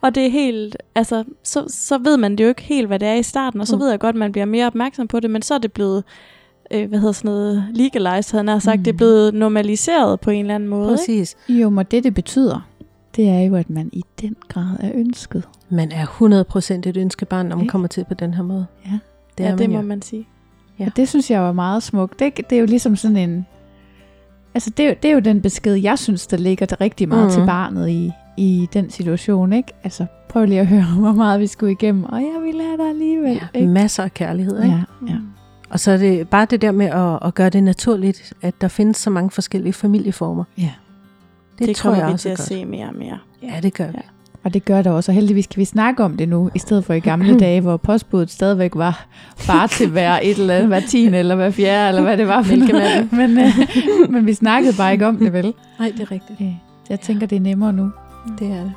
[0.00, 3.08] Og det er helt, altså, så, så ved man det jo ikke helt, hvad det
[3.08, 3.82] er i starten, og så Mm.
[3.82, 6.04] ved jeg godt, at man bliver mere opmærksom på det, men så er det blevet,
[6.70, 8.84] øh, hvad hedder sådan noget, legalized, havde han har sagt, Mm.
[8.84, 10.90] det er blevet normaliseret på en eller anden måde.
[10.90, 10.96] Ikke?
[10.98, 11.36] Præcis.
[11.48, 12.66] Jo, men det det betyder,
[13.16, 15.48] det er jo, at man i den grad er ønsket.
[15.70, 17.70] Man er 100% et ønskebarn, når man Ikke?
[17.72, 18.66] kommer til på den her måde.
[18.86, 18.98] Ja.
[19.38, 19.86] Det ja, er det man må jo.
[19.88, 20.26] man sige.
[20.78, 20.86] Ja.
[20.86, 22.18] Og det synes jeg var meget smukt.
[22.18, 23.46] Det, det er jo ligesom sådan en...
[24.54, 27.08] Altså, det er, jo, det er jo den besked, jeg synes, der ligger der rigtig
[27.08, 27.30] meget mm.
[27.30, 29.72] til barnet i, i den situation, ikke?
[29.84, 32.88] Altså, prøv lige at høre, hvor meget vi skulle igennem, og jeg vil have dig
[32.88, 33.68] alligevel, Ja, ikke?
[33.72, 34.62] masser af kærlighed.
[34.62, 34.74] Ikke?
[34.76, 35.16] Ja, ja.
[35.70, 38.68] Og så er det bare det der med at, at gøre det naturligt, at der
[38.68, 40.44] findes så mange forskellige familieformer.
[40.58, 40.70] ja.
[41.58, 42.48] Det, det tror kommer jeg vi også til at godt.
[42.48, 43.18] se mere og mere.
[43.42, 43.92] Ja, det gør vi.
[43.94, 44.00] Ja.
[44.44, 46.84] Og det gør der også, og heldigvis kan vi snakke om det nu, i stedet
[46.84, 49.06] for i gamle dage, hvor postbuddet stadigvæk var
[49.46, 52.42] bare til hver et eller andet, hver tiende eller hver fjerde, eller hvad det var
[52.42, 53.08] for noget.
[53.28, 53.52] Men, øh,
[54.12, 55.54] men vi snakkede bare ikke om det, vel?
[55.78, 56.40] Nej, det er rigtigt.
[56.40, 56.52] Øh,
[56.90, 57.90] Jeg tænker, det er nemmere nu.
[58.38, 58.72] Det er det.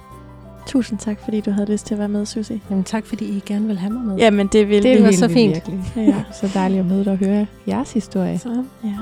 [0.68, 2.62] Tusind tak, fordi du havde lyst til at være med, Susie.
[2.70, 4.16] Jamen tak, fordi I gerne vil have mig med.
[4.18, 5.04] Jamen, det vil Det vi.
[5.04, 5.54] var så fint.
[5.54, 5.84] Virkelig.
[6.16, 6.24] Ja.
[6.34, 8.40] Så dejligt at møde dig og høre jeres historie.
[8.40, 8.98] Så, Ja.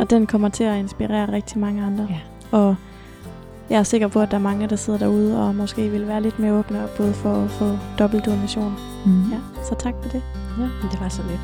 [0.00, 2.06] Og den kommer til at inspirere rigtig mange andre.
[2.10, 2.18] Ja.
[2.58, 2.76] Og
[3.70, 6.22] jeg er sikker på, at der er mange, der sidder derude og måske vil være
[6.22, 8.74] lidt mere åbne op, både for at få dobbeltdonation.
[9.06, 9.30] Mm.
[9.30, 9.36] Ja.
[9.68, 10.22] Så tak for det.
[10.58, 11.40] ja, det var så lidt.